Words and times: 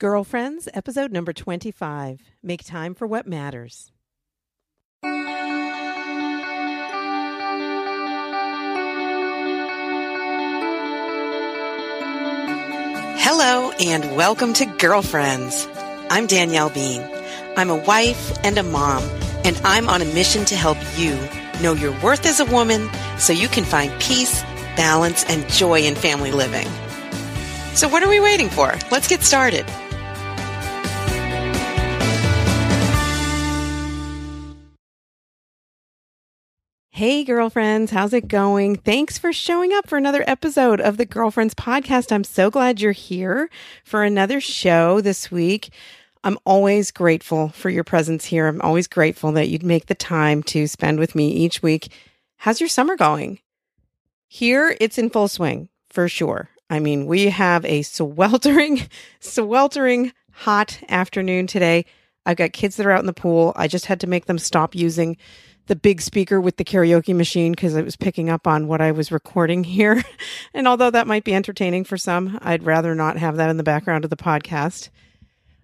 Girlfriends, 0.00 0.66
episode 0.72 1.12
number 1.12 1.34
25 1.34 2.22
Make 2.42 2.64
Time 2.64 2.94
for 2.94 3.06
What 3.06 3.26
Matters. 3.26 3.92
Hello, 13.18 13.72
and 13.78 14.16
welcome 14.16 14.54
to 14.54 14.64
Girlfriends. 14.64 15.68
I'm 16.08 16.26
Danielle 16.26 16.70
Bean. 16.70 17.06
I'm 17.58 17.68
a 17.68 17.76
wife 17.76 18.38
and 18.42 18.56
a 18.56 18.62
mom, 18.62 19.02
and 19.44 19.60
I'm 19.64 19.90
on 19.90 20.00
a 20.00 20.06
mission 20.06 20.46
to 20.46 20.56
help 20.56 20.78
you 20.96 21.14
know 21.62 21.74
your 21.74 21.92
worth 22.00 22.24
as 22.24 22.40
a 22.40 22.46
woman 22.46 22.88
so 23.18 23.34
you 23.34 23.48
can 23.48 23.64
find 23.64 23.92
peace, 24.00 24.42
balance, 24.78 25.26
and 25.28 25.46
joy 25.50 25.80
in 25.80 25.94
family 25.94 26.32
living. 26.32 26.68
So, 27.74 27.86
what 27.86 28.02
are 28.02 28.08
we 28.08 28.18
waiting 28.18 28.48
for? 28.48 28.72
Let's 28.90 29.06
get 29.06 29.22
started. 29.22 29.66
Hey, 37.00 37.24
girlfriends, 37.24 37.90
how's 37.90 38.12
it 38.12 38.28
going? 38.28 38.76
Thanks 38.76 39.16
for 39.16 39.32
showing 39.32 39.72
up 39.72 39.88
for 39.88 39.96
another 39.96 40.22
episode 40.26 40.82
of 40.82 40.98
the 40.98 41.06
Girlfriends 41.06 41.54
Podcast. 41.54 42.12
I'm 42.12 42.24
so 42.24 42.50
glad 42.50 42.78
you're 42.78 42.92
here 42.92 43.48
for 43.84 44.02
another 44.02 44.38
show 44.38 45.00
this 45.00 45.30
week. 45.30 45.72
I'm 46.24 46.36
always 46.44 46.90
grateful 46.90 47.48
for 47.48 47.70
your 47.70 47.84
presence 47.84 48.26
here. 48.26 48.46
I'm 48.46 48.60
always 48.60 48.86
grateful 48.86 49.32
that 49.32 49.48
you'd 49.48 49.62
make 49.62 49.86
the 49.86 49.94
time 49.94 50.42
to 50.42 50.66
spend 50.66 50.98
with 50.98 51.14
me 51.14 51.30
each 51.30 51.62
week. 51.62 51.90
How's 52.36 52.60
your 52.60 52.68
summer 52.68 52.96
going? 52.96 53.38
Here, 54.28 54.76
it's 54.78 54.98
in 54.98 55.08
full 55.08 55.28
swing 55.28 55.70
for 55.88 56.06
sure. 56.06 56.50
I 56.68 56.80
mean, 56.80 57.06
we 57.06 57.30
have 57.30 57.64
a 57.64 57.80
sweltering, 57.80 58.82
sweltering 59.20 60.12
hot 60.32 60.78
afternoon 60.90 61.46
today. 61.46 61.86
I've 62.26 62.36
got 62.36 62.52
kids 62.52 62.76
that 62.76 62.84
are 62.84 62.90
out 62.90 63.00
in 63.00 63.06
the 63.06 63.14
pool. 63.14 63.54
I 63.56 63.68
just 63.68 63.86
had 63.86 64.00
to 64.00 64.06
make 64.06 64.26
them 64.26 64.38
stop 64.38 64.74
using 64.74 65.16
the 65.70 65.76
big 65.76 66.02
speaker 66.02 66.40
with 66.40 66.56
the 66.56 66.64
karaoke 66.64 67.14
machine 67.14 67.52
because 67.52 67.76
it 67.76 67.84
was 67.84 67.94
picking 67.94 68.28
up 68.28 68.48
on 68.48 68.66
what 68.66 68.80
I 68.80 68.90
was 68.90 69.12
recording 69.12 69.62
here. 69.62 70.02
and 70.54 70.66
although 70.66 70.90
that 70.90 71.06
might 71.06 71.22
be 71.22 71.32
entertaining 71.32 71.84
for 71.84 71.96
some, 71.96 72.40
I'd 72.42 72.64
rather 72.64 72.92
not 72.96 73.18
have 73.18 73.36
that 73.36 73.50
in 73.50 73.56
the 73.56 73.62
background 73.62 74.02
of 74.02 74.10
the 74.10 74.16
podcast. 74.16 74.88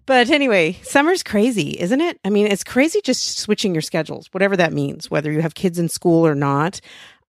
But 0.06 0.30
anyway, 0.30 0.78
summer's 0.84 1.24
crazy, 1.24 1.70
isn't 1.80 2.00
it? 2.00 2.20
I 2.24 2.30
mean, 2.30 2.46
it's 2.46 2.62
crazy 2.62 3.00
just 3.02 3.38
switching 3.38 3.74
your 3.74 3.82
schedules, 3.82 4.28
whatever 4.30 4.56
that 4.56 4.72
means, 4.72 5.10
whether 5.10 5.32
you 5.32 5.42
have 5.42 5.56
kids 5.56 5.76
in 5.76 5.88
school 5.88 6.24
or 6.24 6.36
not. 6.36 6.80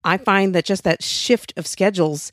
I 0.03 0.17
find 0.17 0.53
that 0.53 0.63
just 0.63 0.83
that 0.83 1.01
shift 1.01 1.53
of 1.57 1.65
schedules 1.65 2.31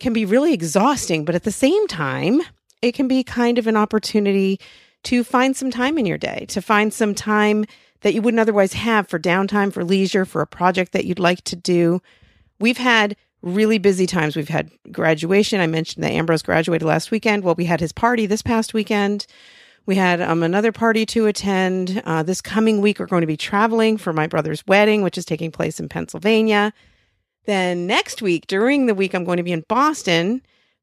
can 0.00 0.14
be 0.14 0.24
really 0.24 0.54
exhausting, 0.54 1.26
but 1.26 1.34
at 1.34 1.42
the 1.42 1.52
same 1.52 1.86
time, 1.86 2.40
it 2.80 2.92
can 2.92 3.08
be 3.08 3.22
kind 3.22 3.58
of 3.58 3.66
an 3.66 3.76
opportunity 3.76 4.58
to 5.02 5.22
find 5.22 5.54
some 5.54 5.70
time 5.70 5.98
in 5.98 6.06
your 6.06 6.16
day, 6.16 6.46
to 6.48 6.62
find 6.62 6.94
some 6.94 7.14
time 7.14 7.66
that 8.02 8.14
you 8.14 8.22
wouldn't 8.22 8.40
otherwise 8.40 8.74
have 8.74 9.08
for 9.08 9.18
downtime, 9.18 9.72
for 9.72 9.84
leisure, 9.84 10.24
for 10.24 10.42
a 10.42 10.46
project 10.46 10.92
that 10.92 11.04
you'd 11.04 11.18
like 11.18 11.42
to 11.44 11.56
do. 11.56 12.00
We've 12.60 12.78
had 12.78 13.16
really 13.42 13.78
busy 13.78 14.06
times. 14.06 14.36
We've 14.36 14.48
had 14.48 14.70
graduation. 14.90 15.60
I 15.60 15.66
mentioned 15.66 16.04
that 16.04 16.12
Ambrose 16.12 16.42
graduated 16.42 16.86
last 16.86 17.10
weekend. 17.10 17.44
Well, 17.44 17.54
we 17.56 17.64
had 17.64 17.80
his 17.80 17.92
party 17.92 18.26
this 18.26 18.42
past 18.42 18.74
weekend. 18.74 19.26
We 19.84 19.96
had 19.96 20.20
um, 20.20 20.44
another 20.44 20.70
party 20.70 21.04
to 21.06 21.26
attend. 21.26 22.02
Uh, 22.04 22.22
this 22.22 22.40
coming 22.40 22.80
week, 22.80 23.00
we're 23.00 23.06
going 23.06 23.22
to 23.22 23.26
be 23.26 23.36
traveling 23.36 23.96
for 23.96 24.12
my 24.12 24.28
brother's 24.28 24.64
wedding, 24.66 25.02
which 25.02 25.18
is 25.18 25.24
taking 25.24 25.50
place 25.50 25.80
in 25.80 25.88
Pennsylvania. 25.88 26.72
Then 27.46 27.88
next 27.88 28.22
week, 28.22 28.46
during 28.46 28.86
the 28.86 28.94
week, 28.94 29.14
I'm 29.14 29.24
going 29.24 29.38
to 29.38 29.42
be 29.42 29.52
in 29.52 29.64
Boston 29.68 30.42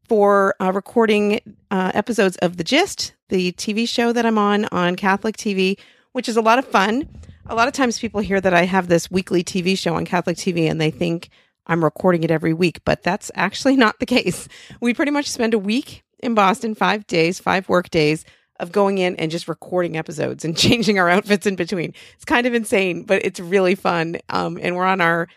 for 0.10 0.56
uh, 0.60 0.74
recording 0.74 1.40
uh, 1.72 1.92
episodes 1.94 2.36
of 2.38 2.58
The 2.58 2.64
Gist, 2.66 3.14
the 3.30 3.54
TV 3.54 3.88
show 3.88 4.12
that 4.12 4.26
I'm 4.26 4.38
on 4.38 4.66
on 4.66 4.98
Catholic 4.98 5.38
TV, 5.38 5.78
which 6.14 6.30
is 6.30 6.38
a 6.38 6.42
lot 6.42 6.60
of 6.60 6.66
fun. 6.66 7.08
A 7.48 7.56
lot 7.56 7.68
of 7.68 7.74
times 7.74 8.00
people 8.00 8.22
hear 8.22 8.40
that 8.42 8.54
I 8.54 8.66
have 8.66 8.88
this 8.88 9.10
weekly 9.10 9.44
TV 9.44 9.78
show 9.78 9.96
on 9.96 10.06
Catholic 10.06 10.38
TV 10.38 10.70
and 10.70 10.80
they 10.80 10.92
think 10.92 11.30
I'm 11.66 11.84
recording 11.84 12.24
it 12.24 12.32
every 12.32 12.54
week, 12.54 12.80
but 12.84 13.04
that's 13.04 13.32
actually 13.36 13.76
not 13.78 14.00
the 14.00 14.06
case. 14.06 14.48
We 14.82 14.94
pretty 14.94 15.12
much 15.12 15.30
spend 15.30 15.54
a 15.54 15.60
week 15.60 16.04
in 16.20 16.34
Boston, 16.34 16.76
five 16.76 17.08
days, 17.08 17.40
five 17.40 17.70
work 17.70 17.90
days 17.90 18.26
of 18.60 18.72
going 18.72 18.98
in 18.98 19.16
and 19.16 19.32
just 19.32 19.48
recording 19.48 19.96
episodes 19.96 20.44
and 20.44 20.58
changing 20.58 21.00
our 21.00 21.10
outfits 21.10 21.46
in 21.46 21.56
between. 21.56 21.94
It's 22.16 22.26
kind 22.26 22.46
of 22.46 22.54
insane, 22.54 23.04
but 23.04 23.24
it's 23.24 23.40
really 23.40 23.76
fun. 23.76 24.18
Um, 24.30 24.60
and 24.62 24.76
we're 24.76 24.86
on 24.86 25.00
our, 25.00 25.28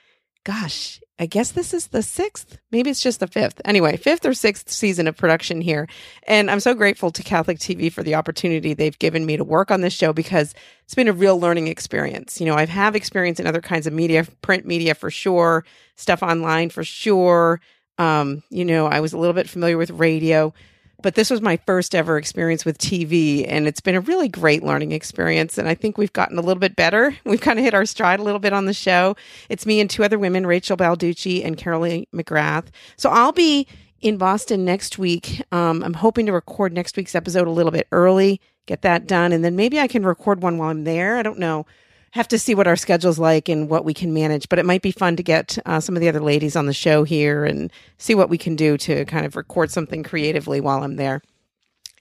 gosh, 0.44 1.00
I 1.18 1.26
guess 1.26 1.52
this 1.52 1.74
is 1.74 1.88
the 1.88 2.02
sixth, 2.02 2.58
maybe 2.70 2.90
it's 2.90 3.00
just 3.00 3.20
the 3.20 3.26
fifth. 3.26 3.60
Anyway, 3.64 3.96
fifth 3.96 4.24
or 4.24 4.34
sixth 4.34 4.70
season 4.70 5.06
of 5.06 5.16
production 5.16 5.60
here. 5.60 5.86
And 6.26 6.50
I'm 6.50 6.58
so 6.58 6.74
grateful 6.74 7.10
to 7.10 7.22
Catholic 7.22 7.58
TV 7.58 7.92
for 7.92 8.02
the 8.02 8.14
opportunity 8.14 8.74
they've 8.74 8.98
given 8.98 9.26
me 9.26 9.36
to 9.36 9.44
work 9.44 9.70
on 9.70 9.82
this 9.82 9.92
show 9.92 10.12
because 10.12 10.54
it's 10.84 10.94
been 10.94 11.08
a 11.08 11.12
real 11.12 11.38
learning 11.38 11.68
experience. 11.68 12.40
You 12.40 12.46
know, 12.46 12.54
I've 12.54 12.70
have 12.70 12.96
experience 12.96 13.38
in 13.38 13.46
other 13.46 13.60
kinds 13.60 13.86
of 13.86 13.92
media, 13.92 14.26
print 14.40 14.66
media 14.66 14.94
for 14.94 15.10
sure, 15.10 15.64
stuff 15.96 16.22
online 16.22 16.70
for 16.70 16.82
sure. 16.82 17.60
Um, 17.98 18.42
you 18.50 18.64
know, 18.64 18.86
I 18.86 19.00
was 19.00 19.12
a 19.12 19.18
little 19.18 19.34
bit 19.34 19.48
familiar 19.48 19.76
with 19.76 19.90
radio, 19.90 20.54
but 21.02 21.14
this 21.14 21.30
was 21.30 21.40
my 21.40 21.56
first 21.58 21.94
ever 21.94 22.16
experience 22.16 22.64
with 22.64 22.78
TV, 22.78 23.44
and 23.48 23.66
it's 23.66 23.80
been 23.80 23.94
a 23.94 24.00
really 24.00 24.28
great 24.28 24.62
learning 24.62 24.92
experience. 24.92 25.58
And 25.58 25.68
I 25.68 25.74
think 25.74 25.98
we've 25.98 26.12
gotten 26.12 26.38
a 26.38 26.40
little 26.40 26.60
bit 26.60 26.76
better. 26.76 27.14
We've 27.24 27.40
kind 27.40 27.58
of 27.58 27.64
hit 27.64 27.74
our 27.74 27.86
stride 27.86 28.20
a 28.20 28.22
little 28.22 28.38
bit 28.38 28.52
on 28.52 28.66
the 28.66 28.74
show. 28.74 29.16
It's 29.48 29.66
me 29.66 29.80
and 29.80 29.88
two 29.88 30.04
other 30.04 30.18
women, 30.18 30.46
Rachel 30.46 30.76
Balducci 30.76 31.44
and 31.44 31.56
Carolee 31.56 32.06
McGrath. 32.14 32.66
So 32.96 33.10
I'll 33.10 33.32
be 33.32 33.66
in 34.00 34.18
Boston 34.18 34.64
next 34.64 34.98
week. 34.98 35.42
Um, 35.52 35.82
I'm 35.82 35.94
hoping 35.94 36.26
to 36.26 36.32
record 36.32 36.72
next 36.72 36.96
week's 36.96 37.14
episode 37.14 37.46
a 37.46 37.50
little 37.50 37.72
bit 37.72 37.88
early, 37.92 38.40
get 38.66 38.82
that 38.82 39.06
done, 39.06 39.32
and 39.32 39.44
then 39.44 39.56
maybe 39.56 39.80
I 39.80 39.88
can 39.88 40.04
record 40.04 40.42
one 40.42 40.58
while 40.58 40.70
I'm 40.70 40.84
there. 40.84 41.16
I 41.16 41.22
don't 41.22 41.38
know 41.38 41.66
have 42.12 42.28
to 42.28 42.38
see 42.38 42.54
what 42.54 42.66
our 42.66 42.76
schedule's 42.76 43.18
like 43.18 43.48
and 43.48 43.68
what 43.68 43.84
we 43.84 43.94
can 43.94 44.12
manage. 44.12 44.48
But 44.48 44.58
it 44.58 44.66
might 44.66 44.82
be 44.82 44.92
fun 44.92 45.16
to 45.16 45.22
get 45.22 45.58
uh, 45.66 45.80
some 45.80 45.96
of 45.96 46.00
the 46.00 46.08
other 46.08 46.20
ladies 46.20 46.56
on 46.56 46.66
the 46.66 46.74
show 46.74 47.04
here 47.04 47.44
and 47.44 47.72
see 47.98 48.14
what 48.14 48.28
we 48.30 48.38
can 48.38 48.54
do 48.54 48.76
to 48.78 49.04
kind 49.06 49.26
of 49.26 49.34
record 49.34 49.70
something 49.70 50.02
creatively 50.02 50.60
while 50.60 50.82
I'm 50.82 50.96
there. 50.96 51.22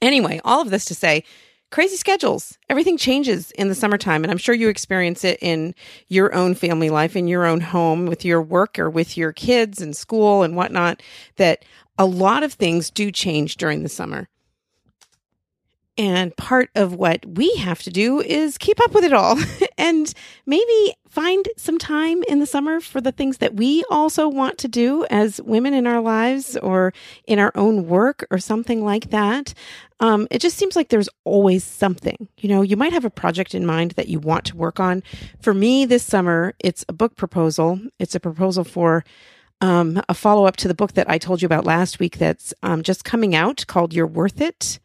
Anyway, 0.02 0.42
all 0.44 0.62
of 0.62 0.70
this 0.70 0.86
to 0.86 0.96
say, 0.96 1.24
crazy 1.72 1.96
schedules. 1.96 2.58
Everything 2.70 2.98
changes 2.98 3.52
in 3.52 3.70
the 3.70 3.76
summertime. 3.76 4.24
And 4.24 4.32
I'm 4.32 4.38
sure 4.38 4.54
you 4.54 4.68
experience 4.68 5.24
it 5.24 5.40
in 5.42 5.74
your 6.10 6.34
own 6.36 6.56
family 6.56 6.90
life, 6.90 7.16
in 7.16 7.30
your 7.30 7.46
own 7.46 7.62
home, 7.62 8.06
with 8.06 8.26
your 8.26 8.42
work 8.42 8.78
or 8.78 8.90
with 8.90 9.16
your 9.16 9.32
kids 9.32 9.82
and 9.82 9.96
school 9.96 10.44
and 10.44 10.58
whatnot, 10.58 11.02
that 11.38 11.64
a 11.98 12.06
lot 12.06 12.44
of 12.44 12.54
things 12.54 12.90
do 12.90 13.12
change 13.12 13.56
during 13.56 13.84
the 13.84 13.90
summer. 13.90 14.28
And 16.02 16.36
part 16.36 16.72
of 16.74 16.96
what 16.96 17.24
we 17.28 17.54
have 17.58 17.84
to 17.84 17.92
do 17.92 18.22
is 18.22 18.58
keep 18.58 18.82
up 18.82 18.92
with 18.92 19.04
it 19.04 19.14
all 19.14 19.38
and 19.78 20.12
maybe 20.48 20.96
find 21.08 21.48
some 21.58 21.78
time 21.78 22.24
in 22.28 22.40
the 22.40 22.48
summer 22.48 22.80
for 22.80 23.00
the 23.00 23.12
things 23.12 23.38
that 23.38 23.54
we 23.54 23.84
also 23.92 24.28
want 24.28 24.58
to 24.58 24.68
do 24.68 25.06
as 25.12 25.40
women 25.44 25.76
in 25.76 25.86
our 25.86 26.02
lives 26.02 26.58
or 26.58 26.92
in 27.28 27.38
our 27.38 27.52
own 27.54 27.88
work 27.88 28.26
or 28.32 28.40
something 28.40 28.84
like 28.84 29.12
that. 29.12 29.54
Um, 30.00 30.28
it 30.32 30.42
just 30.42 30.58
seems 30.58 30.76
like 30.76 30.90
there's 30.90 31.10
always 31.24 31.64
something. 31.64 32.28
You 32.40 32.50
know, 32.50 32.64
you 32.64 32.78
might 32.78 32.94
have 32.94 33.06
a 33.06 33.12
project 33.12 33.54
in 33.54 33.64
mind 33.64 33.92
that 33.92 34.08
you 34.08 34.18
want 34.18 34.46
to 34.46 34.58
work 34.58 34.80
on. 34.80 35.04
For 35.40 35.54
me 35.54 35.86
this 35.86 36.04
summer, 36.04 36.56
it's 36.58 36.84
a 36.90 36.94
book 36.94 37.16
proposal, 37.16 37.80
it's 38.00 38.16
a 38.16 38.20
proposal 38.20 38.64
for. 38.64 39.06
Um, 39.64 40.02
a 40.10 40.16
follow 40.16 40.46
up 40.46 40.58
to 40.58 40.68
the 40.68 40.74
book 40.74 40.94
that 40.94 41.08
I 41.08 41.20
told 41.20 41.44
you 41.44 41.46
about 41.46 41.68
last 41.68 42.00
week 42.00 42.18
that's 42.18 42.52
um, 42.64 42.82
just 42.82 43.04
coming 43.04 43.36
out 43.36 43.64
called 43.68 43.94
You're 43.94 44.08
Worth 44.08 44.42
It 44.42 44.80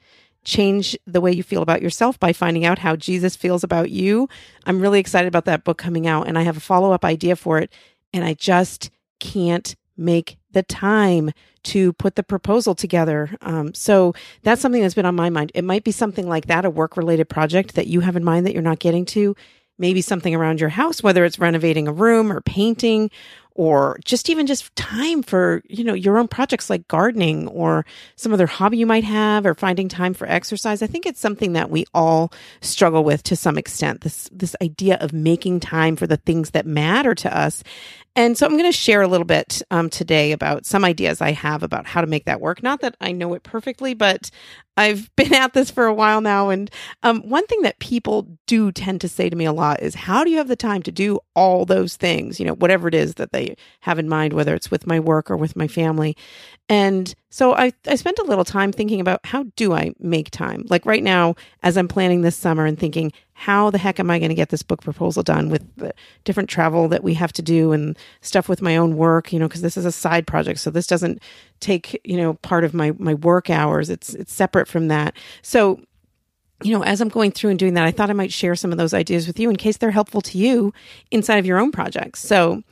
change 0.46 0.96
the 1.06 1.20
way 1.20 1.32
you 1.32 1.42
feel 1.42 1.60
about 1.60 1.82
yourself 1.82 2.18
by 2.18 2.32
finding 2.32 2.64
out 2.64 2.78
how 2.78 2.96
Jesus 2.96 3.36
feels 3.36 3.64
about 3.64 3.90
you. 3.90 4.28
I'm 4.64 4.80
really 4.80 5.00
excited 5.00 5.28
about 5.28 5.44
that 5.44 5.64
book 5.64 5.76
coming 5.76 6.06
out 6.06 6.28
and 6.28 6.38
I 6.38 6.42
have 6.42 6.56
a 6.56 6.60
follow 6.60 6.92
up 6.92 7.04
idea 7.04 7.36
for 7.36 7.58
it. 7.58 7.70
And 8.12 8.24
I 8.24 8.32
just 8.34 8.90
can't 9.18 9.74
make 9.96 10.38
the 10.52 10.62
time 10.62 11.32
to 11.64 11.92
put 11.94 12.14
the 12.14 12.22
proposal 12.22 12.74
together. 12.74 13.36
Um, 13.42 13.74
so 13.74 14.14
that's 14.42 14.62
something 14.62 14.80
that's 14.80 14.94
been 14.94 15.04
on 15.04 15.16
my 15.16 15.30
mind. 15.30 15.50
It 15.54 15.64
might 15.64 15.84
be 15.84 15.90
something 15.90 16.28
like 16.28 16.46
that, 16.46 16.64
a 16.64 16.70
work 16.70 16.96
related 16.96 17.28
project 17.28 17.74
that 17.74 17.88
you 17.88 18.00
have 18.00 18.14
in 18.14 18.24
mind 18.24 18.46
that 18.46 18.52
you're 18.52 18.62
not 18.62 18.78
getting 18.78 19.04
to. 19.06 19.34
Maybe 19.78 20.00
something 20.00 20.34
around 20.34 20.60
your 20.60 20.70
house, 20.70 21.02
whether 21.02 21.24
it's 21.24 21.38
renovating 21.38 21.88
a 21.88 21.92
room 21.92 22.32
or 22.32 22.40
painting 22.40 23.10
or 23.56 23.98
just 24.04 24.28
even 24.28 24.46
just 24.46 24.74
time 24.76 25.22
for, 25.22 25.62
you 25.68 25.82
know, 25.82 25.94
your 25.94 26.18
own 26.18 26.28
projects 26.28 26.70
like 26.70 26.86
gardening 26.88 27.48
or 27.48 27.84
some 28.16 28.32
other 28.32 28.46
hobby 28.46 28.78
you 28.78 28.86
might 28.86 29.04
have 29.04 29.46
or 29.46 29.54
finding 29.54 29.88
time 29.88 30.14
for 30.14 30.28
exercise. 30.28 30.82
I 30.82 30.86
think 30.86 31.06
it's 31.06 31.20
something 31.20 31.54
that 31.54 31.70
we 31.70 31.86
all 31.94 32.32
struggle 32.60 33.02
with 33.02 33.22
to 33.24 33.36
some 33.36 33.58
extent. 33.58 34.02
This 34.02 34.28
this 34.30 34.54
idea 34.62 34.96
of 35.00 35.12
making 35.12 35.60
time 35.60 35.96
for 35.96 36.06
the 36.06 36.18
things 36.18 36.50
that 36.50 36.66
matter 36.66 37.14
to 37.14 37.36
us. 37.36 37.62
And 38.14 38.36
so 38.36 38.46
I'm 38.46 38.52
going 38.52 38.64
to 38.64 38.72
share 38.72 39.02
a 39.02 39.08
little 39.08 39.26
bit 39.26 39.60
um, 39.70 39.90
today 39.90 40.32
about 40.32 40.64
some 40.64 40.86
ideas 40.86 41.20
I 41.20 41.32
have 41.32 41.62
about 41.62 41.86
how 41.86 42.00
to 42.00 42.06
make 42.06 42.24
that 42.24 42.40
work. 42.40 42.62
Not 42.62 42.80
that 42.80 42.96
I 42.98 43.12
know 43.12 43.34
it 43.34 43.42
perfectly, 43.42 43.92
but 43.92 44.30
I've 44.76 45.10
been 45.16 45.34
at 45.34 45.52
this 45.52 45.70
for 45.70 45.86
a 45.86 45.94
while 45.94 46.20
now. 46.20 46.50
And 46.50 46.70
um, 47.02 47.22
one 47.28 47.46
thing 47.46 47.62
that 47.62 47.78
people 47.78 48.28
do 48.46 48.72
tend 48.72 49.00
to 49.00 49.08
say 49.08 49.28
to 49.28 49.36
me 49.36 49.44
a 49.44 49.52
lot 49.52 49.82
is, 49.82 49.94
How 49.94 50.24
do 50.24 50.30
you 50.30 50.38
have 50.38 50.48
the 50.48 50.56
time 50.56 50.82
to 50.84 50.92
do 50.92 51.18
all 51.34 51.64
those 51.64 51.96
things? 51.96 52.38
You 52.38 52.46
know, 52.46 52.54
whatever 52.54 52.88
it 52.88 52.94
is 52.94 53.14
that 53.14 53.32
they 53.32 53.56
have 53.80 53.98
in 53.98 54.08
mind, 54.08 54.32
whether 54.32 54.54
it's 54.54 54.70
with 54.70 54.86
my 54.86 55.00
work 55.00 55.30
or 55.30 55.36
with 55.36 55.56
my 55.56 55.68
family. 55.68 56.16
And 56.68 57.14
so 57.30 57.54
I, 57.54 57.72
I 57.86 57.94
spent 57.94 58.18
a 58.18 58.24
little 58.24 58.44
time 58.44 58.72
thinking 58.72 59.00
about 59.00 59.20
how 59.24 59.44
do 59.56 59.72
I 59.72 59.92
make 59.98 60.30
time? 60.30 60.64
Like 60.68 60.84
right 60.84 61.02
now, 61.02 61.36
as 61.62 61.76
I'm 61.76 61.88
planning 61.88 62.22
this 62.22 62.36
summer 62.36 62.64
and 62.64 62.78
thinking, 62.78 63.12
how 63.38 63.68
the 63.68 63.76
heck 63.76 64.00
am 64.00 64.10
I 64.10 64.18
going 64.18 64.30
to 64.30 64.34
get 64.34 64.48
this 64.48 64.62
book 64.62 64.80
proposal 64.80 65.22
done 65.22 65.50
with 65.50 65.62
the 65.76 65.92
different 66.24 66.48
travel 66.48 66.88
that 66.88 67.04
we 67.04 67.12
have 67.14 67.34
to 67.34 67.42
do 67.42 67.70
and 67.70 67.96
stuff 68.22 68.48
with 68.48 68.62
my 68.62 68.78
own 68.78 68.96
work, 68.96 69.30
you 69.30 69.38
know, 69.38 69.46
because 69.46 69.60
this 69.60 69.76
is 69.76 69.84
a 69.84 69.92
side 69.92 70.26
project. 70.26 70.58
So 70.58 70.70
this 70.70 70.86
doesn't 70.86 71.20
take, 71.60 72.00
you 72.02 72.16
know, 72.16 72.34
part 72.34 72.64
of 72.64 72.72
my, 72.72 72.92
my 72.98 73.12
work 73.12 73.50
hours. 73.50 73.90
It's, 73.90 74.14
it's 74.14 74.32
separate 74.32 74.66
from 74.66 74.88
that. 74.88 75.14
So, 75.42 75.82
you 76.62 76.72
know, 76.72 76.82
as 76.82 77.02
I'm 77.02 77.10
going 77.10 77.30
through 77.30 77.50
and 77.50 77.58
doing 77.58 77.74
that, 77.74 77.84
I 77.84 77.90
thought 77.90 78.08
I 78.08 78.14
might 78.14 78.32
share 78.32 78.56
some 78.56 78.72
of 78.72 78.78
those 78.78 78.94
ideas 78.94 79.26
with 79.26 79.38
you 79.38 79.50
in 79.50 79.56
case 79.56 79.76
they're 79.76 79.90
helpful 79.90 80.22
to 80.22 80.38
you 80.38 80.72
inside 81.10 81.36
of 81.36 81.44
your 81.44 81.58
own 81.58 81.72
projects. 81.72 82.20
So 82.20 82.62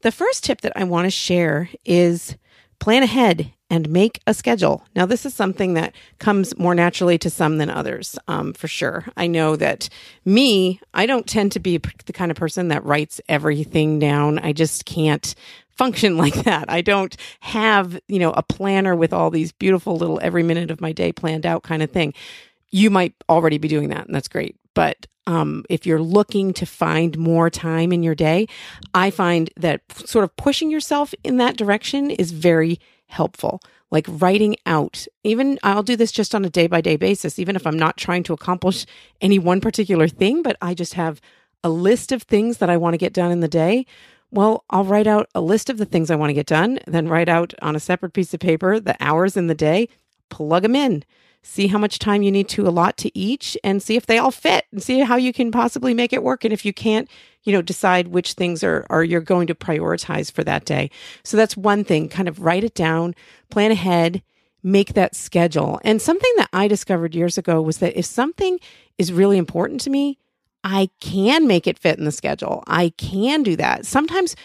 the 0.00 0.10
first 0.10 0.42
tip 0.42 0.62
that 0.62 0.72
I 0.74 0.82
want 0.82 1.06
to 1.06 1.10
share 1.10 1.70
is 1.84 2.36
plan 2.80 3.04
ahead 3.04 3.52
and 3.70 3.88
make 3.90 4.20
a 4.26 4.32
schedule. 4.32 4.84
Now, 4.94 5.06
this 5.06 5.26
is 5.26 5.34
something 5.34 5.74
that 5.74 5.94
comes 6.18 6.56
more 6.58 6.74
naturally 6.74 7.18
to 7.18 7.30
some 7.30 7.58
than 7.58 7.70
others, 7.70 8.18
um, 8.26 8.52
for 8.52 8.68
sure. 8.68 9.04
I 9.16 9.26
know 9.26 9.56
that 9.56 9.88
me, 10.24 10.80
I 10.94 11.06
don't 11.06 11.26
tend 11.26 11.52
to 11.52 11.60
be 11.60 11.76
the 11.76 12.12
kind 12.12 12.30
of 12.30 12.36
person 12.36 12.68
that 12.68 12.84
writes 12.84 13.20
everything 13.28 13.98
down. 13.98 14.38
I 14.38 14.52
just 14.52 14.84
can't 14.86 15.34
function 15.68 16.16
like 16.18 16.34
that. 16.44 16.70
I 16.70 16.80
don't 16.80 17.16
have, 17.40 18.00
you 18.08 18.18
know, 18.18 18.32
a 18.32 18.42
planner 18.42 18.96
with 18.96 19.12
all 19.12 19.30
these 19.30 19.52
beautiful 19.52 19.96
little 19.96 20.18
every 20.22 20.42
minute 20.42 20.70
of 20.70 20.80
my 20.80 20.92
day 20.92 21.12
planned 21.12 21.46
out 21.46 21.62
kind 21.62 21.82
of 21.82 21.90
thing. 21.90 22.14
You 22.70 22.90
might 22.90 23.14
already 23.28 23.58
be 23.58 23.68
doing 23.68 23.90
that, 23.90 24.06
and 24.06 24.14
that's 24.14 24.28
great. 24.28 24.56
But 24.74 25.06
um, 25.26 25.64
if 25.68 25.86
you're 25.86 26.00
looking 26.00 26.54
to 26.54 26.66
find 26.66 27.18
more 27.18 27.50
time 27.50 27.92
in 27.92 28.02
your 28.02 28.14
day, 28.14 28.48
I 28.94 29.10
find 29.10 29.50
that 29.56 29.82
sort 30.06 30.24
of 30.24 30.34
pushing 30.36 30.70
yourself 30.70 31.14
in 31.22 31.36
that 31.36 31.56
direction 31.56 32.10
is 32.10 32.30
very 32.30 32.80
helpful. 33.08 33.60
Like 33.90 34.06
writing 34.08 34.56
out, 34.66 35.06
even 35.24 35.58
I'll 35.62 35.82
do 35.82 35.96
this 35.96 36.12
just 36.12 36.34
on 36.34 36.44
a 36.44 36.50
day 36.50 36.66
by 36.66 36.80
day 36.80 36.96
basis, 36.96 37.38
even 37.38 37.56
if 37.56 37.66
I'm 37.66 37.78
not 37.78 37.96
trying 37.96 38.22
to 38.24 38.32
accomplish 38.32 38.86
any 39.20 39.38
one 39.38 39.60
particular 39.60 40.08
thing, 40.08 40.42
but 40.42 40.56
I 40.60 40.74
just 40.74 40.94
have 40.94 41.20
a 41.64 41.70
list 41.70 42.12
of 42.12 42.22
things 42.22 42.58
that 42.58 42.70
I 42.70 42.76
want 42.76 42.94
to 42.94 42.98
get 42.98 43.12
done 43.12 43.30
in 43.30 43.40
the 43.40 43.48
day. 43.48 43.86
Well, 44.30 44.64
I'll 44.68 44.84
write 44.84 45.06
out 45.06 45.28
a 45.34 45.40
list 45.40 45.70
of 45.70 45.78
the 45.78 45.86
things 45.86 46.10
I 46.10 46.16
want 46.16 46.30
to 46.30 46.34
get 46.34 46.46
done, 46.46 46.78
then 46.86 47.08
write 47.08 47.30
out 47.30 47.54
on 47.62 47.74
a 47.74 47.80
separate 47.80 48.12
piece 48.12 48.34
of 48.34 48.40
paper 48.40 48.78
the 48.78 48.96
hours 49.00 49.36
in 49.36 49.46
the 49.46 49.54
day, 49.54 49.88
plug 50.28 50.62
them 50.62 50.76
in 50.76 51.02
see 51.42 51.68
how 51.68 51.78
much 51.78 51.98
time 51.98 52.22
you 52.22 52.30
need 52.30 52.48
to 52.48 52.66
allot 52.66 52.96
to 52.98 53.16
each 53.18 53.56
and 53.64 53.82
see 53.82 53.96
if 53.96 54.06
they 54.06 54.18
all 54.18 54.30
fit 54.30 54.66
and 54.72 54.82
see 54.82 55.00
how 55.00 55.16
you 55.16 55.32
can 55.32 55.50
possibly 55.50 55.94
make 55.94 56.12
it 56.12 56.22
work. 56.22 56.44
And 56.44 56.52
if 56.52 56.64
you 56.64 56.72
can't 56.72 57.08
you 57.48 57.52
know 57.54 57.62
decide 57.62 58.08
which 58.08 58.34
things 58.34 58.62
are 58.62 58.86
are 58.90 59.02
you're 59.02 59.22
going 59.22 59.46
to 59.46 59.54
prioritize 59.54 60.30
for 60.30 60.44
that 60.44 60.66
day. 60.66 60.90
So 61.24 61.36
that's 61.36 61.56
one 61.56 61.82
thing 61.82 62.10
kind 62.10 62.28
of 62.28 62.42
write 62.42 62.62
it 62.62 62.74
down 62.74 63.14
plan 63.50 63.70
ahead 63.70 64.22
make 64.62 64.92
that 64.94 65.14
schedule. 65.14 65.80
And 65.82 66.02
something 66.02 66.32
that 66.36 66.50
i 66.52 66.68
discovered 66.68 67.14
years 67.14 67.38
ago 67.38 67.62
was 67.62 67.78
that 67.78 67.98
if 67.98 68.04
something 68.04 68.60
is 68.98 69.12
really 69.12 69.38
important 69.38 69.80
to 69.82 69.90
me 69.90 70.18
i 70.62 70.90
can 71.00 71.46
make 71.46 71.66
it 71.66 71.78
fit 71.78 71.98
in 71.98 72.04
the 72.04 72.12
schedule. 72.12 72.64
I 72.66 72.90
can 72.90 73.42
do 73.42 73.56
that. 73.56 73.86
Sometimes 73.86 74.36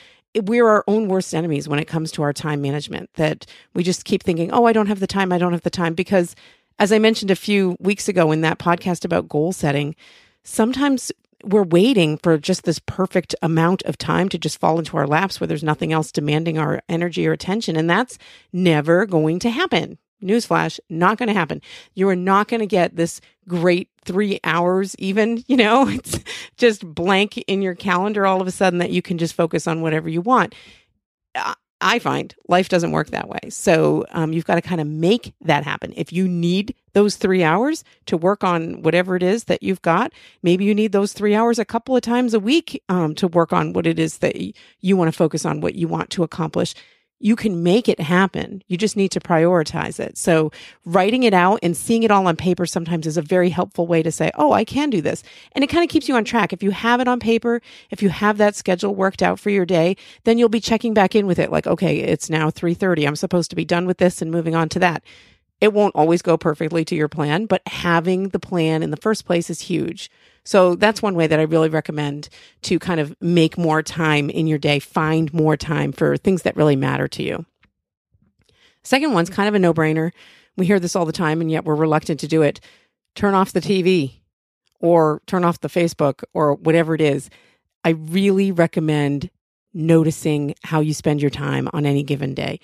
we're 0.43 0.67
our 0.67 0.83
own 0.87 1.09
worst 1.09 1.35
enemies 1.35 1.67
when 1.67 1.79
it 1.79 1.87
comes 1.87 2.11
to 2.13 2.23
our 2.23 2.33
time 2.33 2.61
management 2.61 3.09
that 3.15 3.45
we 3.73 3.83
just 3.83 4.05
keep 4.05 4.23
thinking 4.23 4.49
oh 4.51 4.63
i 4.63 4.71
don't 4.71 4.87
have 4.87 5.01
the 5.01 5.07
time. 5.07 5.33
I 5.33 5.37
don't 5.39 5.51
have 5.51 5.63
the 5.63 5.69
time 5.69 5.93
because 5.93 6.35
as 6.79 6.91
I 6.91 6.99
mentioned 6.99 7.31
a 7.31 7.35
few 7.35 7.77
weeks 7.79 8.07
ago 8.07 8.31
in 8.31 8.41
that 8.41 8.59
podcast 8.59 9.05
about 9.05 9.29
goal 9.29 9.51
setting, 9.51 9.95
sometimes 10.43 11.11
we're 11.43 11.63
waiting 11.63 12.17
for 12.17 12.37
just 12.37 12.63
this 12.63 12.79
perfect 12.79 13.35
amount 13.41 13.83
of 13.83 13.97
time 13.97 14.29
to 14.29 14.37
just 14.37 14.59
fall 14.59 14.79
into 14.79 14.97
our 14.97 15.07
laps 15.07 15.39
where 15.39 15.47
there's 15.47 15.63
nothing 15.63 15.91
else 15.91 16.11
demanding 16.11 16.57
our 16.57 16.81
energy 16.87 17.27
or 17.27 17.33
attention. 17.33 17.75
And 17.75 17.89
that's 17.89 18.17
never 18.53 19.05
going 19.05 19.39
to 19.39 19.49
happen. 19.49 19.97
Newsflash, 20.23 20.79
not 20.89 21.17
going 21.17 21.27
to 21.27 21.33
happen. 21.33 21.61
You 21.95 22.07
are 22.07 22.15
not 22.15 22.47
going 22.47 22.61
to 22.61 22.65
get 22.65 22.95
this 22.95 23.19
great 23.47 23.89
three 24.05 24.39
hours, 24.45 24.95
even, 24.97 25.43
you 25.47 25.57
know, 25.57 25.87
it's 25.89 26.19
just 26.57 26.85
blank 26.85 27.37
in 27.39 27.61
your 27.61 27.75
calendar 27.75 28.25
all 28.25 28.41
of 28.41 28.47
a 28.47 28.51
sudden 28.51 28.79
that 28.79 28.91
you 28.91 29.01
can 29.01 29.17
just 29.17 29.33
focus 29.33 29.67
on 29.67 29.81
whatever 29.81 30.07
you 30.07 30.21
want. 30.21 30.55
Uh, 31.35 31.55
I 31.83 31.99
find 31.99 32.33
life 32.47 32.69
doesn't 32.69 32.93
work 32.93 33.09
that 33.09 33.27
way. 33.27 33.49
So 33.49 34.05
um, 34.11 34.31
you've 34.31 34.45
got 34.45 34.55
to 34.55 34.61
kind 34.61 34.79
of 34.79 34.87
make 34.87 35.33
that 35.41 35.65
happen. 35.65 35.93
If 35.97 36.13
you 36.13 36.27
need 36.29 36.73
those 36.93 37.17
three 37.17 37.43
hours 37.43 37.83
to 38.05 38.15
work 38.15 38.43
on 38.43 38.81
whatever 38.81 39.17
it 39.17 39.23
is 39.23 39.43
that 39.45 39.61
you've 39.61 39.81
got, 39.81 40.13
maybe 40.41 40.63
you 40.63 40.73
need 40.73 40.93
those 40.93 41.11
three 41.11 41.35
hours 41.35 41.59
a 41.59 41.65
couple 41.65 41.95
of 41.95 42.01
times 42.01 42.33
a 42.33 42.39
week 42.39 42.81
um, 42.87 43.13
to 43.15 43.27
work 43.27 43.51
on 43.51 43.73
what 43.73 43.85
it 43.85 43.99
is 43.99 44.19
that 44.19 44.35
you 44.79 44.95
want 44.95 45.09
to 45.09 45.17
focus 45.17 45.45
on, 45.45 45.59
what 45.59 45.75
you 45.75 45.89
want 45.89 46.09
to 46.11 46.23
accomplish 46.23 46.73
you 47.23 47.37
can 47.37 47.63
make 47.63 47.87
it 47.87 48.01
happen. 48.01 48.61
You 48.67 48.77
just 48.77 48.97
need 48.97 49.09
to 49.11 49.21
prioritize 49.21 49.97
it. 49.97 50.17
So 50.17 50.51
writing 50.83 51.23
it 51.23 51.33
out 51.33 51.57
and 51.63 51.75
seeing 51.75 52.03
it 52.03 52.11
all 52.11 52.27
on 52.27 52.35
paper 52.35 52.65
sometimes 52.65 53.07
is 53.07 53.15
a 53.15 53.21
very 53.21 53.49
helpful 53.49 53.87
way 53.87 54.03
to 54.03 54.11
say, 54.11 54.29
Oh, 54.35 54.51
I 54.51 54.65
can 54.65 54.89
do 54.89 55.01
this. 55.01 55.23
And 55.53 55.63
it 55.63 55.67
kind 55.67 55.85
of 55.85 55.89
keeps 55.89 56.09
you 56.09 56.15
on 56.15 56.25
track. 56.25 56.51
If 56.51 56.61
you 56.61 56.71
have 56.71 56.99
it 56.99 57.07
on 57.07 57.21
paper, 57.21 57.61
if 57.91 58.03
you 58.03 58.09
have 58.09 58.37
that 58.39 58.57
schedule 58.57 58.93
worked 58.93 59.23
out 59.23 59.39
for 59.39 59.49
your 59.49 59.65
day, 59.65 59.95
then 60.25 60.37
you'll 60.37 60.49
be 60.49 60.59
checking 60.59 60.93
back 60.93 61.15
in 61.15 61.25
with 61.25 61.39
it. 61.39 61.49
Like, 61.49 61.65
okay, 61.65 61.99
it's 61.99 62.29
now 62.29 62.49
330. 62.49 63.07
I'm 63.07 63.15
supposed 63.15 63.49
to 63.51 63.55
be 63.55 63.63
done 63.63 63.85
with 63.85 63.99
this 63.99 64.21
and 64.21 64.29
moving 64.29 64.53
on 64.53 64.67
to 64.69 64.79
that. 64.79 65.01
It 65.61 65.71
won't 65.71 65.95
always 65.95 66.21
go 66.21 66.35
perfectly 66.35 66.83
to 66.83 66.95
your 66.95 67.07
plan, 67.07 67.45
but 67.45 67.61
having 67.67 68.29
the 68.29 68.39
plan 68.39 68.83
in 68.83 68.91
the 68.91 68.97
first 68.97 69.25
place 69.25 69.49
is 69.49 69.61
huge. 69.61 70.11
So 70.45 70.75
that's 70.75 71.01
one 71.01 71.15
way 71.15 71.27
that 71.27 71.39
I 71.39 71.43
really 71.43 71.69
recommend 71.69 72.29
to 72.63 72.79
kind 72.79 72.99
of 72.99 73.15
make 73.21 73.57
more 73.57 73.81
time 73.81 74.29
in 74.29 74.47
your 74.47 74.57
day, 74.57 74.79
find 74.79 75.33
more 75.33 75.55
time 75.55 75.91
for 75.91 76.17
things 76.17 76.41
that 76.41 76.55
really 76.55 76.75
matter 76.75 77.07
to 77.09 77.23
you. 77.23 77.45
Second 78.83 79.13
one's 79.13 79.29
kind 79.29 79.47
of 79.47 79.55
a 79.55 79.59
no 79.59 79.73
brainer. 79.73 80.11
We 80.57 80.65
hear 80.65 80.79
this 80.79 80.95
all 80.95 81.05
the 81.05 81.13
time, 81.13 81.39
and 81.39 81.49
yet 81.49 81.63
we're 81.63 81.75
reluctant 81.75 82.19
to 82.19 82.27
do 82.27 82.41
it. 82.41 82.59
Turn 83.15 83.33
off 83.33 83.53
the 83.53 83.61
TV 83.61 84.19
or 84.79 85.21
turn 85.27 85.45
off 85.45 85.61
the 85.61 85.69
Facebook 85.69 86.23
or 86.33 86.55
whatever 86.55 86.93
it 86.93 87.01
is. 87.01 87.29
I 87.85 87.91
really 87.91 88.51
recommend 88.51 89.29
noticing 89.73 90.55
how 90.63 90.81
you 90.81 90.93
spend 90.93 91.21
your 91.21 91.31
time 91.31 91.69
on 91.73 91.85
any 91.85 92.03
given 92.03 92.33
day 92.33 92.59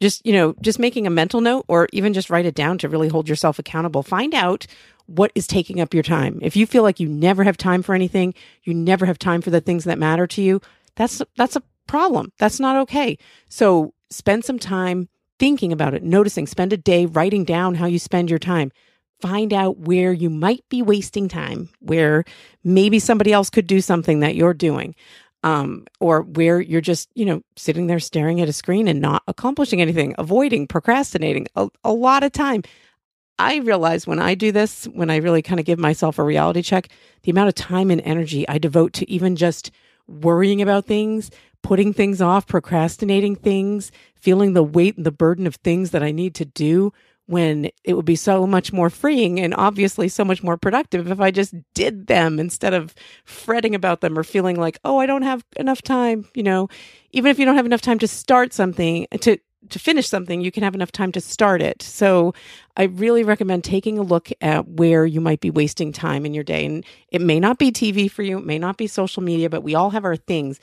just 0.00 0.24
you 0.26 0.32
know 0.32 0.54
just 0.60 0.78
making 0.78 1.06
a 1.06 1.10
mental 1.10 1.40
note 1.40 1.64
or 1.68 1.88
even 1.92 2.12
just 2.12 2.30
write 2.30 2.46
it 2.46 2.54
down 2.54 2.78
to 2.78 2.88
really 2.88 3.08
hold 3.08 3.28
yourself 3.28 3.58
accountable. 3.58 4.02
Find 4.02 4.34
out 4.34 4.66
what 5.06 5.30
is 5.34 5.46
taking 5.46 5.80
up 5.80 5.94
your 5.94 6.02
time. 6.02 6.38
If 6.42 6.56
you 6.56 6.66
feel 6.66 6.82
like 6.82 7.00
you 7.00 7.08
never 7.08 7.44
have 7.44 7.56
time 7.56 7.82
for 7.82 7.94
anything 7.94 8.34
you 8.64 8.74
never 8.74 9.06
have 9.06 9.18
time 9.18 9.40
for 9.40 9.50
the 9.50 9.60
things 9.60 9.84
that 9.84 9.98
matter 9.98 10.26
to 10.26 10.42
you 10.42 10.60
that's 10.96 11.22
that's 11.36 11.56
a 11.56 11.62
problem. 11.86 12.32
That's 12.38 12.58
not 12.58 12.76
okay. 12.76 13.18
So 13.48 13.94
spend 14.10 14.44
some 14.44 14.58
time 14.58 15.08
thinking 15.38 15.72
about 15.72 15.94
it 15.94 16.02
noticing 16.02 16.46
spend 16.46 16.72
a 16.72 16.76
day 16.76 17.06
writing 17.06 17.44
down 17.44 17.74
how 17.74 17.86
you 17.86 17.98
spend 17.98 18.30
your 18.30 18.38
time. 18.38 18.72
Find 19.20 19.52
out 19.52 19.78
where 19.78 20.12
you 20.12 20.28
might 20.28 20.64
be 20.68 20.82
wasting 20.82 21.28
time 21.28 21.70
where 21.80 22.24
maybe 22.64 22.98
somebody 22.98 23.32
else 23.32 23.48
could 23.48 23.66
do 23.66 23.80
something 23.80 24.20
that 24.20 24.34
you're 24.34 24.54
doing 24.54 24.94
um, 25.42 25.86
or 26.00 26.22
where 26.22 26.60
you're 26.60 26.80
just, 26.80 27.08
you 27.14 27.24
know, 27.24 27.42
sitting 27.56 27.86
there 27.86 28.00
staring 28.00 28.40
at 28.40 28.48
a 28.48 28.52
screen 28.52 28.88
and 28.88 29.00
not 29.00 29.22
accomplishing 29.28 29.80
anything, 29.80 30.14
avoiding, 30.18 30.66
procrastinating 30.66 31.46
a, 31.54 31.68
a 31.84 31.92
lot 31.92 32.22
of 32.22 32.32
time. 32.32 32.62
I 33.38 33.56
realize 33.58 34.06
when 34.06 34.18
I 34.18 34.34
do 34.34 34.50
this, 34.50 34.86
when 34.86 35.10
I 35.10 35.16
really 35.16 35.42
kind 35.42 35.60
of 35.60 35.66
give 35.66 35.78
myself 35.78 36.18
a 36.18 36.24
reality 36.24 36.62
check, 36.62 36.88
the 37.22 37.30
amount 37.30 37.48
of 37.48 37.54
time 37.54 37.90
and 37.90 38.00
energy 38.00 38.48
I 38.48 38.58
devote 38.58 38.94
to 38.94 39.10
even 39.10 39.36
just 39.36 39.70
worrying 40.08 40.62
about 40.62 40.86
things, 40.86 41.30
putting 41.62 41.92
things 41.92 42.22
off, 42.22 42.46
procrastinating 42.46 43.36
things, 43.36 43.92
feeling 44.14 44.52
the 44.52 44.62
weight 44.62 44.96
and 44.96 45.04
the 45.04 45.12
burden 45.12 45.46
of 45.46 45.56
things 45.56 45.90
that 45.90 46.02
I 46.02 46.12
need 46.12 46.34
to 46.36 46.44
do 46.44 46.92
when 47.26 47.70
it 47.84 47.94
would 47.94 48.04
be 48.04 48.16
so 48.16 48.46
much 48.46 48.72
more 48.72 48.88
freeing 48.88 49.40
and 49.40 49.54
obviously 49.54 50.08
so 50.08 50.24
much 50.24 50.42
more 50.42 50.56
productive 50.56 51.10
if 51.10 51.20
I 51.20 51.30
just 51.30 51.54
did 51.74 52.06
them 52.06 52.38
instead 52.38 52.72
of 52.72 52.94
fretting 53.24 53.74
about 53.74 54.00
them 54.00 54.18
or 54.18 54.22
feeling 54.22 54.58
like, 54.58 54.78
oh, 54.84 54.98
I 54.98 55.06
don't 55.06 55.22
have 55.22 55.44
enough 55.56 55.82
time. 55.82 56.26
You 56.34 56.44
know, 56.44 56.68
even 57.12 57.30
if 57.30 57.38
you 57.38 57.44
don't 57.44 57.56
have 57.56 57.66
enough 57.66 57.80
time 57.80 57.98
to 57.98 58.08
start 58.08 58.52
something, 58.52 59.06
uh, 59.10 59.18
to, 59.18 59.38
to 59.70 59.78
finish 59.80 60.08
something, 60.08 60.40
you 60.40 60.52
can 60.52 60.62
have 60.62 60.76
enough 60.76 60.92
time 60.92 61.10
to 61.12 61.20
start 61.20 61.60
it. 61.60 61.82
So 61.82 62.32
I 62.76 62.84
really 62.84 63.24
recommend 63.24 63.64
taking 63.64 63.98
a 63.98 64.02
look 64.02 64.30
at 64.40 64.68
where 64.68 65.04
you 65.04 65.20
might 65.20 65.40
be 65.40 65.50
wasting 65.50 65.92
time 65.92 66.24
in 66.24 66.32
your 66.32 66.44
day. 66.44 66.64
And 66.64 66.84
it 67.08 67.20
may 67.20 67.40
not 67.40 67.58
be 67.58 67.72
TV 67.72 68.08
for 68.08 68.22
you, 68.22 68.38
it 68.38 68.46
may 68.46 68.58
not 68.58 68.76
be 68.76 68.86
social 68.86 69.22
media, 69.22 69.50
but 69.50 69.64
we 69.64 69.74
all 69.74 69.90
have 69.90 70.04
our 70.04 70.16
things. 70.16 70.60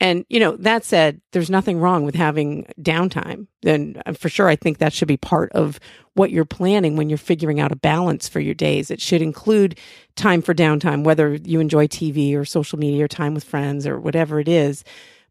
And, 0.00 0.24
you 0.28 0.38
know, 0.38 0.56
that 0.58 0.84
said, 0.84 1.20
there's 1.32 1.50
nothing 1.50 1.80
wrong 1.80 2.04
with 2.04 2.14
having 2.14 2.66
downtime. 2.80 3.48
And 3.64 4.00
uh, 4.06 4.12
for 4.12 4.28
sure, 4.28 4.48
I 4.48 4.54
think 4.56 4.78
that 4.78 4.92
should 4.92 5.08
be 5.08 5.16
part 5.16 5.50
of 5.52 5.80
what 6.14 6.30
you're 6.30 6.44
planning 6.44 6.96
when 6.96 7.08
you're 7.08 7.18
figuring 7.18 7.58
out 7.58 7.72
a 7.72 7.76
balance 7.76 8.28
for 8.28 8.38
your 8.40 8.54
days. 8.54 8.90
It 8.90 9.00
should 9.00 9.22
include 9.22 9.78
time 10.14 10.40
for 10.42 10.54
downtime, 10.54 11.02
whether 11.02 11.34
you 11.34 11.58
enjoy 11.60 11.88
TV 11.88 12.36
or 12.36 12.44
social 12.44 12.78
media 12.78 13.04
or 13.04 13.08
time 13.08 13.34
with 13.34 13.44
friends 13.44 13.86
or 13.86 13.98
whatever 13.98 14.38
it 14.38 14.48
is. 14.48 14.84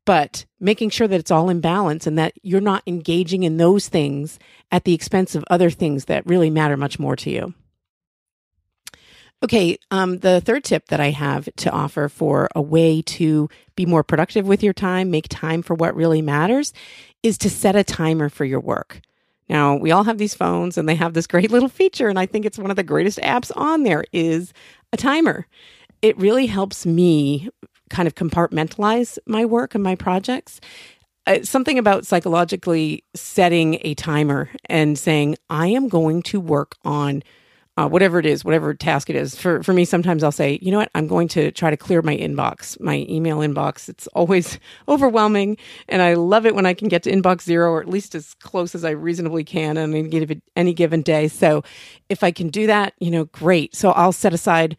but 0.06 0.46
making 0.60 0.90
sure 0.90 1.08
that 1.08 1.20
it's 1.20 1.32
all 1.32 1.50
in 1.50 1.60
balance 1.60 2.08
and 2.08 2.18
that 2.18 2.34
you're 2.42 2.62
not 2.62 2.82
engaging 2.88 3.44
in 3.44 3.58
those 3.58 3.90
things 3.90 4.40
at 4.72 4.86
the 4.86 4.94
expense 4.94 5.36
of 5.36 5.44
other 5.50 5.70
things 5.70 6.06
that 6.06 6.26
really 6.26 6.50
matter 6.50 6.78
much 6.78 6.98
more 6.98 7.16
to 7.18 7.30
you. 7.30 7.54
Okay, 9.44 9.78
um, 9.92 10.18
the 10.18 10.42
third 10.42 10.64
tip 10.64 10.88
that 10.88 11.00
I 11.00 11.12
have 11.12 11.48
to 11.58 11.70
offer 11.70 12.10
for 12.10 12.50
a 12.56 12.62
way 12.62 13.04
to 13.04 13.50
be 13.76 13.86
more 13.86 14.04
productive 14.04 14.48
with 14.48 14.64
your 14.64 14.74
time, 14.74 15.12
make 15.12 15.28
time 15.30 15.62
for 15.62 15.76
what 15.76 15.96
really 15.96 16.24
matters, 16.24 16.74
is 17.22 17.38
to 17.40 17.50
set 17.50 17.76
a 17.76 17.84
timer 17.84 18.30
for 18.30 18.46
your 18.46 18.60
work. 18.60 19.00
Now, 19.48 19.76
we 19.76 19.92
all 19.92 20.04
have 20.04 20.18
these 20.18 20.34
phones 20.34 20.78
and 20.78 20.90
they 20.90 20.96
have 20.96 21.14
this 21.14 21.28
great 21.28 21.52
little 21.52 21.70
feature, 21.70 22.10
and 22.10 22.18
I 22.18 22.26
think 22.26 22.46
it's 22.46 22.58
one 22.58 22.72
of 22.72 22.78
the 22.78 22.84
greatest 22.84 23.20
apps 23.20 23.52
on 23.56 23.84
there 23.84 24.06
is 24.12 24.54
a 24.92 24.98
timer. 24.98 25.46
It 26.02 26.18
really 26.18 26.48
helps 26.48 26.86
me 26.86 27.50
kind 27.92 28.08
of 28.08 28.16
compartmentalize 28.16 29.20
my 29.28 29.46
work 29.46 29.76
and 29.76 29.84
my 29.84 29.96
projects. 29.96 30.60
Uh, 31.28 31.44
something 31.44 31.78
about 31.78 32.08
psychologically 32.08 33.04
setting 33.14 33.78
a 33.82 33.94
timer 33.94 34.50
and 34.66 34.98
saying, 34.98 35.36
I 35.50 35.68
am 35.68 35.90
going 35.90 36.24
to 36.24 36.40
work 36.40 36.76
on 36.84 37.22
uh, 37.78 37.88
whatever 37.88 38.20
it 38.20 38.26
is, 38.26 38.44
whatever 38.44 38.74
task 38.74 39.10
it 39.10 39.16
is. 39.16 39.36
For 39.36 39.62
for 39.64 39.72
me, 39.72 39.86
sometimes 39.86 40.24
I'll 40.24 40.32
say, 40.32 40.60
you 40.62 40.72
know 40.72 40.80
what, 40.80 40.92
I'm 40.96 41.08
going 41.08 41.28
to 41.30 41.52
try 41.52 41.70
to 41.70 41.78
clear 41.78 42.02
my 42.02 42.18
inbox, 42.18 42.80
my 42.82 43.06
email 43.08 43.38
inbox. 43.38 43.88
It's 43.88 44.08
always 44.08 44.60
overwhelming, 44.88 45.58
and 45.88 46.02
I 46.02 46.16
love 46.16 46.46
it 46.46 46.56
when 46.56 46.66
I 46.66 46.74
can 46.74 46.88
get 46.88 47.04
to 47.04 47.12
inbox 47.12 47.44
zero, 47.44 47.72
or 47.72 47.82
at 47.82 47.88
least 47.88 48.16
as 48.16 48.34
close 48.36 48.76
as 48.76 48.84
I 48.84 48.92
reasonably 48.92 49.44
can 49.44 49.78
on 49.78 49.94
any 49.94 50.10
given 50.10 50.42
any 50.56 50.74
given 50.74 51.02
day. 51.04 51.28
So, 51.28 51.64
if 52.10 52.24
I 52.24 52.32
can 52.32 52.50
do 52.50 52.68
that, 52.68 52.94
you 53.00 53.12
know, 53.12 53.26
great. 53.26 53.76
So 53.76 53.92
I'll 53.92 54.12
set 54.12 54.34
aside 54.34 54.76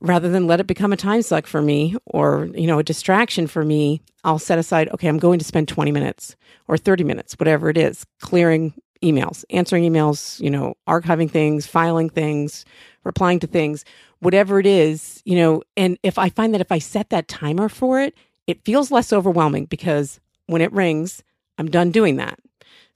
rather 0.00 0.28
than 0.28 0.46
let 0.46 0.60
it 0.60 0.66
become 0.66 0.92
a 0.92 0.96
time 0.96 1.22
suck 1.22 1.46
for 1.46 1.62
me 1.62 1.96
or 2.06 2.50
you 2.54 2.66
know 2.66 2.78
a 2.78 2.82
distraction 2.82 3.46
for 3.46 3.64
me 3.64 4.02
i'll 4.24 4.38
set 4.38 4.58
aside 4.58 4.88
okay 4.90 5.08
i'm 5.08 5.18
going 5.18 5.38
to 5.38 5.44
spend 5.44 5.68
20 5.68 5.90
minutes 5.90 6.36
or 6.68 6.76
30 6.76 7.04
minutes 7.04 7.34
whatever 7.38 7.70
it 7.70 7.78
is 7.78 8.04
clearing 8.20 8.74
emails 9.02 9.44
answering 9.50 9.84
emails 9.84 10.40
you 10.40 10.50
know 10.50 10.74
archiving 10.88 11.30
things 11.30 11.66
filing 11.66 12.08
things 12.08 12.64
replying 13.04 13.38
to 13.38 13.46
things 13.46 13.84
whatever 14.20 14.58
it 14.58 14.66
is 14.66 15.22
you 15.24 15.36
know 15.36 15.62
and 15.76 15.98
if 16.02 16.18
i 16.18 16.28
find 16.28 16.54
that 16.54 16.60
if 16.60 16.72
i 16.72 16.78
set 16.78 17.10
that 17.10 17.28
timer 17.28 17.68
for 17.68 18.00
it 18.00 18.14
it 18.46 18.64
feels 18.64 18.90
less 18.90 19.12
overwhelming 19.12 19.64
because 19.66 20.20
when 20.46 20.62
it 20.62 20.72
rings 20.72 21.22
i'm 21.58 21.70
done 21.70 21.90
doing 21.90 22.16
that 22.16 22.38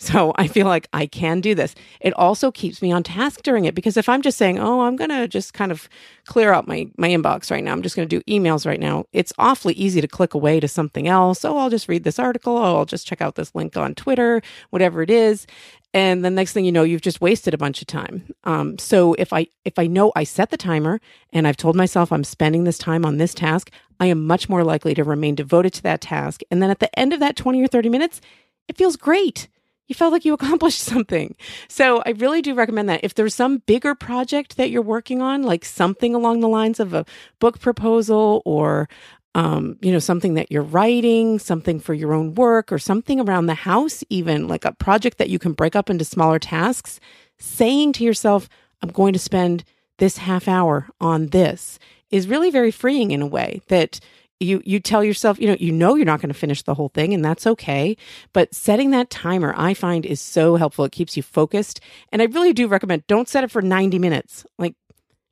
so 0.01 0.33
I 0.37 0.49
feel 0.49 0.67
like 0.67 0.89
I 0.95 1.05
can 1.05 1.43
do 1.43 1.55
this. 1.55 1.75
It 2.01 2.15
also 2.15 2.51
keeps 2.51 2.81
me 2.81 2.91
on 2.91 3.03
task 3.03 3.43
during 3.43 3.67
it 3.67 3.75
because 3.75 3.99
if 3.99 4.09
I'm 4.09 4.23
just 4.23 4.39
saying, 4.39 4.59
"Oh, 4.59 4.81
I'm 4.81 4.97
going 4.97 5.11
to 5.11 5.29
just 5.29 5.53
kind 5.53 5.71
of 5.71 5.91
clear 6.25 6.55
out 6.55 6.67
my 6.67 6.89
my 6.97 7.09
inbox 7.09 7.51
right 7.51 7.63
now. 7.63 7.73
I'm 7.73 7.83
just 7.83 7.97
going 7.97 8.09
to 8.09 8.19
do 8.19 8.25
emails 8.25 8.65
right 8.65 8.81
now." 8.81 9.05
It's 9.13 9.35
awfully 9.39 9.75
easy 9.75 10.01
to 10.01 10.09
click 10.09 10.33
away 10.33 10.59
to 10.59 10.69
something 10.69 11.07
else. 11.07 11.45
Oh, 11.45 11.59
I'll 11.59 11.69
just 11.69 11.87
read 11.87 12.05
this 12.05 12.19
article. 12.19 12.57
Oh, 12.57 12.79
I'll 12.79 12.87
just 12.87 13.07
check 13.07 13.21
out 13.21 13.35
this 13.35 13.55
link 13.55 13.77
on 13.77 13.95
Twitter, 13.95 14.41
whatever 14.71 15.03
it 15.03 15.11
is. 15.11 15.47
And 15.93 16.25
the 16.25 16.31
next 16.31 16.55
thing 16.55 16.65
you 16.65 16.73
know, 16.73 16.85
you've 16.85 17.03
just 17.03 17.21
wasted 17.21 17.53
a 17.53 17.59
bunch 17.59 17.83
of 17.83 17.87
time. 17.87 18.33
Um, 18.45 18.79
so 18.79 19.15
if 19.19 19.35
I 19.35 19.49
if 19.67 19.79
I 19.79 19.87
know 19.87 20.13
I 20.17 20.25
set 20.25 20.51
the 20.51 20.57
timer 20.57 20.99
and 21.31 21.47
I've 21.47 21.59
told 21.59 21.77
myself 21.77 22.11
I'm 22.11 22.25
spending 22.25 22.65
this 22.65 22.79
time 22.79 23.05
on 23.05 23.19
this 23.19 23.35
task, 23.35 23.71
I 23.99 24.07
am 24.07 24.27
much 24.27 24.49
more 24.49 24.65
likely 24.65 24.95
to 24.95 25.05
remain 25.05 25.35
devoted 25.35 25.75
to 25.75 25.83
that 25.83 26.01
task. 26.01 26.41
And 26.51 26.63
then 26.63 26.71
at 26.71 26.79
the 26.79 26.99
end 26.99 27.13
of 27.13 27.21
that 27.21 27.37
20 27.37 27.63
or 27.63 27.67
30 27.67 27.91
minutes, 27.91 28.23
it 28.67 28.79
feels 28.79 28.97
great 28.97 29.49
you 29.91 29.95
felt 29.95 30.13
like 30.13 30.25
you 30.25 30.33
accomplished 30.33 30.81
something. 30.93 31.37
So 31.69 32.03
I 32.07 32.11
really 32.11 32.41
do 32.41 32.55
recommend 32.55 32.89
that. 32.89 33.01
If 33.03 33.15
there's 33.15 33.35
some 33.35 33.59
bigger 33.59 33.95
project 33.95 34.57
that 34.57 34.71
you're 34.71 34.81
working 34.81 35.21
on, 35.21 35.43
like 35.43 35.65
something 35.67 36.15
along 36.15 36.41
the 36.41 36.49
lines 36.49 36.81
of 36.81 36.95
a 36.95 37.05
book 37.41 37.61
proposal 37.61 38.41
or 38.47 38.89
um, 39.35 39.77
you 39.81 39.93
know, 39.93 40.01
something 40.01 40.35
that 40.35 40.51
you're 40.51 40.63
writing, 40.63 41.39
something 41.39 41.79
for 41.79 41.95
your 41.95 42.13
own 42.13 42.35
work, 42.35 42.73
or 42.73 42.79
something 42.79 43.21
around 43.21 43.47
the 43.47 43.55
house, 43.55 44.03
even 44.11 44.49
like 44.49 44.65
a 44.65 44.73
project 44.73 45.19
that 45.19 45.31
you 45.31 45.39
can 45.39 45.53
break 45.53 45.77
up 45.77 45.89
into 45.89 46.05
smaller 46.05 46.41
tasks, 46.41 46.99
saying 47.39 47.93
to 47.93 48.05
yourself, 48.05 48.49
I'm 48.83 48.91
going 48.91 49.13
to 49.13 49.21
spend 49.21 49.63
this 49.99 50.17
half 50.17 50.49
hour 50.49 50.89
on 51.01 51.29
this 51.29 51.79
is 52.11 52.27
really 52.27 52.51
very 52.51 52.73
freeing 52.73 53.13
in 53.13 53.23
a 53.23 53.27
way 53.27 53.61
that 53.69 54.01
you 54.41 54.63
you 54.65 54.81
tell 54.81 55.05
yourself 55.05 55.39
you 55.39 55.47
know 55.47 55.57
you 55.61 55.71
know 55.71 55.95
you're 55.95 56.07
not 56.07 56.21
going 56.21 56.33
to 56.33 56.39
finish 56.39 56.63
the 56.63 56.75
whole 56.75 56.89
thing 56.89 57.15
and 57.15 57.25
that's 57.25 57.47
okay 57.47 57.97
but 58.33 58.53
setting 58.55 58.91
that 58.91 59.11
timer 59.11 59.55
i 59.57 59.75
find 59.75 60.07
is 60.07 60.21
so 60.21 60.57
helpful. 60.57 60.85
It 60.85 60.93
keeps 60.93 61.17
you 61.17 61.23
focused 61.23 61.81
and 62.11 62.23
i 62.23 62.25
really 62.25 62.53
do 62.53 62.67
recommend 62.67 63.07
don't 63.07 63.29
set 63.29 63.45
it 63.45 63.51
for 63.51 63.63
90 63.63 63.99
minutes. 63.99 64.45
Like 64.59 64.75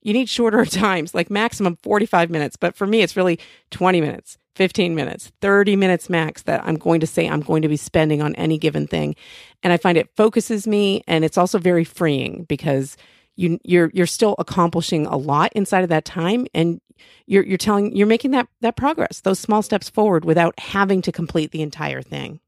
you 0.02 0.12
need 0.12 0.28
shorter 0.28 0.64
times 0.66 1.14
like 1.14 1.30
maximum 1.30 1.76
45 1.76 2.30
minutes 2.30 2.56
but 2.56 2.76
for 2.76 2.86
me 2.86 3.02
it's 3.02 3.16
really 3.16 3.38
20 3.70 4.00
minutes 4.00 4.38
15 4.56 4.94
minutes 4.94 5.32
30 5.40 5.76
minutes 5.76 6.10
max 6.10 6.42
that 6.42 6.64
i'm 6.64 6.76
going 6.76 7.00
to 7.00 7.06
say 7.06 7.28
i'm 7.28 7.40
going 7.40 7.62
to 7.62 7.68
be 7.68 7.76
spending 7.76 8.22
on 8.22 8.34
any 8.36 8.58
given 8.58 8.86
thing 8.86 9.14
and 9.62 9.72
i 9.72 9.76
find 9.76 9.98
it 9.98 10.10
focuses 10.16 10.66
me 10.66 11.02
and 11.06 11.24
it's 11.24 11.38
also 11.38 11.58
very 11.58 11.84
freeing 11.84 12.44
because 12.44 12.96
you 13.36 13.58
you're 13.64 13.90
you're 13.94 14.06
still 14.06 14.34
accomplishing 14.38 15.06
a 15.06 15.16
lot 15.16 15.52
inside 15.54 15.84
of 15.84 15.88
that 15.88 16.04
time 16.04 16.46
and 16.54 16.80
you're 17.26 17.44
you're 17.44 17.58
telling 17.58 17.94
you're 17.94 18.06
making 18.06 18.32
that 18.32 18.48
that 18.60 18.76
progress 18.76 19.20
those 19.20 19.38
small 19.38 19.62
steps 19.62 19.88
forward 19.88 20.24
without 20.24 20.58
having 20.58 21.02
to 21.02 21.12
complete 21.12 21.50
the 21.50 21.62
entire 21.62 22.02
thing. 22.02 22.40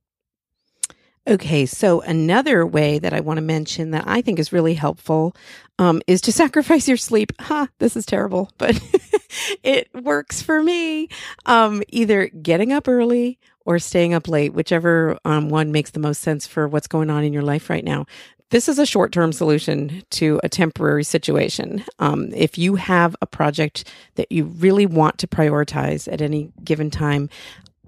Okay 1.28 1.66
so 1.66 2.00
another 2.00 2.66
way 2.66 2.99
that 2.99 3.12
i 3.12 3.21
want 3.21 3.37
to 3.37 3.42
mention 3.42 3.90
that 3.90 4.04
i 4.07 4.23
think 4.23 4.38
is 4.38 4.52
really 4.52 4.75
helpful 4.75 5.37
um, 5.78 6.00
is 6.07 6.21
to 6.23 6.33
sacrifice 6.42 6.88
your 6.88 6.97
sleep. 6.97 7.33
Huh 7.40 7.66
this 7.78 7.97
is 7.97 8.07
terrible 8.07 8.50
but 8.59 8.80
it 9.62 9.88
works 9.95 10.42
for 10.42 10.62
me. 10.62 11.09
Um, 11.47 11.83
either 11.88 12.28
getting 12.28 12.73
up 12.73 12.88
early 12.88 13.38
or 13.64 13.78
staying 13.78 14.14
up 14.14 14.28
late, 14.28 14.54
whichever 14.54 15.19
um, 15.25 15.49
one 15.49 15.73
makes 15.73 15.90
the 15.90 16.00
most 16.00 16.23
sense 16.23 16.47
for 16.47 16.66
what's 16.66 16.87
going 16.87 17.11
on 17.11 17.25
in 17.25 17.33
your 17.33 17.42
life 17.42 17.71
right 17.71 17.85
now. 17.85 18.07
This 18.50 18.69
is 18.69 18.80
a 18.80 18.87
short 18.87 19.12
term 19.12 19.33
solution 19.33 20.02
to 20.11 20.40
a 20.42 20.49
temporary 20.49 21.04
situation. 21.04 21.85
Um, 22.00 22.33
if 22.35 22.59
you 22.59 22.75
have 22.75 23.14
a 23.23 23.26
project 23.26 23.85
that 24.16 24.30
you 24.30 24.45
really 24.45 24.87
want 24.87 25.19
to 25.19 25.28
prioritize 25.28 26.12
at 26.12 26.21
any 26.21 26.52
given 26.64 26.90
time, 26.90 27.30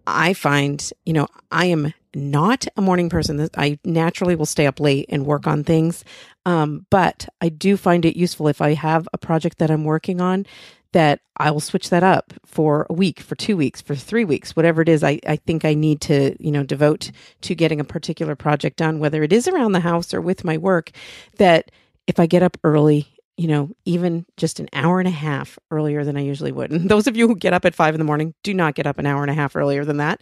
I 0.07 0.35
find, 0.35 0.88
you 1.04 1.12
know, 1.12 1.26
I 1.50 1.66
am 1.66 1.92
not 2.14 2.66
a 2.76 2.83
morning 2.83 3.09
person. 3.09 3.49
I 3.57 3.78
naturally 3.85 4.37
will 4.37 4.47
stay 4.47 4.66
up 4.66 4.78
late 4.78 5.07
and 5.09 5.26
work 5.26 5.49
on 5.49 5.64
things. 5.64 6.04
Um, 6.47 6.87
but 6.90 7.28
I 7.40 7.49
do 7.49 7.76
find 7.76 8.04
it 8.04 8.16
useful 8.16 8.47
if 8.47 8.61
I 8.61 8.75
have 8.75 9.09
a 9.12 9.19
project 9.19 9.59
that 9.59 9.71
I'm 9.71 9.85
working 9.85 10.21
on 10.21 10.47
that 10.93 11.21
I 11.37 11.51
will 11.51 11.61
switch 11.61 11.91
that 11.91 12.03
up 12.03 12.33
for 12.47 12.87
a 12.89 12.93
week, 12.93 13.21
for 13.21 13.35
two 13.35 13.57
weeks, 13.57 13.81
for 13.81 13.95
three 13.95 14.25
weeks, 14.25 14.55
whatever 14.55 14.83
it 14.83 14.89
is 14.89 15.03
I, 15.03 15.19
I 15.27 15.37
think 15.37 15.65
I 15.65 15.75
need 15.75 16.01
to, 16.03 16.37
you 16.39 16.53
know, 16.53 16.63
devote 16.63 17.11
to 17.43 17.55
getting 17.55 17.81
a 17.81 17.85
particular 17.85 18.37
project 18.37 18.77
done, 18.77 18.99
whether 18.99 19.23
it 19.23 19.33
is 19.33 19.49
around 19.49 19.73
the 19.73 19.81
house 19.81 20.15
or 20.15 20.21
with 20.21 20.45
my 20.45 20.59
work, 20.59 20.91
that 21.39 21.71
if 22.07 22.21
I 22.21 22.27
get 22.27 22.43
up 22.43 22.59
early, 22.65 23.07
you 23.37 23.49
know, 23.49 23.71
even 23.85 24.27
just 24.37 24.61
an 24.61 24.69
hour 24.73 24.99
and 24.99 25.09
a 25.09 25.13
half 25.13 25.59
earlier 25.71 26.05
than 26.05 26.17
I 26.17 26.21
usually 26.21 26.53
would. 26.53 26.71
And 26.83 26.89
those 26.89 27.07
of 27.07 27.17
you 27.17 27.27
who 27.27 27.35
get 27.37 27.55
up 27.55 27.65
at 27.65 27.75
five 27.75 27.95
in 27.95 27.99
the 27.99 28.05
morning, 28.05 28.35
do 28.43 28.55
not 28.55 28.75
get 28.75 28.87
up 28.87 28.99
an 28.99 29.07
hour 29.07 29.23
and 29.23 29.31
a 29.31 29.35
half 29.35 29.57
earlier 29.57 29.85
than 29.85 29.97
that. 29.99 30.21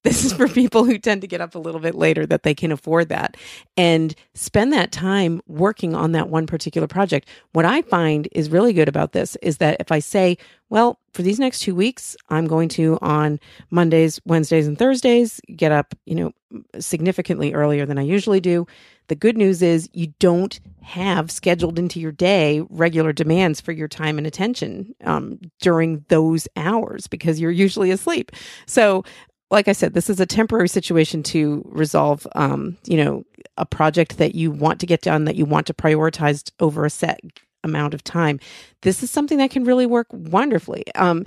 This 0.10 0.24
is 0.24 0.32
for 0.32 0.48
people 0.48 0.84
who 0.84 0.98
tend 0.98 1.20
to 1.20 1.26
get 1.26 1.42
up 1.42 1.54
a 1.54 1.58
little 1.58 1.80
bit 1.80 1.94
later 1.94 2.24
that 2.24 2.42
they 2.42 2.54
can 2.54 2.72
afford 2.72 3.10
that 3.10 3.36
and 3.76 4.14
spend 4.34 4.72
that 4.72 4.92
time 4.92 5.42
working 5.46 5.94
on 5.94 6.12
that 6.12 6.30
one 6.30 6.46
particular 6.46 6.88
project. 6.88 7.28
What 7.52 7.66
I 7.66 7.82
find 7.82 8.26
is 8.32 8.48
really 8.48 8.72
good 8.72 8.88
about 8.88 9.12
this 9.12 9.36
is 9.42 9.58
that 9.58 9.76
if 9.78 9.92
I 9.92 9.98
say, 9.98 10.38
well, 10.70 10.98
for 11.12 11.20
these 11.20 11.38
next 11.38 11.60
two 11.60 11.74
weeks, 11.74 12.16
I'm 12.30 12.46
going 12.46 12.70
to 12.70 12.98
on 13.02 13.38
Mondays, 13.70 14.20
Wednesdays, 14.24 14.66
and 14.66 14.78
Thursdays 14.78 15.38
get 15.54 15.70
up, 15.70 15.94
you 16.06 16.14
know, 16.14 16.32
significantly 16.78 17.52
earlier 17.52 17.84
than 17.84 17.98
I 17.98 18.02
usually 18.02 18.40
do. 18.40 18.66
The 19.08 19.16
good 19.16 19.36
news 19.36 19.60
is 19.60 19.90
you 19.92 20.14
don't 20.20 20.60
have 20.82 21.30
scheduled 21.30 21.80
into 21.80 21.98
your 21.98 22.12
day 22.12 22.62
regular 22.70 23.12
demands 23.12 23.60
for 23.60 23.72
your 23.72 23.88
time 23.88 24.18
and 24.18 24.26
attention 24.26 24.94
um, 25.04 25.40
during 25.60 26.04
those 26.08 26.46
hours 26.56 27.08
because 27.08 27.40
you're 27.40 27.50
usually 27.50 27.90
asleep. 27.90 28.30
So 28.66 29.04
like 29.50 29.68
I 29.68 29.72
said, 29.72 29.94
this 29.94 30.08
is 30.08 30.20
a 30.20 30.26
temporary 30.26 30.68
situation 30.68 31.22
to 31.24 31.62
resolve, 31.66 32.26
um, 32.34 32.76
you 32.84 33.02
know, 33.02 33.24
a 33.56 33.66
project 33.66 34.18
that 34.18 34.34
you 34.34 34.50
want 34.50 34.80
to 34.80 34.86
get 34.86 35.02
done, 35.02 35.24
that 35.24 35.36
you 35.36 35.44
want 35.44 35.66
to 35.66 35.74
prioritize 35.74 36.50
over 36.60 36.84
a 36.84 36.90
set 36.90 37.20
amount 37.64 37.92
of 37.92 38.04
time. 38.04 38.38
This 38.82 39.02
is 39.02 39.10
something 39.10 39.38
that 39.38 39.50
can 39.50 39.64
really 39.64 39.86
work 39.86 40.06
wonderfully. 40.12 40.84
Um, 40.94 41.24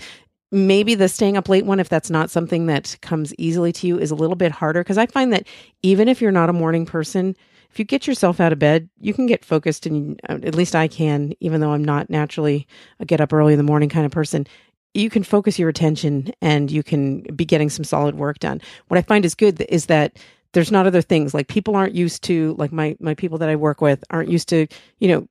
maybe 0.52 0.96
the 0.96 1.10
staying 1.10 1.38
up 1.38 1.50
late 1.50 1.66
one, 1.66 1.80
if 1.80 1.90
that's 1.90 2.10
not 2.10 2.30
something 2.30 2.68
that 2.68 2.98
comes 3.02 3.36
easily 3.38 3.72
to 3.74 3.88
you, 3.88 4.00
is 4.00 4.12
a 4.12 4.16
little 4.16 4.36
bit 4.36 4.52
harder 4.52 4.82
because 4.82 4.98
I 4.98 5.06
find 5.06 5.34
that 5.34 5.46
even 5.82 6.08
if 6.08 6.22
you're 6.22 6.32
not 6.32 6.50
a 6.50 6.54
morning 6.54 6.86
person, 6.86 7.36
if 7.70 7.80
you 7.80 7.86
get 7.86 8.08
yourself 8.08 8.40
out 8.40 8.54
of 8.54 8.60
bed, 8.60 8.88
you 9.00 9.14
can 9.16 9.26
get 9.26 9.44
focused, 9.44 9.88
and 9.88 10.20
uh, 10.30 10.40
at 10.44 10.56
least 10.56 10.76
I 10.76 10.88
can, 10.88 11.34
even 11.40 11.60
though 11.60 11.72
I'm 11.72 11.84
not 11.84 12.10
naturally 12.10 12.68
a 13.00 13.06
get 13.06 13.20
up 13.20 13.34
early 13.34 13.54
in 13.54 13.58
the 13.58 13.64
morning 13.64 13.90
kind 13.90 14.06
of 14.06 14.12
person 14.12 14.48
you 14.94 15.10
can 15.10 15.24
focus 15.24 15.58
your 15.58 15.70
attention 15.70 16.32
and 16.42 16.72
you 16.72 16.84
can 16.84 17.22
be 17.36 17.46
getting 17.46 17.70
some 17.70 17.84
solid 17.84 18.16
work 18.16 18.40
done. 18.40 18.62
What 18.88 18.98
I 18.98 19.02
find 19.02 19.26
is 19.26 19.36
good 19.36 19.60
is 19.70 19.88
that 19.88 20.18
there's 20.54 20.72
not 20.72 20.86
other 20.86 21.02
things 21.02 21.34
like 21.34 21.48
people 21.48 21.76
aren't 21.76 21.96
used 21.96 22.24
to 22.24 22.56
like 22.60 22.72
my 22.72 22.96
my 23.00 23.16
people 23.16 23.38
that 23.40 23.50
I 23.50 23.56
work 23.56 23.82
with 23.82 24.04
aren't 24.12 24.30
used 24.30 24.50
to, 24.50 24.68
you 25.00 25.08
know, 25.08 25.28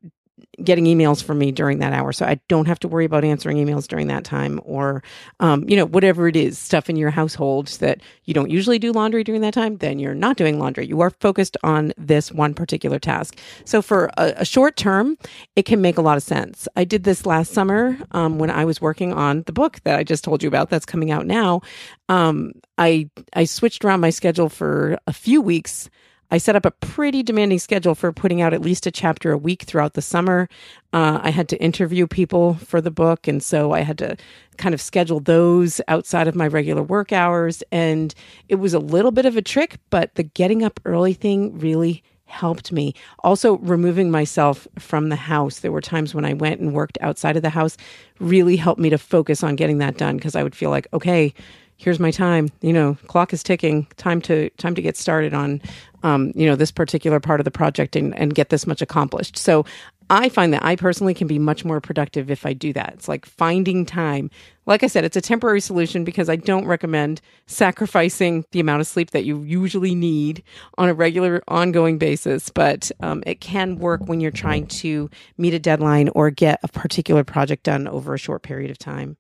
getting 0.63 0.85
emails 0.85 1.23
from 1.23 1.39
me 1.39 1.53
during 1.53 1.79
that 1.79 1.93
hour. 1.93 2.13
So 2.13 2.27
I 2.27 2.41
don't 2.49 2.67
have 2.67 2.79
to 2.81 2.89
worry 2.89 3.05
about 3.05 3.25
answering 3.25 3.57
emails 3.57 3.87
during 3.87 4.07
that 4.09 4.25
time 4.25 4.61
or, 4.65 5.03
um, 5.41 5.69
you 5.69 5.77
know, 5.77 5.87
whatever 5.87 6.29
it 6.29 6.37
is, 6.37 6.59
stuff 6.59 6.91
in 6.91 6.97
your 6.97 7.11
household 7.11 7.69
that 7.81 8.01
you 8.25 8.35
don't 8.35 8.51
usually 8.51 8.79
do 8.79 8.93
laundry 8.93 9.25
during 9.25 9.41
that 9.43 9.55
time, 9.55 9.77
then 9.79 9.99
you're 9.99 10.15
not 10.15 10.37
doing 10.37 10.59
laundry. 10.59 10.87
You 10.87 11.01
are 11.01 11.11
focused 11.11 11.57
on 11.63 11.93
this 11.97 12.31
one 12.31 12.55
particular 12.55 12.99
task. 12.99 13.39
So 13.65 13.83
for 13.83 14.11
a, 14.17 14.35
a 14.39 14.45
short 14.45 14.77
term, 14.77 15.17
it 15.57 15.65
can 15.65 15.81
make 15.81 15.99
a 15.99 16.03
lot 16.03 16.17
of 16.17 16.23
sense. 16.23 16.69
I 16.77 16.85
did 16.85 17.05
this 17.05 17.27
last 17.27 17.53
summer 17.53 17.99
um, 18.13 18.39
when 18.39 18.51
I 18.51 18.65
was 18.65 18.81
working 18.81 19.13
on 19.13 19.43
the 19.43 19.53
book 19.53 19.81
that 19.85 19.99
I 19.99 20.05
just 20.05 20.25
told 20.25 20.43
you 20.43 20.49
about 20.49 20.71
that's 20.71 20.87
coming 20.87 21.11
out 21.11 21.27
now. 21.27 21.61
Um, 22.09 22.53
I, 22.79 23.09
I 23.35 23.45
switched 23.45 23.85
around 23.85 24.01
my 24.01 24.11
schedule 24.11 24.49
for 24.49 24.99
a 25.07 25.13
few 25.13 25.41
weeks 25.41 25.89
I 26.33 26.39
set 26.39 26.57
up 26.57 26.65
a 26.65 26.71
pretty 26.71 27.23
demanding 27.23 27.59
schedule 27.59 27.95
for 27.95 28.11
putting 28.11 28.41
out 28.41 28.55
at 28.55 28.63
least 28.63 28.87
a 28.87 28.91
chapter 28.91 29.33
a 29.33 29.39
week 29.39 29.65
throughout 29.65 29.93
the 29.93 30.01
summer. 30.01 30.49
Uh, 30.95 31.21
I 31.23 31.29
had 31.29 31.47
to 31.51 31.63
interview 31.63 32.07
people 32.07 32.55
for 32.55 32.81
the 32.81 32.91
book, 32.91 33.29
and 33.29 33.43
so 33.43 33.73
I 33.73 33.81
had 33.81 33.99
to 33.99 34.17
kind 34.57 34.75
of 34.75 34.81
schedule 34.81 35.21
those 35.21 35.83
outside 35.89 36.29
of 36.29 36.35
my 36.35 36.49
regular 36.49 36.83
work 36.83 37.13
hours. 37.13 37.63
And 37.71 38.15
it 38.49 38.55
was 38.55 38.73
a 38.73 38.79
little 38.79 39.11
bit 39.11 39.27
of 39.27 39.37
a 39.37 39.43
trick, 39.43 39.77
but 39.91 40.15
the 40.15 40.23
getting 40.23 40.65
up 40.65 40.81
early 40.87 41.13
thing 41.13 41.59
really 41.59 42.03
helped 42.25 42.73
me. 42.73 42.95
Also, 43.23 43.59
removing 43.59 44.11
myself 44.11 44.67
from 44.79 45.11
the 45.11 45.17
house. 45.17 45.59
There 45.59 45.71
were 45.71 45.83
times 45.83 46.15
when 46.15 46.25
I 46.25 46.33
went 46.33 46.63
and 46.63 46.73
worked 46.73 46.97
outside 47.03 47.37
of 47.37 47.43
the 47.43 47.51
house, 47.51 47.77
really 48.21 48.57
helped 48.57 48.81
me 48.81 48.89
to 48.89 48.97
focus 48.97 49.43
on 49.43 49.55
getting 49.55 49.77
that 49.79 49.99
done 49.99 50.17
because 50.17 50.35
I 50.35 50.43
would 50.43 50.57
feel 50.57 50.71
like, 50.71 50.89
okay, 50.95 51.35
here's 51.83 51.99
my 51.99 52.11
time. 52.11 52.49
You 52.61 52.73
know 52.73 52.97
clock 53.09 53.33
is 53.33 53.43
ticking. 53.43 53.87
Time 53.97 54.21
to 54.23 54.51
time 54.51 54.75
to 54.75 54.83
get 54.83 54.97
started 54.97 55.35
on 55.35 55.61
um, 56.03 56.33
you 56.35 56.47
know 56.47 56.57
this 56.57 56.71
particular 56.71 57.21
part 57.21 57.41
of 57.41 57.45
the 57.45 57.51
project 57.51 57.97
and, 57.97 58.17
and 58.17 58.35
get 58.35 58.49
this 58.49 58.67
much 58.67 58.83
accomplished. 58.83 59.37
So 59.37 59.65
i 60.11 60.29
find 60.29 60.53
that 60.53 60.65
i 60.65 60.75
personally 60.75 61.15
can 61.15 61.29
be 61.29 61.39
much 61.39 61.65
more 61.65 61.81
productive 61.81 62.31
if 62.31 62.45
i 62.45 62.53
do 62.53 62.73
that. 62.73 62.93
It's 62.95 63.09
like 63.09 63.25
finding 63.25 63.87
time. 63.87 64.31
Like 64.67 64.83
i 64.83 64.87
said 64.87 65.05
it's 65.05 65.17
a 65.17 65.21
temporary 65.21 65.61
solution 65.61 66.05
because 66.05 66.29
i 66.29 66.37
don't 66.37 66.67
recommend 66.67 67.21
sacrificing 67.47 68.45
the 68.53 68.61
amount 68.61 68.81
of 68.81 68.87
sleep 68.87 69.11
that 69.11 69.25
you 69.25 69.43
usually 69.43 69.95
need 69.95 70.43
on 70.79 70.89
a 70.89 70.95
regular 70.95 71.43
ongoing 71.49 71.99
basis 71.99 72.49
but 72.51 72.91
um, 73.01 73.23
it 73.27 73.41
can 73.41 73.77
work 73.77 74.03
when 74.07 74.21
you're 74.21 74.31
trying 74.31 74.67
to 74.67 75.11
meet 75.39 75.55
a 75.55 75.59
deadline 75.59 76.09
or 76.11 76.31
get 76.31 76.61
a 76.63 76.69
particular 76.69 77.25
project 77.25 77.65
done 77.65 77.89
over 77.89 78.15
a 78.15 78.19
short 78.19 78.43
period 78.43 78.71
of 78.71 78.79
time 78.79 79.17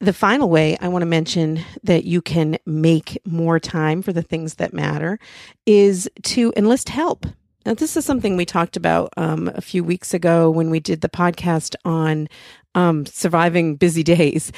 the 0.00 0.12
final 0.12 0.50
way 0.50 0.76
I 0.80 0.88
want 0.88 1.02
to 1.02 1.06
mention 1.06 1.64
that 1.82 2.04
you 2.04 2.20
can 2.20 2.58
make 2.66 3.18
more 3.24 3.58
time 3.58 4.02
for 4.02 4.12
the 4.12 4.22
things 4.22 4.54
that 4.54 4.74
matter 4.74 5.18
is 5.64 6.08
to 6.24 6.52
enlist 6.56 6.90
help. 6.90 7.26
Now, 7.64 7.74
this 7.74 7.96
is 7.96 8.04
something 8.04 8.36
we 8.36 8.44
talked 8.44 8.76
about 8.76 9.12
um, 9.16 9.50
a 9.54 9.60
few 9.60 9.82
weeks 9.82 10.14
ago 10.14 10.50
when 10.50 10.70
we 10.70 10.80
did 10.80 11.00
the 11.00 11.08
podcast 11.08 11.74
on 11.84 12.28
um, 12.74 13.06
surviving 13.06 13.76
busy 13.76 14.02
days. 14.04 14.52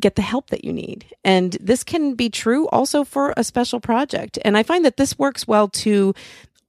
Get 0.00 0.16
the 0.16 0.22
help 0.22 0.48
that 0.48 0.64
you 0.64 0.72
need. 0.72 1.04
And 1.24 1.52
this 1.60 1.84
can 1.84 2.14
be 2.14 2.30
true 2.30 2.66
also 2.68 3.04
for 3.04 3.34
a 3.36 3.44
special 3.44 3.80
project. 3.80 4.38
And 4.44 4.56
I 4.56 4.62
find 4.62 4.84
that 4.86 4.96
this 4.96 5.18
works 5.18 5.46
well 5.46 5.68
too, 5.68 6.14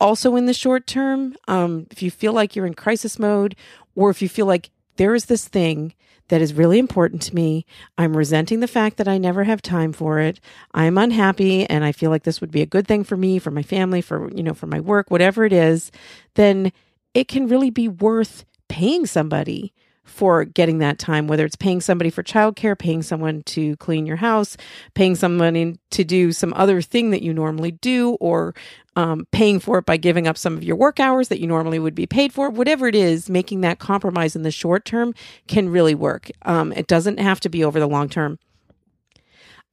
also 0.02 0.36
in 0.36 0.48
the 0.48 0.54
short 0.54 0.86
term. 0.86 1.36
Um, 1.48 1.88
if 1.92 2.04
you 2.04 2.12
feel 2.12 2.34
like 2.34 2.56
you're 2.58 2.66
in 2.66 2.74
crisis 2.74 3.18
mode, 3.18 3.56
or 3.96 4.10
if 4.10 4.22
you 4.22 4.28
feel 4.28 4.46
like 4.46 4.70
there 4.98 5.16
is 5.16 5.26
this 5.26 5.48
thing 5.48 5.94
that 6.32 6.42
is 6.42 6.54
really 6.54 6.80
important 6.80 7.22
to 7.22 7.36
me. 7.36 7.66
I'm 7.98 8.16
resenting 8.16 8.62
the 8.62 8.68
fact 8.68 8.96
that 8.98 9.08
I 9.08 9.18
never 9.18 9.44
have 9.44 9.62
time 9.62 9.92
for 9.92 10.20
it. 10.20 10.40
I'm 10.74 10.98
unhappy 10.98 11.66
and 11.70 11.84
I 11.84 11.92
feel 11.92 12.10
like 12.10 12.24
this 12.24 12.40
would 12.40 12.52
be 12.52 12.62
a 12.62 12.66
good 12.66 12.88
thing 12.88 13.04
for 13.04 13.18
me, 13.18 13.38
for 13.38 13.52
my 13.52 13.64
family, 13.64 14.00
for, 14.00 14.32
you 14.32 14.42
know, 14.42 14.54
for 14.54 14.66
my 14.66 14.80
work, 14.80 15.12
whatever 15.12 15.44
it 15.44 15.52
is, 15.52 15.92
then 16.36 16.72
it 17.14 17.28
can 17.28 17.48
really 17.48 17.70
be 17.70 17.90
worth 17.90 18.46
paying 18.70 19.06
somebody 19.06 19.74
for 20.12 20.46
getting 20.46 20.80
that 20.80 21.00
time, 21.00 21.28
whether 21.28 21.46
it's 21.46 21.56
paying 21.56 21.82
somebody 21.82 22.10
for 22.10 22.24
childcare, 22.24 22.78
paying 22.78 23.02
someone 23.02 23.42
to 23.44 23.76
clean 23.78 24.06
your 24.06 24.18
house, 24.18 24.58
paying 24.94 25.16
someone 25.16 25.80
to 25.92 26.04
do 26.04 26.32
some 26.32 26.54
other 26.56 26.82
thing 26.82 27.12
that 27.12 27.24
you 27.24 27.34
normally 27.34 27.72
do, 27.72 28.12
or 28.20 28.54
um, 28.96 29.26
paying 29.32 29.60
for 29.60 29.80
it 29.80 29.86
by 29.86 29.98
giving 29.98 30.28
up 30.28 30.38
some 30.38 30.56
of 30.58 30.64
your 30.64 30.76
work 30.76 31.00
hours 31.00 31.30
that 31.30 31.40
you 31.40 31.48
normally 31.48 31.80
would 31.80 31.96
be 31.96 32.06
paid 32.06 32.34
for, 32.34 32.50
whatever 32.50 32.88
it 32.88 32.96
is, 32.96 33.30
making 33.30 33.62
that 33.62 33.80
compromise 33.80 34.36
in 34.36 34.44
the 34.44 34.52
short 34.52 34.86
term 34.86 35.14
can 35.48 35.70
really 35.70 35.96
work. 35.96 36.30
Um, 36.44 36.74
it 36.74 36.88
doesn't 36.88 37.20
have 37.20 37.40
to 37.42 37.50
be 37.50 37.64
over 37.64 37.80
the 37.80 37.88
long 37.88 38.10
term. 38.10 38.38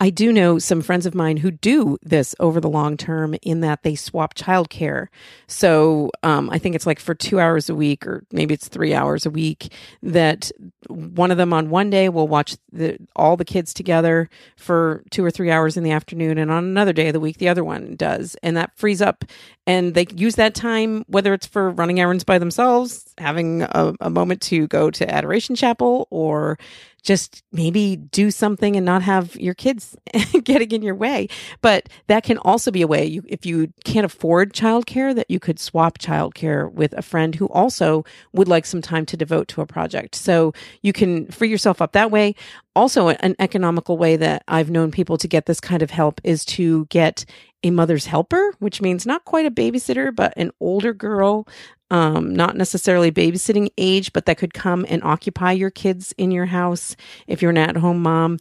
I 0.01 0.11
do 0.11 0.33
know 0.33 0.61
some 0.61 0.81
friends 0.81 1.07
of 1.07 1.15
mine 1.15 1.39
who 1.39 1.51
do 1.51 1.99
this 2.03 2.35
over 2.39 2.61
the 2.61 2.69
long 2.69 2.97
term 2.97 3.35
in 3.43 3.61
that 3.63 3.83
they 3.83 3.97
swap 3.97 4.35
childcare. 4.35 5.09
So 5.49 6.13
um, 6.23 6.51
I 6.51 6.59
think 6.59 6.77
it's 6.77 6.87
like 6.87 7.01
for 7.01 7.17
two 7.17 7.41
hours 7.41 7.69
a 7.69 7.75
week, 7.75 8.07
or 8.07 8.25
maybe 8.31 8.55
it's 8.55 8.69
three 8.69 8.95
hours 8.95 9.27
a 9.27 9.31
week, 9.31 9.73
that 10.03 10.53
one 10.87 11.33
of 11.33 11.37
them 11.37 11.53
on 11.53 11.71
one 11.71 11.91
day 11.91 12.09
will 12.09 12.29
watch 12.29 12.57
the, 12.73 12.97
all 13.17 13.37
the 13.37 13.45
kids 13.45 13.75
together 13.75 14.31
for 14.57 15.03
two 15.11 15.25
or 15.25 15.33
three 15.33 15.51
hours 15.51 15.77
in 15.77 15.83
the 15.83 15.91
afternoon. 15.91 16.39
And 16.39 16.51
on 16.51 16.65
another 16.65 16.93
day 16.93 17.09
of 17.09 17.13
the 17.13 17.21
week, 17.21 17.39
the 17.39 17.49
other 17.49 17.65
one 17.65 17.97
does. 17.97 18.37
And 18.43 18.57
that 18.57 18.71
frees 18.77 19.03
up. 19.03 19.25
And 19.69 19.93
they 19.93 20.07
use 20.15 20.37
that 20.37 20.55
time, 20.55 21.05
whether 21.09 21.35
it's 21.35 21.47
for 21.47 21.69
running 21.71 22.01
errands 22.01 22.25
by 22.25 22.39
themselves, 22.39 23.05
having 23.19 23.61
a, 23.61 23.93
a 24.01 24.09
moment 24.09 24.41
to 24.43 24.67
go 24.67 24.91
to 24.91 25.15
Adoration 25.15 25.55
Chapel, 25.55 26.09
or 26.11 26.59
just 27.03 27.43
maybe 27.53 27.97
do 27.97 28.31
something 28.31 28.77
and 28.77 28.85
not 28.85 29.03
have 29.03 29.37
your 29.37 29.55
kids 29.55 29.95
getting 30.45 30.71
in 30.73 30.83
your 30.83 30.95
way. 30.95 31.29
But 31.61 31.91
that 32.07 32.25
can 32.25 32.39
also 32.39 32.71
be 32.71 32.81
a 32.81 32.87
way 32.87 33.05
you, 33.05 33.23
if 33.29 33.45
you 33.45 33.71
can't 33.85 34.07
afford 34.07 34.55
childcare, 34.55 35.15
that 35.15 35.31
you 35.31 35.39
could 35.39 35.61
swap 35.61 35.99
childcare 35.99 36.73
with 36.73 36.95
a 36.95 37.03
friend 37.03 37.35
who 37.35 37.47
also 37.49 38.05
would 38.33 38.49
like 38.49 38.65
some 38.65 38.83
time 38.83 39.05
to 39.07 39.17
devote 39.19 39.49
to 39.49 39.61
a 39.61 39.67
project. 39.67 40.15
So 40.15 40.55
you 40.81 40.95
can 40.95 41.27
free 41.27 41.49
yourself 41.49 41.83
up 41.83 41.93
that 41.93 42.11
way. 42.11 42.35
Also, 42.79 43.09
an 43.09 43.35
economical 43.41 43.99
way 43.99 44.15
that 44.15 44.45
I've 44.47 44.71
known 44.71 44.93
people 44.93 45.19
to 45.19 45.27
get 45.27 45.47
this 45.47 45.59
kind 45.59 45.83
of 45.83 45.91
help 45.91 46.21
is 46.23 46.45
to 46.45 46.87
get 46.91 47.25
a 47.65 47.71
mother's 47.73 48.07
helper, 48.07 48.55
which 48.61 48.81
means 48.81 49.05
not 49.05 49.25
quite 49.25 49.47
a 49.47 49.51
babysitter, 49.51 50.15
but 50.15 50.33
an 50.37 50.53
older 50.61 50.95
girl 50.95 51.49
um, 51.91 52.33
not 52.33 52.57
necessarily 52.57 53.11
babysitting 53.11 53.71
age, 53.79 54.13
but 54.13 54.27
that 54.27 54.39
could 54.39 54.55
come 54.55 54.87
and 54.89 55.03
occupy 55.03 55.51
your 55.51 55.71
kids 55.71 56.15
in 56.19 56.31
your 56.31 56.47
house 56.47 56.95
if 57.27 57.43
you're 57.43 57.51
an 57.51 57.59
at 57.59 57.77
home 57.77 58.01
mom. 58.01 58.39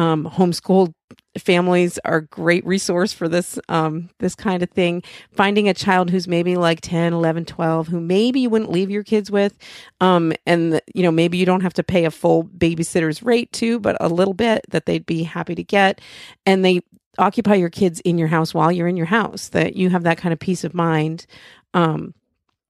Um, 0.00 0.24
homeschooled 0.24 0.94
families 1.38 1.98
are 2.06 2.16
a 2.16 2.26
great 2.26 2.64
resource 2.64 3.12
for 3.12 3.28
this 3.28 3.58
um, 3.68 4.08
this 4.18 4.34
kind 4.34 4.62
of 4.62 4.70
thing. 4.70 5.02
Finding 5.30 5.68
a 5.68 5.74
child 5.74 6.08
who's 6.08 6.26
maybe 6.26 6.56
like 6.56 6.80
10 6.80 7.12
11 7.12 7.44
12 7.44 7.88
who 7.88 8.00
maybe 8.00 8.40
you 8.40 8.48
wouldn't 8.48 8.70
leave 8.70 8.90
your 8.90 9.04
kids 9.04 9.30
with 9.30 9.58
um, 10.00 10.32
and 10.46 10.80
you 10.94 11.02
know 11.02 11.10
maybe 11.10 11.36
you 11.36 11.44
don't 11.44 11.60
have 11.60 11.74
to 11.74 11.82
pay 11.82 12.06
a 12.06 12.10
full 12.10 12.44
babysitter's 12.44 13.22
rate 13.22 13.52
to 13.52 13.78
but 13.78 13.94
a 14.00 14.08
little 14.08 14.32
bit 14.32 14.64
that 14.70 14.86
they'd 14.86 15.04
be 15.04 15.22
happy 15.22 15.54
to 15.54 15.62
get. 15.62 16.00
And 16.46 16.64
they 16.64 16.80
occupy 17.18 17.56
your 17.56 17.68
kids 17.68 18.00
in 18.00 18.16
your 18.16 18.28
house 18.28 18.54
while 18.54 18.72
you're 18.72 18.88
in 18.88 18.96
your 18.96 19.04
house 19.04 19.50
that 19.50 19.76
you 19.76 19.90
have 19.90 20.04
that 20.04 20.16
kind 20.16 20.32
of 20.32 20.38
peace 20.38 20.64
of 20.64 20.72
mind 20.72 21.26
um, 21.74 22.14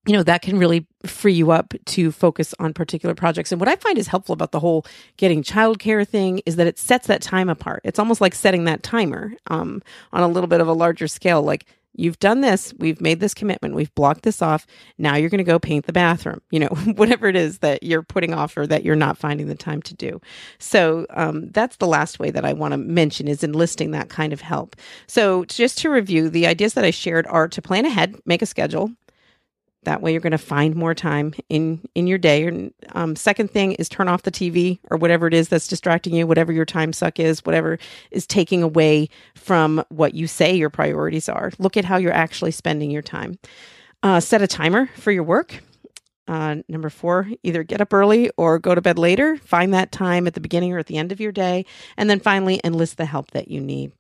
you 0.06 0.14
know 0.14 0.22
that 0.22 0.42
can 0.42 0.58
really 0.58 0.86
free 1.04 1.32
you 1.32 1.50
up 1.50 1.74
to 1.84 2.10
focus 2.10 2.54
on 2.58 2.72
particular 2.72 3.14
projects. 3.14 3.52
And 3.52 3.60
what 3.60 3.68
i 3.68 3.76
find 3.76 3.98
is 3.98 4.08
helpful 4.08 4.32
about 4.32 4.52
the 4.52 4.60
whole 4.60 4.86
getting 5.16 5.42
childcare 5.42 6.06
thing 6.06 6.40
is 6.46 6.56
that 6.56 6.66
it 6.66 6.78
sets 6.78 7.06
that 7.06 7.22
time 7.22 7.48
apart. 7.48 7.82
It's 7.84 7.98
almost 7.98 8.20
like 8.20 8.34
setting 8.34 8.64
that 8.64 8.82
timer 8.82 9.32
um, 9.48 9.82
on 10.12 10.22
a 10.22 10.28
little 10.28 10.48
bit 10.48 10.60
of 10.60 10.68
a 10.68 10.72
larger 10.72 11.06
scale. 11.06 11.42
Like 11.42 11.66
you've 11.94 12.18
done 12.20 12.40
this 12.40 12.72
we've 12.78 13.00
made 13.00 13.18
this 13.18 13.34
commitment 13.34 13.74
we've 13.74 13.94
blocked 13.94 14.22
this 14.22 14.40
off. 14.40 14.66
Now 14.96 15.16
you're 15.16 15.28
going 15.28 15.38
to 15.38 15.44
go 15.44 15.58
paint 15.58 15.86
the 15.86 15.92
bathroom 15.92 16.40
you 16.50 16.60
know 16.60 16.68
whatever 16.94 17.26
it 17.26 17.36
is 17.36 17.58
that 17.58 17.82
you're 17.82 18.02
putting 18.02 18.32
off 18.32 18.56
or 18.56 18.66
that 18.66 18.84
you're 18.84 18.96
not 18.96 19.18
finding 19.18 19.48
the 19.48 19.54
time 19.54 19.82
to 19.82 19.94
do. 19.94 20.20
So 20.58 21.06
um, 21.10 21.50
that's 21.50 21.76
the 21.76 21.86
last 21.86 22.18
way 22.18 22.30
that 22.30 22.44
i 22.44 22.52
want 22.52 22.72
to 22.72 22.78
mention 22.78 23.28
is 23.28 23.42
enlisting 23.42 23.90
that 23.90 24.08
kind 24.08 24.32
of 24.32 24.40
help. 24.40 24.76
So 25.06 25.44
just 25.46 25.78
to 25.78 25.90
review 25.90 26.30
the 26.30 26.46
ideas 26.46 26.74
that 26.74 26.84
i 26.84 26.90
shared 26.90 27.26
are 27.26 27.48
to 27.48 27.60
plan 27.60 27.84
ahead 27.84 28.16
make 28.24 28.42
a 28.42 28.46
schedule 28.46 28.90
that 29.84 30.02
way, 30.02 30.12
you're 30.12 30.20
going 30.20 30.32
to 30.32 30.38
find 30.38 30.76
more 30.76 30.94
time 30.94 31.32
in 31.48 31.80
in 31.94 32.06
your 32.06 32.18
day. 32.18 32.70
Um, 32.92 33.16
second 33.16 33.50
thing 33.50 33.72
is 33.72 33.88
turn 33.88 34.08
off 34.08 34.22
the 34.22 34.30
TV 34.30 34.78
or 34.90 34.98
whatever 34.98 35.26
it 35.26 35.34
is 35.34 35.48
that's 35.48 35.66
distracting 35.66 36.14
you, 36.14 36.26
whatever 36.26 36.52
your 36.52 36.66
time 36.66 36.92
suck 36.92 37.18
is, 37.18 37.44
whatever 37.44 37.78
is 38.10 38.26
taking 38.26 38.62
away 38.62 39.08
from 39.34 39.82
what 39.88 40.14
you 40.14 40.26
say 40.26 40.54
your 40.54 40.70
priorities 40.70 41.28
are. 41.28 41.52
Look 41.58 41.76
at 41.76 41.86
how 41.86 41.96
you're 41.96 42.12
actually 42.12 42.50
spending 42.50 42.90
your 42.90 43.02
time. 43.02 43.38
Uh, 44.02 44.20
set 44.20 44.42
a 44.42 44.46
timer 44.46 44.88
for 44.96 45.12
your 45.12 45.24
work. 45.24 45.62
Uh, 46.28 46.56
number 46.68 46.90
four, 46.90 47.28
either 47.42 47.62
get 47.62 47.80
up 47.80 47.92
early 47.92 48.30
or 48.36 48.58
go 48.58 48.74
to 48.74 48.80
bed 48.80 48.98
later. 48.98 49.36
Find 49.38 49.74
that 49.74 49.90
time 49.90 50.26
at 50.26 50.34
the 50.34 50.40
beginning 50.40 50.72
or 50.72 50.78
at 50.78 50.86
the 50.86 50.96
end 50.96 51.10
of 51.10 51.20
your 51.20 51.32
day. 51.32 51.64
And 51.96 52.08
then 52.08 52.20
finally, 52.20 52.60
enlist 52.62 52.98
the 52.98 53.06
help 53.06 53.32
that 53.32 53.48
you 53.48 53.60
need. 53.60 53.92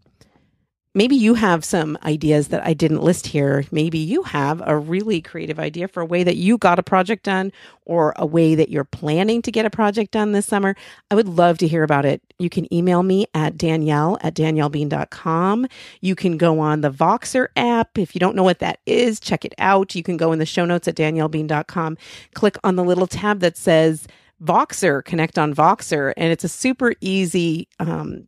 Maybe 0.94 1.14
you 1.14 1.34
have 1.34 1.64
some 1.64 1.96
ideas 2.02 2.48
that 2.48 2.66
I 2.66 2.74
didn't 2.74 3.02
list 3.02 3.28
here. 3.28 3.64
Maybe 3.70 3.98
you 3.98 4.24
have 4.24 4.62
a 4.66 4.76
really 4.76 5.20
creative 5.20 5.58
idea 5.58 5.86
for 5.86 6.00
a 6.00 6.06
way 6.06 6.24
that 6.24 6.36
you 6.36 6.58
got 6.58 6.78
a 6.78 6.82
project 6.82 7.24
done 7.24 7.52
or 7.84 8.12
a 8.16 8.26
way 8.26 8.54
that 8.54 8.70
you're 8.70 8.84
planning 8.84 9.40
to 9.42 9.52
get 9.52 9.66
a 9.66 9.70
project 9.70 10.10
done 10.10 10.32
this 10.32 10.46
summer. 10.46 10.74
I 11.10 11.14
would 11.14 11.28
love 11.28 11.58
to 11.58 11.68
hear 11.68 11.84
about 11.84 12.04
it. 12.04 12.22
You 12.38 12.50
can 12.50 12.72
email 12.74 13.02
me 13.02 13.26
at 13.34 13.56
danielle 13.56 14.18
at 14.22 14.34
daniellebean.com. 14.34 15.66
You 16.00 16.14
can 16.14 16.36
go 16.36 16.58
on 16.58 16.80
the 16.80 16.90
Voxer 16.90 17.48
app. 17.56 17.96
If 17.96 18.14
you 18.14 18.18
don't 18.18 18.34
know 18.34 18.44
what 18.44 18.58
that 18.58 18.80
is, 18.86 19.20
check 19.20 19.44
it 19.44 19.54
out. 19.58 19.94
You 19.94 20.02
can 20.02 20.16
go 20.16 20.32
in 20.32 20.40
the 20.40 20.46
show 20.46 20.64
notes 20.64 20.88
at 20.88 20.96
daniellebean.com, 20.96 21.98
click 22.34 22.56
on 22.64 22.76
the 22.76 22.84
little 22.84 23.06
tab 23.06 23.40
that 23.40 23.56
says 23.56 24.08
Voxer, 24.42 25.04
connect 25.04 25.38
on 25.38 25.54
Voxer, 25.54 26.14
and 26.16 26.32
it's 26.32 26.44
a 26.44 26.48
super 26.48 26.94
easy 27.00 27.68
um, 27.78 28.26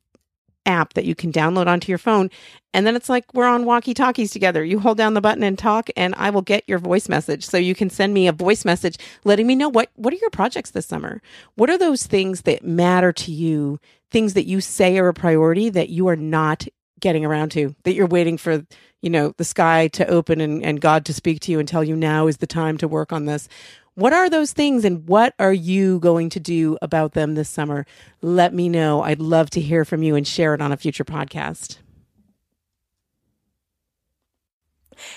app 0.66 0.94
that 0.94 1.04
you 1.04 1.14
can 1.14 1.32
download 1.32 1.66
onto 1.66 1.90
your 1.90 1.98
phone. 1.98 2.30
And 2.74 2.86
then 2.86 2.96
it's 2.96 3.08
like 3.08 3.32
we're 3.34 3.46
on 3.46 3.64
walkie 3.64 3.94
talkies 3.94 4.30
together. 4.30 4.64
You 4.64 4.78
hold 4.78 4.96
down 4.96 5.14
the 5.14 5.20
button 5.20 5.42
and 5.42 5.58
talk, 5.58 5.90
and 5.96 6.14
I 6.16 6.30
will 6.30 6.42
get 6.42 6.64
your 6.66 6.78
voice 6.78 7.08
message. 7.08 7.44
So 7.44 7.58
you 7.58 7.74
can 7.74 7.90
send 7.90 8.14
me 8.14 8.26
a 8.26 8.32
voice 8.32 8.64
message 8.64 8.96
letting 9.24 9.46
me 9.46 9.54
know 9.54 9.68
what, 9.68 9.90
what 9.96 10.12
are 10.12 10.18
your 10.18 10.30
projects 10.30 10.70
this 10.70 10.86
summer? 10.86 11.20
What 11.54 11.70
are 11.70 11.78
those 11.78 12.06
things 12.06 12.42
that 12.42 12.64
matter 12.64 13.12
to 13.12 13.32
you, 13.32 13.78
things 14.10 14.34
that 14.34 14.46
you 14.46 14.60
say 14.60 14.98
are 14.98 15.08
a 15.08 15.14
priority 15.14 15.68
that 15.70 15.90
you 15.90 16.08
are 16.08 16.16
not 16.16 16.66
getting 17.02 17.26
around 17.26 17.50
to, 17.50 17.74
that 17.82 17.92
you're 17.92 18.06
waiting 18.06 18.38
for, 18.38 18.64
you 19.02 19.10
know, 19.10 19.34
the 19.36 19.44
sky 19.44 19.88
to 19.88 20.06
open 20.06 20.40
and, 20.40 20.64
and 20.64 20.80
God 20.80 21.04
to 21.04 21.12
speak 21.12 21.40
to 21.40 21.52
you 21.52 21.58
and 21.58 21.68
tell 21.68 21.84
you 21.84 21.94
now 21.94 22.26
is 22.26 22.38
the 22.38 22.46
time 22.46 22.78
to 22.78 22.88
work 22.88 23.12
on 23.12 23.26
this. 23.26 23.46
What 23.94 24.14
are 24.14 24.30
those 24.30 24.52
things 24.52 24.86
and 24.86 25.06
what 25.06 25.34
are 25.38 25.52
you 25.52 25.98
going 26.00 26.30
to 26.30 26.40
do 26.40 26.78
about 26.80 27.12
them 27.12 27.34
this 27.34 27.50
summer? 27.50 27.84
Let 28.22 28.54
me 28.54 28.70
know. 28.70 29.02
I'd 29.02 29.20
love 29.20 29.50
to 29.50 29.60
hear 29.60 29.84
from 29.84 30.02
you 30.02 30.14
and 30.14 30.26
share 30.26 30.54
it 30.54 30.62
on 30.62 30.72
a 30.72 30.78
future 30.78 31.04
podcast. 31.04 31.76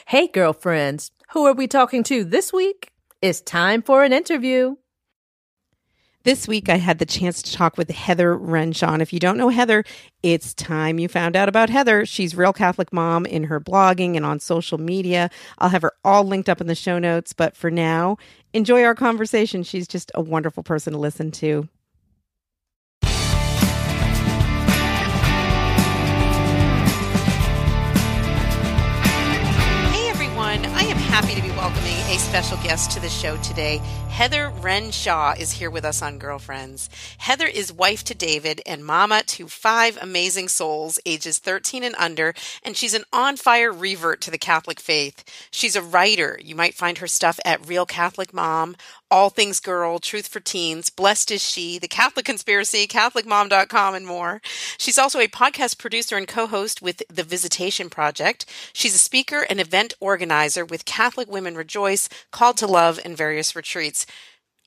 Hey, 0.08 0.28
girlfriends. 0.28 1.12
Who 1.32 1.46
are 1.46 1.54
we 1.54 1.68
talking 1.68 2.04
to 2.04 2.26
this 2.26 2.52
week? 2.52 2.92
It's 3.22 3.40
time 3.40 3.82
for 3.82 4.04
an 4.04 4.12
interview. 4.12 4.76
This 6.26 6.48
week, 6.48 6.70
I 6.70 6.78
had 6.78 6.98
the 6.98 7.06
chance 7.06 7.44
to 7.44 7.54
talk 7.54 7.78
with 7.78 7.92
Heather 7.92 8.36
Renshaw. 8.36 8.98
If 9.00 9.14
you 9.14 9.20
don't 9.20 9.38
know 9.38 9.50
Heather, 9.50 9.84
it's 10.24 10.56
time 10.56 10.98
you 10.98 11.08
found 11.08 11.36
out 11.36 11.48
about 11.48 11.70
Heather. 11.70 12.04
She's 12.04 12.34
Real 12.34 12.52
Catholic 12.52 12.92
Mom 12.92 13.28
in 13.28 13.44
her 13.44 13.62
blogging 13.62 14.16
and 14.16 14.26
on 14.26 14.40
social 14.40 14.80
media. 14.80 15.30
I'll 15.60 15.70
have 15.70 15.84
her 15.84 15.94
all 16.04 16.24
linked 16.24 16.50
up 16.50 16.60
in 16.60 16.66
the 16.66 16.74
show 16.74 16.98
notes. 16.98 17.34
But 17.34 17.56
for 17.56 17.70
now, 17.70 18.18
enjoy 18.54 18.84
our 18.84 18.96
conversation. 18.96 19.62
She's 19.62 19.88
just 19.88 20.12
a 20.16 20.22
wonderful 20.22 20.64
person 20.64 20.94
to 20.94 21.00
listen 21.00 21.30
to. 21.34 21.70
Hey 29.92 30.10
everyone, 30.10 30.66
I 30.66 30.86
am 30.90 30.98
happy 30.98 31.36
to 31.36 31.42
be 31.44 31.50
welcoming 31.50 31.94
a 32.10 32.18
special 32.18 32.58
guest 32.58 32.90
to 32.92 33.00
the 33.00 33.10
show 33.10 33.38
today. 33.44 33.80
Heather 34.16 34.50
Renshaw 34.50 35.34
is 35.38 35.52
here 35.52 35.70
with 35.70 35.84
us 35.84 36.02
on 36.02 36.20
Girlfriends. 36.20 36.90
Heather 37.18 37.48
is 37.48 37.74
wife 37.74 38.02
to 38.06 38.16
David 38.16 38.62
and 38.66 38.86
mama 38.86 39.24
to 39.24 39.50
five 39.50 39.98
amazing 40.02 40.48
souls, 40.48 40.98
ages 41.06 41.38
13 41.38 41.84
and 41.84 41.96
under, 42.00 42.34
and 42.64 42.78
she's 42.78 42.94
an 42.94 43.04
on 43.12 43.36
fire 43.36 43.74
revert 43.74 44.22
to 44.22 44.32
the 44.32 44.38
Catholic 44.38 44.80
faith. 44.80 45.26
She's 45.52 45.76
a 45.76 45.82
writer. 45.82 46.40
You 46.42 46.56
might 46.56 46.76
find 46.76 47.00
her 47.00 47.08
stuff 47.08 47.42
at 47.44 47.68
Real 47.68 47.86
Catholic 47.86 48.34
Mom, 48.34 48.78
All 49.12 49.30
Things 49.30 49.60
Girl, 49.60 50.00
Truth 50.00 50.30
for 50.30 50.40
Teens, 50.40 50.90
Blessed 50.90 51.32
is 51.32 51.44
She, 51.44 51.78
The 51.78 51.90
Catholic 51.90 52.26
Conspiracy, 52.26 52.88
CatholicMom.com, 52.88 53.96
and 53.96 54.08
more. 54.08 54.42
She's 54.78 54.98
also 54.98 55.20
a 55.20 55.28
podcast 55.28 55.78
producer 55.78 56.16
and 56.16 56.26
co 56.26 56.48
host 56.48 56.82
with 56.82 57.04
The 57.10 57.24
Visitation 57.24 57.90
Project. 57.90 58.46
She's 58.72 58.96
a 58.96 59.00
speaker 59.00 59.46
and 59.50 59.60
event 59.60 59.94
organizer 60.00 60.64
with 60.64 60.86
Catholic 60.86 61.30
Women 61.30 61.56
Rejoice, 61.56 62.08
Called 62.32 62.56
to 62.58 62.66
Love, 62.66 62.98
and 63.04 63.18
various 63.18 63.58
retreats. 63.58 64.05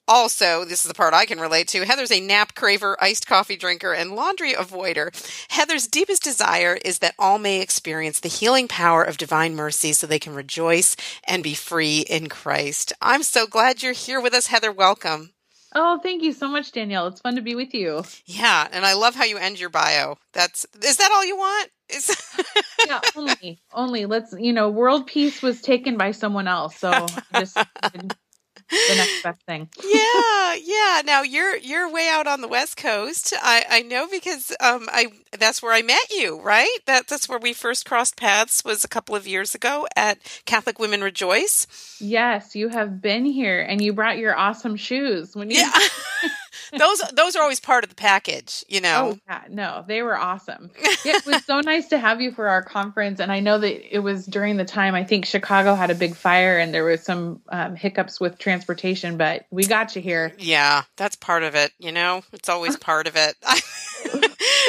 Also, 0.08 0.64
this 0.64 0.86
is 0.86 0.88
the 0.88 0.94
part 0.94 1.12
I 1.12 1.26
can 1.26 1.38
relate 1.38 1.68
to. 1.68 1.84
Heather's 1.84 2.10
a 2.10 2.18
nap 2.18 2.54
craver, 2.54 2.96
iced 2.98 3.26
coffee 3.26 3.56
drinker, 3.56 3.92
and 3.92 4.16
laundry 4.16 4.54
avoider. 4.54 5.12
Heather's 5.50 5.86
deepest 5.86 6.22
desire 6.22 6.78
is 6.82 7.00
that 7.00 7.14
all 7.18 7.38
may 7.38 7.60
experience 7.60 8.18
the 8.18 8.30
healing 8.30 8.68
power 8.68 9.02
of 9.02 9.18
divine 9.18 9.54
mercy 9.54 9.92
so 9.92 10.06
they 10.06 10.18
can 10.18 10.34
rejoice 10.34 10.96
and 11.24 11.42
be 11.42 11.52
free 11.52 12.00
in 12.00 12.30
Christ. 12.30 12.94
I'm 13.02 13.22
so 13.22 13.46
glad 13.46 13.82
you're 13.82 13.92
here 13.92 14.18
with 14.18 14.32
us, 14.32 14.46
Heather. 14.46 14.72
Welcome. 14.72 15.34
Oh, 15.74 16.00
thank 16.02 16.22
you 16.22 16.32
so 16.32 16.48
much, 16.48 16.72
Danielle. 16.72 17.08
It's 17.08 17.20
fun 17.20 17.36
to 17.36 17.42
be 17.42 17.54
with 17.54 17.74
you. 17.74 18.02
Yeah, 18.24 18.66
and 18.72 18.86
I 18.86 18.94
love 18.94 19.14
how 19.14 19.24
you 19.24 19.36
end 19.36 19.60
your 19.60 19.68
bio. 19.68 20.16
That's 20.32 20.64
is 20.82 20.96
that 20.96 21.10
all 21.12 21.26
you 21.26 21.36
want? 21.36 21.70
Is 21.90 22.34
yeah, 22.86 23.00
only 23.14 23.60
only 23.74 24.06
let's 24.06 24.34
you 24.38 24.54
know, 24.54 24.70
world 24.70 25.06
peace 25.06 25.42
was 25.42 25.60
taken 25.60 25.98
by 25.98 26.12
someone 26.12 26.48
else, 26.48 26.76
so 26.76 27.06
just 27.34 27.58
the 28.70 28.94
next 28.96 29.22
best 29.22 29.42
thing. 29.42 29.68
yeah, 29.84 30.54
yeah. 30.62 31.02
Now 31.04 31.22
you're 31.22 31.56
you're 31.56 31.90
way 31.90 32.08
out 32.10 32.26
on 32.26 32.40
the 32.40 32.48
west 32.48 32.76
coast. 32.76 33.34
I 33.40 33.64
I 33.68 33.82
know 33.82 34.06
because 34.08 34.54
um 34.60 34.88
I 34.92 35.08
that's 35.38 35.62
where 35.62 35.72
I 35.72 35.82
met 35.82 36.10
you, 36.10 36.40
right? 36.40 36.78
That 36.86 37.06
that's 37.08 37.28
where 37.28 37.38
we 37.38 37.52
first 37.52 37.86
crossed 37.86 38.16
paths 38.16 38.64
was 38.64 38.84
a 38.84 38.88
couple 38.88 39.14
of 39.14 39.26
years 39.26 39.54
ago 39.54 39.86
at 39.96 40.18
Catholic 40.44 40.78
Women 40.78 41.02
Rejoice. 41.02 41.66
Yes, 42.00 42.54
you 42.54 42.68
have 42.68 43.00
been 43.00 43.24
here 43.24 43.60
and 43.60 43.82
you 43.82 43.92
brought 43.92 44.18
your 44.18 44.36
awesome 44.36 44.76
shoes 44.76 45.34
when 45.34 45.50
you 45.50 45.58
Yeah. 45.58 45.72
those 46.76 47.00
those 47.12 47.36
are 47.36 47.42
always 47.42 47.60
part 47.60 47.84
of 47.84 47.90
the 47.90 47.96
package, 47.96 48.64
you 48.68 48.80
know. 48.80 49.12
Oh, 49.14 49.18
yeah, 49.26 49.42
no, 49.48 49.84
they 49.86 50.02
were 50.02 50.16
awesome. 50.16 50.70
it 50.76 51.26
was 51.26 51.44
so 51.44 51.60
nice 51.60 51.88
to 51.88 51.98
have 51.98 52.20
you 52.20 52.32
for 52.32 52.48
our 52.48 52.62
conference, 52.62 53.20
and 53.20 53.32
I 53.32 53.40
know 53.40 53.58
that 53.58 53.94
it 53.94 54.00
was 54.00 54.26
during 54.26 54.56
the 54.56 54.64
time 54.64 54.94
I 54.94 55.04
think 55.04 55.24
Chicago 55.24 55.74
had 55.74 55.90
a 55.90 55.94
big 55.94 56.14
fire 56.14 56.58
and 56.58 56.72
there 56.72 56.84
was 56.84 57.02
some 57.02 57.40
um, 57.48 57.76
hiccups 57.76 58.20
with 58.20 58.38
transportation, 58.38 59.16
but 59.16 59.46
we 59.50 59.64
got 59.64 59.96
you 59.96 60.02
here. 60.02 60.32
Yeah, 60.38 60.82
that's 60.96 61.16
part 61.16 61.42
of 61.42 61.54
it. 61.54 61.72
You 61.78 61.92
know, 61.92 62.22
it's 62.32 62.48
always 62.48 62.76
part 62.76 63.06
of 63.06 63.16
it. 63.16 63.36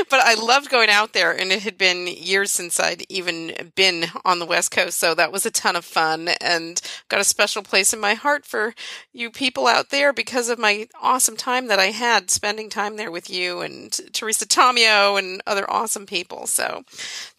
but 0.10 0.20
I 0.20 0.34
loved 0.36 0.70
going 0.70 0.90
out 0.90 1.14
there, 1.14 1.32
and 1.32 1.52
it 1.52 1.64
had 1.64 1.78
been 1.78 2.08
years 2.08 2.52
since 2.52 2.80
I'd 2.80 3.04
even 3.10 3.72
been 3.76 4.06
on 4.26 4.40
the 4.40 4.46
West 4.46 4.72
Coast, 4.72 4.98
so 4.98 5.14
that 5.16 5.32
was 5.32 5.46
a 5.46 5.52
ton 5.52 5.76
of 5.76 5.86
fun, 5.86 6.30
and 6.42 6.82
got 7.10 7.22
a 7.22 7.26
special 7.26 7.64
place 7.64 7.94
in 7.94 8.00
my 8.00 8.14
heart 8.14 8.46
for 8.46 8.74
you 9.14 9.30
people 9.30 9.68
out 9.68 9.90
there 9.90 10.14
because 10.14 10.50
of 10.50 10.60
my 10.60 10.88
awesome 11.02 11.38
time 11.38 11.68
that 11.68 11.80
I 11.80 11.88
had 11.88 12.30
spending 12.30 12.70
time 12.70 12.98
there 12.98 13.12
with 13.12 13.30
you 13.30 13.62
and 13.62 13.92
Teresa 14.14 14.46
Tomeo 14.46 15.18
and 15.18 15.42
other 15.48 15.70
awesome 15.70 16.06
people. 16.06 16.48
So, 16.48 16.84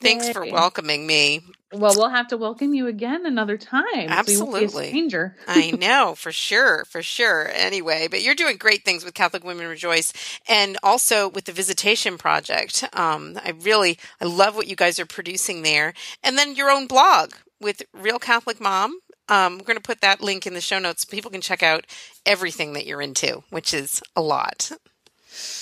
thanks 0.01 0.27
Yay. 0.27 0.33
for 0.33 0.44
welcoming 0.46 1.07
me. 1.07 1.42
Well, 1.72 1.94
we'll 1.96 2.11
have 2.11 2.28
to 2.28 2.37
welcome 2.37 2.74
you 2.74 2.88
again 2.88 3.24
another 3.26 3.56
time. 3.56 4.09
Absolutely. 4.09 4.68
So 4.68 4.83
stranger. 4.88 5.37
I 5.46 5.70
know, 5.70 6.14
for 6.16 6.33
sure, 6.33 6.85
for 6.87 7.00
sure. 7.00 7.48
Anyway, 7.52 8.09
but 8.11 8.22
you're 8.22 8.35
doing 8.35 8.56
great 8.56 8.85
things 8.85 9.04
with 9.04 9.14
Catholic 9.14 9.44
Women 9.44 9.68
Rejoice 9.68 10.12
and 10.48 10.76
also 10.83 11.28
with 11.28 11.44
the 11.44 11.52
Visitation 11.52 12.18
Project. 12.18 12.85
Um, 12.92 13.38
I 13.44 13.52
really, 13.61 13.98
I 14.20 14.24
love 14.24 14.56
what 14.56 14.66
you 14.66 14.74
guys 14.74 14.98
are 14.98 15.06
producing 15.06 15.62
there. 15.62 15.94
And 16.24 16.37
then 16.37 16.56
your 16.56 16.70
own 16.70 16.88
blog 16.88 17.35
with 17.61 17.83
Real 17.94 18.18
Catholic 18.18 18.61
Mom. 18.61 18.98
Um, 19.28 19.59
we're 19.59 19.64
going 19.64 19.76
to 19.76 19.83
put 19.83 20.00
that 20.00 20.20
link 20.20 20.48
in 20.48 20.54
the 20.54 20.61
show 20.61 20.80
notes. 20.80 21.02
So 21.02 21.11
people 21.11 21.30
can 21.30 21.40
check 21.40 21.62
out 21.62 21.87
everything 22.26 22.72
that 22.72 22.85
you're 22.85 23.00
into, 23.00 23.44
which 23.50 23.72
is 23.72 24.02
a 24.16 24.20
lot 24.20 24.72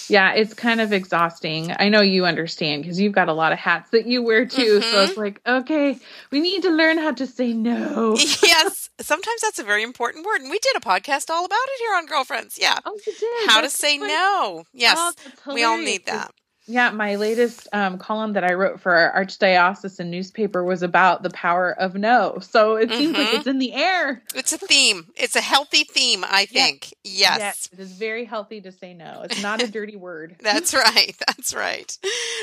yeah, 0.08 0.32
it's 0.32 0.54
kind 0.54 0.80
of 0.80 0.92
exhausting. 0.92 1.72
I 1.78 1.88
know 1.88 2.00
you 2.00 2.26
understand 2.26 2.82
because 2.82 3.00
you've 3.00 3.12
got 3.12 3.28
a 3.28 3.32
lot 3.32 3.52
of 3.52 3.58
hats 3.58 3.90
that 3.90 4.06
you 4.06 4.22
wear 4.22 4.46
too. 4.46 4.80
Mm-hmm. 4.80 4.90
So 4.90 5.02
it's 5.02 5.16
like, 5.16 5.40
okay, 5.46 5.98
we 6.30 6.40
need 6.40 6.62
to 6.62 6.70
learn 6.70 6.98
how 6.98 7.12
to 7.12 7.26
say 7.26 7.52
no. 7.52 8.16
yes, 8.42 8.90
sometimes 9.00 9.40
that's 9.42 9.58
a 9.58 9.64
very 9.64 9.82
important 9.82 10.24
word. 10.24 10.40
And 10.40 10.50
we 10.50 10.58
did 10.58 10.76
a 10.76 10.80
podcast 10.80 11.30
all 11.30 11.44
about 11.44 11.56
it 11.56 11.80
here 11.80 11.94
on 11.96 12.06
Girlfriends. 12.06 12.58
Yeah. 12.58 12.78
Oh, 12.84 12.98
you 13.06 13.12
did? 13.12 13.50
How 13.50 13.60
that's 13.60 13.74
to 13.74 13.78
say 13.78 13.98
no. 13.98 14.64
Yes. 14.72 15.14
Oh, 15.46 15.54
we 15.54 15.64
all 15.64 15.78
need 15.78 16.06
that. 16.06 16.32
Yeah, 16.68 16.90
my 16.90 17.16
latest 17.16 17.66
um, 17.72 17.96
column 17.96 18.34
that 18.34 18.44
I 18.44 18.52
wrote 18.52 18.78
for 18.78 18.94
our 18.94 19.24
Archdiocesan 19.24 20.08
newspaper 20.08 20.62
was 20.62 20.82
about 20.82 21.22
the 21.22 21.30
power 21.30 21.72
of 21.72 21.94
no. 21.94 22.38
So 22.42 22.76
it 22.76 22.90
seems 22.90 23.16
mm-hmm. 23.16 23.24
like 23.24 23.34
it's 23.34 23.46
in 23.46 23.58
the 23.58 23.72
air. 23.72 24.22
It's 24.34 24.52
a 24.52 24.58
theme. 24.58 25.06
It's 25.16 25.34
a 25.34 25.40
healthy 25.40 25.84
theme, 25.84 26.24
I 26.28 26.44
think. 26.44 26.92
Yes. 27.04 27.38
yes. 27.38 27.68
It 27.72 27.80
is 27.80 27.92
very 27.92 28.26
healthy 28.26 28.60
to 28.60 28.70
say 28.70 28.92
no. 28.92 29.22
It's 29.24 29.42
not 29.42 29.62
a 29.62 29.66
dirty 29.70 29.96
word. 29.96 30.36
That's 30.40 30.74
right. 30.74 31.16
That's 31.26 31.54
right. 31.54 31.96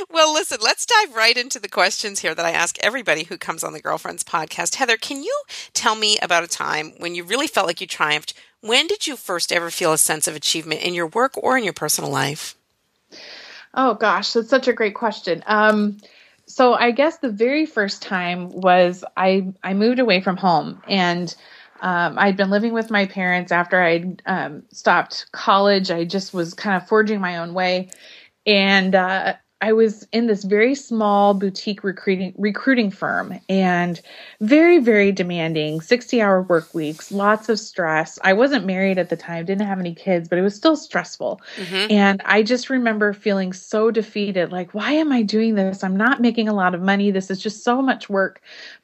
Well, 0.09 0.33
listen, 0.33 0.57
let's 0.59 0.87
dive 0.87 1.15
right 1.15 1.37
into 1.37 1.59
the 1.59 1.69
questions 1.69 2.19
here 2.19 2.33
that 2.33 2.45
I 2.45 2.51
ask 2.51 2.79
everybody 2.79 3.25
who 3.25 3.37
comes 3.37 3.63
on 3.63 3.73
the 3.73 3.81
Girlfriends 3.81 4.23
podcast. 4.23 4.75
Heather, 4.75 4.97
can 4.97 5.21
you 5.21 5.43
tell 5.73 5.95
me 5.95 6.17
about 6.19 6.43
a 6.43 6.47
time 6.47 6.93
when 6.97 7.13
you 7.13 7.23
really 7.23 7.47
felt 7.47 7.67
like 7.67 7.79
you 7.79 7.85
triumphed? 7.85 8.33
When 8.61 8.87
did 8.87 9.05
you 9.05 9.15
first 9.17 9.51
ever 9.51 9.69
feel 9.69 9.93
a 9.93 9.99
sense 9.99 10.27
of 10.27 10.35
achievement 10.35 10.81
in 10.81 10.95
your 10.95 11.05
work 11.05 11.37
or 11.37 11.59
in 11.59 11.63
your 11.63 11.73
personal 11.73 12.09
life? 12.09 12.55
Oh 13.75 13.93
gosh, 13.95 14.33
that's 14.33 14.49
such 14.49 14.67
a 14.67 14.73
great 14.73 14.95
question. 14.95 15.43
Um, 15.45 15.97
so 16.47 16.73
I 16.73 16.91
guess 16.91 17.17
the 17.17 17.29
very 17.31 17.65
first 17.65 18.01
time 18.01 18.49
was 18.49 19.03
I 19.17 19.53
I 19.63 19.73
moved 19.73 19.99
away 19.99 20.21
from 20.21 20.37
home 20.37 20.81
and 20.87 21.35
um, 21.81 22.17
I'd 22.17 22.37
been 22.37 22.49
living 22.49 22.73
with 22.73 22.89
my 22.89 23.05
parents 23.05 23.51
after 23.51 23.81
I'd 23.81 24.21
um, 24.25 24.63
stopped 24.71 25.27
college. 25.33 25.91
I 25.91 26.05
just 26.05 26.33
was 26.33 26.53
kind 26.53 26.81
of 26.81 26.87
forging 26.87 27.19
my 27.19 27.37
own 27.37 27.53
way, 27.53 27.89
and 28.45 28.95
uh, 28.95 29.35
I 29.61 29.73
was 29.73 30.07
in 30.11 30.27
this 30.27 30.43
very 30.43 30.75
small 30.75 31.33
boutique 31.33 31.83
recruiting 31.83 32.33
recruiting 32.37 32.91
firm 32.91 33.39
and 33.47 33.99
very 34.41 34.79
very 34.79 35.11
demanding 35.11 35.81
60 35.81 36.21
hour 36.21 36.41
work 36.43 36.73
weeks 36.73 37.11
lots 37.11 37.47
of 37.49 37.59
stress. 37.59 38.19
I 38.23 38.33
wasn't 38.33 38.65
married 38.65 38.97
at 38.97 39.09
the 39.09 39.15
time 39.15 39.45
didn't 39.45 39.67
have 39.67 39.79
any 39.79 39.95
kids 39.95 40.27
but 40.27 40.37
it 40.37 40.41
was 40.41 40.55
still 40.55 40.75
stressful. 40.75 41.41
Mm-hmm. 41.55 41.91
and 41.91 42.21
I 42.25 42.43
just 42.43 42.69
remember 42.69 43.13
feeling 43.13 43.53
so 43.53 43.91
defeated 43.91 44.51
like 44.51 44.73
why 44.73 44.91
am 44.91 45.11
I 45.11 45.21
doing 45.21 45.55
this? 45.55 45.83
I'm 45.83 45.97
not 45.97 46.21
making 46.21 46.49
a 46.49 46.53
lot 46.53 46.75
of 46.75 46.81
money. 46.81 47.11
This 47.11 47.31
is 47.31 47.41
just 47.41 47.63
so 47.63 47.81
much 47.81 48.09
work. 48.09 48.41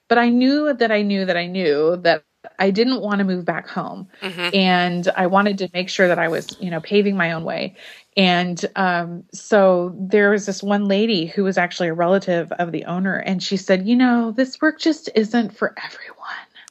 But 0.08 0.18
I 0.18 0.30
knew 0.30 0.74
that 0.74 0.92
I 0.92 1.04
knew 1.04 1.26
that 1.26 1.38
I 1.38 1.48
knew 1.48 1.98
that 1.98 2.24
I 2.58 2.72
didn't 2.72 3.02
want 3.02 3.20
to 3.20 3.26
move 3.26 3.46
back 3.46 3.68
home. 3.68 4.08
Mm-hmm. 4.22 4.56
And 4.56 5.08
I 5.16 5.28
wanted 5.28 5.58
to 5.60 5.70
make 5.74 5.90
sure 5.90 6.08
that 6.08 6.20
I 6.20 6.28
was, 6.28 6.56
you 6.60 6.72
know, 6.72 6.80
paving 6.80 7.16
my 7.16 7.32
own 7.34 7.44
way. 7.44 7.76
And 8.18 8.64
um, 8.76 9.24
so 9.32 9.96
there 9.98 10.32
was 10.32 10.46
this 10.46 10.62
one 10.62 10.88
lady 10.88 11.28
who 11.28 11.44
was 11.44 11.58
actually 11.58 11.90
a 11.90 11.94
relative 11.94 12.52
of 12.54 12.72
the 12.72 12.86
owner, 12.86 13.16
and 13.16 13.42
she 13.42 13.56
said, 13.56 13.88
You 13.88 13.96
know, 13.96 14.32
this 14.32 14.60
work 14.60 14.80
just 14.80 15.10
isn't 15.16 15.56
for 15.56 15.74
everyone. 15.82 16.18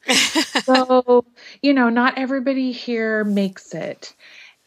so, 0.63 1.25
you 1.61 1.73
know, 1.73 1.89
not 1.89 2.17
everybody 2.17 2.71
here 2.71 3.23
makes 3.23 3.73
it. 3.73 4.13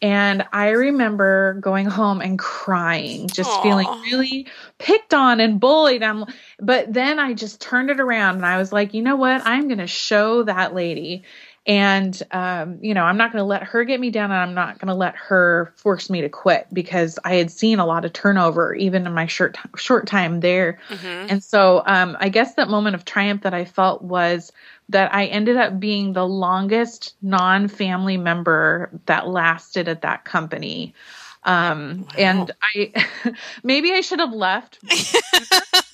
And 0.05 0.45
I 0.53 0.69
remember 0.69 1.57
going 1.61 1.87
home 1.87 2.21
and 2.21 2.37
crying, 2.37 3.27
just 3.27 3.49
Aww. 3.49 3.63
feeling 3.63 3.87
really 4.03 4.45
picked 4.77 5.15
on 5.15 5.39
and 5.39 5.59
bullied. 5.59 6.03
I'm, 6.03 6.25
but 6.59 6.93
then 6.93 7.17
I 7.17 7.33
just 7.33 7.59
turned 7.59 7.89
it 7.89 7.99
around 7.99 8.35
and 8.35 8.45
I 8.45 8.59
was 8.59 8.71
like, 8.71 8.93
you 8.93 9.01
know 9.01 9.15
what? 9.15 9.41
I'm 9.43 9.67
going 9.67 9.79
to 9.79 9.87
show 9.87 10.43
that 10.43 10.75
lady 10.75 11.23
and 11.67 12.21
um, 12.29 12.77
you 12.81 12.93
know 12.93 13.03
i'm 13.03 13.17
not 13.17 13.31
going 13.31 13.41
to 13.41 13.47
let 13.47 13.63
her 13.63 13.83
get 13.83 13.99
me 13.99 14.11
down 14.11 14.31
and 14.31 14.39
i'm 14.39 14.53
not 14.53 14.77
going 14.77 14.87
to 14.87 14.93
let 14.93 15.15
her 15.15 15.73
force 15.77 16.09
me 16.09 16.21
to 16.21 16.29
quit 16.29 16.67
because 16.71 17.17
i 17.23 17.33
had 17.33 17.49
seen 17.49 17.79
a 17.79 17.85
lot 17.85 18.05
of 18.05 18.13
turnover 18.13 18.75
even 18.75 19.07
in 19.07 19.13
my 19.13 19.25
short 19.25 19.57
short 19.75 20.05
time 20.05 20.41
there 20.41 20.77
mm-hmm. 20.89 21.31
and 21.31 21.43
so 21.43 21.81
um, 21.85 22.15
i 22.19 22.29
guess 22.29 22.53
that 22.53 22.69
moment 22.69 22.95
of 22.95 23.03
triumph 23.03 23.41
that 23.41 23.53
i 23.53 23.65
felt 23.65 24.03
was 24.03 24.51
that 24.89 25.13
i 25.13 25.25
ended 25.25 25.57
up 25.57 25.79
being 25.79 26.13
the 26.13 26.27
longest 26.27 27.15
non-family 27.21 28.17
member 28.17 28.89
that 29.05 29.27
lasted 29.27 29.87
at 29.87 30.01
that 30.01 30.25
company 30.25 30.93
um, 31.43 32.01
wow. 32.01 32.07
and 32.17 32.51
i 32.75 32.91
maybe 33.63 33.91
i 33.91 34.01
should 34.01 34.19
have 34.19 34.33
left 34.33 34.79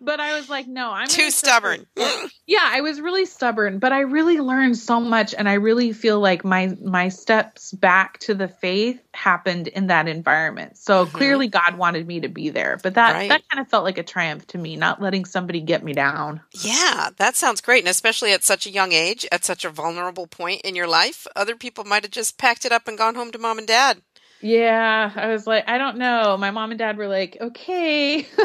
but 0.00 0.20
I 0.20 0.36
was 0.36 0.48
like, 0.48 0.66
no, 0.66 0.90
I'm 0.90 1.08
too 1.08 1.30
stubborn. 1.30 1.86
yeah, 2.46 2.62
I 2.62 2.80
was 2.80 3.00
really 3.00 3.26
stubborn, 3.26 3.78
but 3.78 3.92
I 3.92 4.00
really 4.00 4.38
learned 4.38 4.76
so 4.76 5.00
much, 5.00 5.34
and 5.34 5.48
I 5.48 5.54
really 5.54 5.92
feel 5.92 6.20
like 6.20 6.44
my 6.44 6.76
my 6.82 7.08
steps 7.08 7.72
back 7.72 8.18
to 8.20 8.34
the 8.34 8.48
faith 8.48 9.00
happened 9.14 9.68
in 9.68 9.88
that 9.88 10.08
environment. 10.08 10.76
So 10.76 11.04
mm-hmm. 11.04 11.16
clearly, 11.16 11.48
God 11.48 11.76
wanted 11.76 12.06
me 12.06 12.20
to 12.20 12.28
be 12.28 12.50
there, 12.50 12.78
but 12.82 12.94
that 12.94 13.14
right. 13.14 13.28
that 13.28 13.42
kind 13.48 13.60
of 13.60 13.68
felt 13.68 13.84
like 13.84 13.98
a 13.98 14.02
triumph 14.02 14.46
to 14.48 14.58
me, 14.58 14.76
not 14.76 15.02
letting 15.02 15.24
somebody 15.24 15.60
get 15.60 15.82
me 15.82 15.92
down. 15.92 16.40
Yeah, 16.52 17.10
that 17.16 17.36
sounds 17.36 17.60
great, 17.60 17.80
and 17.80 17.88
especially 17.88 18.32
at 18.32 18.44
such 18.44 18.66
a 18.66 18.70
young 18.70 18.92
age, 18.92 19.26
at 19.32 19.44
such 19.44 19.64
a 19.64 19.70
vulnerable 19.70 20.26
point 20.26 20.62
in 20.62 20.74
your 20.74 20.88
life, 20.88 21.26
other 21.36 21.56
people 21.56 21.84
might 21.84 22.04
have 22.04 22.12
just 22.12 22.38
packed 22.38 22.64
it 22.64 22.72
up 22.72 22.88
and 22.88 22.98
gone 22.98 23.14
home 23.14 23.30
to 23.32 23.38
mom 23.38 23.58
and 23.58 23.66
dad. 23.66 24.02
Yeah, 24.40 25.10
I 25.14 25.28
was 25.28 25.46
like, 25.46 25.68
I 25.68 25.78
don't 25.78 25.98
know. 25.98 26.36
My 26.36 26.50
mom 26.50 26.70
and 26.70 26.78
dad 26.78 26.96
were 26.96 27.08
like, 27.08 27.36
okay. 27.40 28.26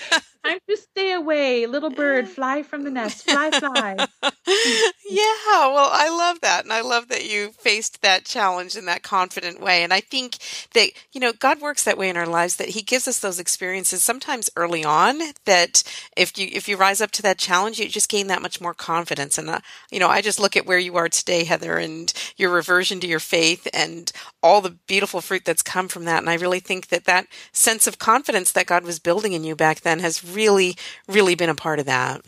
Time 0.44 0.58
to 0.68 0.76
stay 0.76 1.12
away. 1.12 1.66
Little 1.66 1.90
bird, 1.90 2.28
fly 2.28 2.64
from 2.64 2.82
the 2.82 2.90
nest. 2.90 3.24
Fly, 3.30 3.50
fly. 3.50 3.94
yeah, 4.22 5.68
well, 5.68 5.90
I 5.92 6.08
love 6.10 6.40
that. 6.40 6.64
And 6.64 6.72
I 6.72 6.80
love 6.80 7.08
that 7.08 7.30
you 7.30 7.50
faced 7.52 8.02
that 8.02 8.24
challenge 8.24 8.74
in 8.76 8.86
that 8.86 9.02
confident 9.04 9.60
way. 9.60 9.84
And 9.84 9.92
I 9.92 10.00
think 10.00 10.38
that, 10.74 10.90
you 11.12 11.20
know, 11.20 11.32
God 11.32 11.60
works 11.60 11.84
that 11.84 11.96
way 11.96 12.08
in 12.08 12.16
our 12.16 12.26
lives 12.26 12.56
that 12.56 12.70
He 12.70 12.82
gives 12.82 13.06
us 13.06 13.20
those 13.20 13.38
experiences 13.38 14.02
sometimes 14.02 14.50
early 14.56 14.84
on 14.84 15.20
that 15.44 15.84
if 16.16 16.36
you 16.36 16.48
if 16.50 16.68
you 16.68 16.76
rise 16.76 17.00
up 17.00 17.12
to 17.12 17.22
that 17.22 17.38
challenge, 17.38 17.78
you 17.78 17.88
just 17.88 18.08
gain 18.08 18.26
that 18.26 18.42
much 18.42 18.60
more 18.60 18.74
confidence. 18.74 19.38
And, 19.38 19.48
uh, 19.48 19.60
you 19.90 20.00
know, 20.00 20.08
I 20.08 20.22
just 20.22 20.40
look 20.40 20.56
at 20.56 20.66
where 20.66 20.78
you 20.78 20.96
are 20.96 21.08
today, 21.08 21.44
Heather, 21.44 21.76
and 21.76 22.12
your 22.36 22.50
reversion 22.50 22.98
to 23.00 23.06
your 23.06 23.20
faith 23.20 23.68
and 23.72 24.10
all 24.42 24.60
the 24.60 24.70
beautiful 24.70 25.20
fruit 25.20 25.44
that's 25.44 25.62
come 25.62 25.86
from 25.86 26.04
that. 26.06 26.18
And 26.18 26.28
I 26.28 26.34
really 26.34 26.60
think 26.60 26.88
that 26.88 27.04
that 27.04 27.26
sense 27.52 27.86
of 27.86 27.98
confidence 27.98 28.50
that 28.52 28.66
God 28.66 28.84
was 28.84 28.98
building 28.98 29.34
in 29.34 29.44
you 29.44 29.54
back 29.54 29.82
then 29.82 30.00
has 30.00 30.31
really, 30.34 30.76
really 31.08 31.34
been 31.34 31.50
a 31.50 31.54
part 31.54 31.78
of 31.78 31.86
that. 31.86 32.22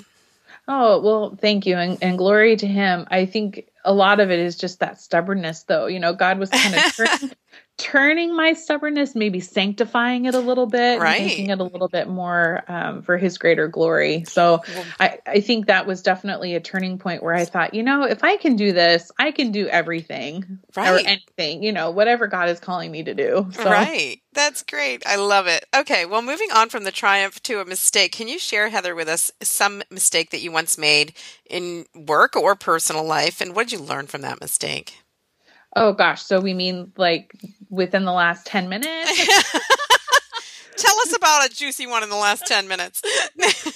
Oh, 0.67 1.01
well, 1.01 1.37
thank 1.40 1.67
you. 1.67 1.77
And, 1.77 1.99
and 2.01 2.17
glory 2.17 2.57
to 2.57 2.67
him. 2.67 3.07
I 3.11 3.27
think 3.27 3.69
a 3.85 3.93
lot 3.93 4.21
of 4.21 4.31
it 4.31 4.38
is 4.38 4.57
just 4.57 4.81
that 4.81 5.01
stubbornness, 5.01 5.64
though. 5.64 5.87
You 5.87 6.01
know, 6.01 6.14
God 6.14 6.38
was 6.38 6.49
kind 6.49 6.75
of 6.75 6.83
turning, 6.97 7.31
turning 7.76 8.37
my 8.37 8.52
stubbornness, 8.52 9.16
maybe 9.16 9.40
sanctifying 9.40 10.26
it 10.26 10.34
a 10.34 10.40
little 10.40 10.66
bit, 10.66 11.00
right. 11.00 11.22
making 11.22 11.50
it 11.50 11.58
a 11.58 11.64
little 11.64 11.88
bit 11.88 12.08
more 12.08 12.62
um, 12.68 13.02
for 13.02 13.18
His 13.18 13.37
greater 13.37 13.66
glory. 13.66 14.24
So 14.28 14.60
I, 15.00 15.18
I 15.26 15.40
think 15.40 15.66
that 15.66 15.87
was 15.87 16.00
definitely 16.00 16.54
a 16.54 16.60
turning 16.60 16.98
point 16.98 17.22
where 17.22 17.34
I 17.34 17.44
thought, 17.44 17.74
you 17.74 17.82
know, 17.82 18.04
if 18.04 18.22
I 18.22 18.37
can 18.37 18.54
do 18.54 18.72
this, 18.72 19.10
I 19.18 19.32
can 19.32 19.50
do 19.50 19.66
everything 19.66 20.60
right. 20.76 20.90
or 20.90 20.98
anything, 21.06 21.64
you 21.64 21.72
know, 21.72 21.90
whatever 21.90 22.28
God 22.28 22.48
is 22.48 22.60
calling 22.60 22.92
me 22.92 23.02
to 23.02 23.14
do. 23.14 23.48
So. 23.52 23.64
Right. 23.64 24.20
That's 24.32 24.62
great. 24.62 25.04
I 25.06 25.16
love 25.16 25.46
it. 25.48 25.64
Okay. 25.76 26.06
Well, 26.06 26.22
moving 26.22 26.50
on 26.52 26.68
from 26.68 26.84
the 26.84 26.92
triumph 26.92 27.42
to 27.44 27.60
a 27.60 27.64
mistake, 27.64 28.12
can 28.12 28.28
you 28.28 28.38
share, 28.38 28.68
Heather, 28.68 28.94
with 28.94 29.08
us 29.08 29.32
some 29.42 29.82
mistake 29.90 30.30
that 30.30 30.40
you 30.40 30.52
once 30.52 30.78
made 30.78 31.14
in 31.48 31.87
work 31.94 32.37
or 32.37 32.54
personal 32.54 33.04
life? 33.04 33.40
And 33.40 33.54
what 33.54 33.68
did 33.68 33.78
you 33.78 33.84
learn 33.84 34.06
from 34.06 34.22
that 34.22 34.40
mistake? 34.40 34.98
Oh 35.76 35.92
gosh, 35.92 36.22
so 36.22 36.40
we 36.40 36.54
mean 36.54 36.92
like 36.96 37.34
within 37.70 38.05
the 38.05 38.12
last 38.12 38.46
10 38.46 38.68
minutes? 38.68 39.29
Tell 40.77 40.98
us 41.00 41.16
about 41.16 41.46
a 41.46 41.55
juicy 41.55 41.87
one 41.87 42.03
in 42.03 42.11
the 42.11 42.16
last 42.16 42.46
10 42.46 42.68
minutes. 42.68 43.03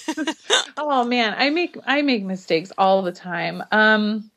oh 0.77 1.03
man, 1.05 1.35
I 1.37 1.49
make 1.49 1.77
I 1.85 2.01
make 2.01 2.23
mistakes 2.23 2.71
all 2.77 3.01
the 3.01 3.11
time. 3.11 3.63
Um 3.71 4.29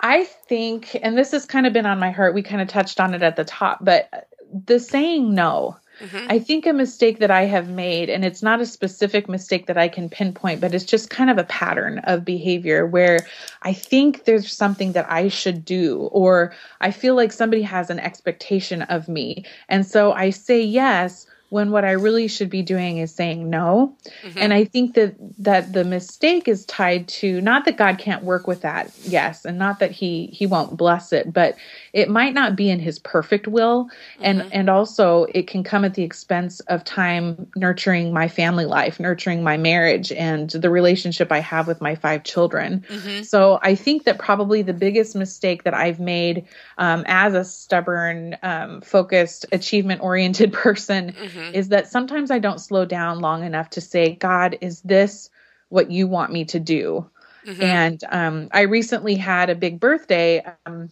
I 0.00 0.24
think 0.24 0.96
and 1.00 1.16
this 1.16 1.32
has 1.32 1.46
kind 1.46 1.66
of 1.66 1.72
been 1.72 1.86
on 1.86 1.98
my 1.98 2.10
heart. 2.10 2.34
We 2.34 2.42
kind 2.42 2.62
of 2.62 2.68
touched 2.68 3.00
on 3.00 3.14
it 3.14 3.22
at 3.22 3.36
the 3.36 3.44
top, 3.44 3.78
but 3.82 4.28
the 4.66 4.80
saying 4.80 5.34
no 5.34 5.76
Mm-hmm. 6.00 6.26
I 6.28 6.38
think 6.38 6.66
a 6.66 6.72
mistake 6.72 7.18
that 7.20 7.30
I 7.30 7.44
have 7.44 7.68
made, 7.68 8.10
and 8.10 8.24
it's 8.24 8.42
not 8.42 8.60
a 8.60 8.66
specific 8.66 9.28
mistake 9.28 9.66
that 9.66 9.78
I 9.78 9.88
can 9.88 10.08
pinpoint, 10.08 10.60
but 10.60 10.74
it's 10.74 10.84
just 10.84 11.10
kind 11.10 11.30
of 11.30 11.38
a 11.38 11.44
pattern 11.44 11.98
of 12.00 12.24
behavior 12.24 12.86
where 12.86 13.26
I 13.62 13.72
think 13.72 14.24
there's 14.24 14.52
something 14.52 14.92
that 14.92 15.10
I 15.10 15.28
should 15.28 15.64
do, 15.64 16.08
or 16.12 16.52
I 16.80 16.90
feel 16.90 17.14
like 17.14 17.32
somebody 17.32 17.62
has 17.62 17.90
an 17.90 18.00
expectation 18.00 18.82
of 18.82 19.08
me. 19.08 19.44
And 19.68 19.86
so 19.86 20.12
I 20.12 20.30
say 20.30 20.60
yes 20.62 21.26
when 21.50 21.70
what 21.70 21.84
I 21.84 21.92
really 21.92 22.26
should 22.26 22.50
be 22.50 22.62
doing 22.62 22.98
is 22.98 23.14
saying 23.14 23.48
no. 23.48 23.96
Mm-hmm. 24.22 24.38
And 24.38 24.52
I 24.52 24.64
think 24.64 24.94
that 24.94 25.14
that 25.38 25.72
the 25.72 25.84
mistake 25.84 26.48
is 26.48 26.64
tied 26.64 27.08
to 27.08 27.40
not 27.40 27.66
that 27.66 27.76
God 27.76 27.98
can't 27.98 28.24
work 28.24 28.46
with 28.46 28.62
that, 28.62 28.90
yes, 29.02 29.44
and 29.44 29.58
not 29.58 29.78
that 29.78 29.90
he 29.90 30.26
he 30.26 30.46
won't 30.46 30.76
bless 30.76 31.12
it, 31.12 31.32
but 31.32 31.56
it 31.92 32.08
might 32.08 32.34
not 32.34 32.56
be 32.56 32.70
in 32.70 32.80
his 32.80 32.98
perfect 32.98 33.46
will 33.46 33.88
and 34.20 34.40
mm-hmm. 34.40 34.48
and 34.52 34.70
also 34.70 35.26
it 35.32 35.46
can 35.46 35.62
come 35.62 35.84
at 35.84 35.94
the 35.94 36.02
expense 36.02 36.60
of 36.60 36.82
time 36.82 37.50
nurturing 37.54 38.12
my 38.12 38.28
family 38.28 38.64
life, 38.64 38.98
nurturing 38.98 39.42
my 39.42 39.56
marriage 39.56 40.10
and 40.12 40.50
the 40.50 40.70
relationship 40.70 41.30
I 41.30 41.40
have 41.40 41.68
with 41.68 41.80
my 41.80 41.94
five 41.94 42.24
children. 42.24 42.84
Mm-hmm. 42.88 43.22
So 43.22 43.58
I 43.62 43.74
think 43.74 44.04
that 44.04 44.18
probably 44.18 44.62
the 44.62 44.72
biggest 44.72 45.14
mistake 45.14 45.64
that 45.64 45.74
I've 45.74 46.00
made 46.00 46.46
um, 46.78 47.04
as 47.06 47.34
a 47.34 47.44
stubborn, 47.44 48.36
um, 48.42 48.80
focused, 48.80 49.46
achievement 49.52 50.00
oriented 50.00 50.52
person 50.64 51.14
mm-hmm 51.44 51.54
is 51.54 51.68
that 51.68 51.88
sometimes 51.88 52.30
I 52.30 52.38
don't 52.38 52.60
slow 52.60 52.84
down 52.84 53.20
long 53.20 53.44
enough 53.44 53.70
to 53.70 53.80
say, 53.80 54.14
God, 54.14 54.58
is 54.60 54.80
this 54.82 55.30
what 55.68 55.90
you 55.90 56.06
want 56.06 56.32
me 56.32 56.44
to 56.46 56.60
do? 56.60 57.08
Mm-hmm. 57.46 57.62
And 57.62 58.04
um, 58.08 58.48
I 58.52 58.62
recently 58.62 59.14
had 59.14 59.50
a 59.50 59.54
big 59.54 59.78
birthday. 59.78 60.44
Um, 60.66 60.90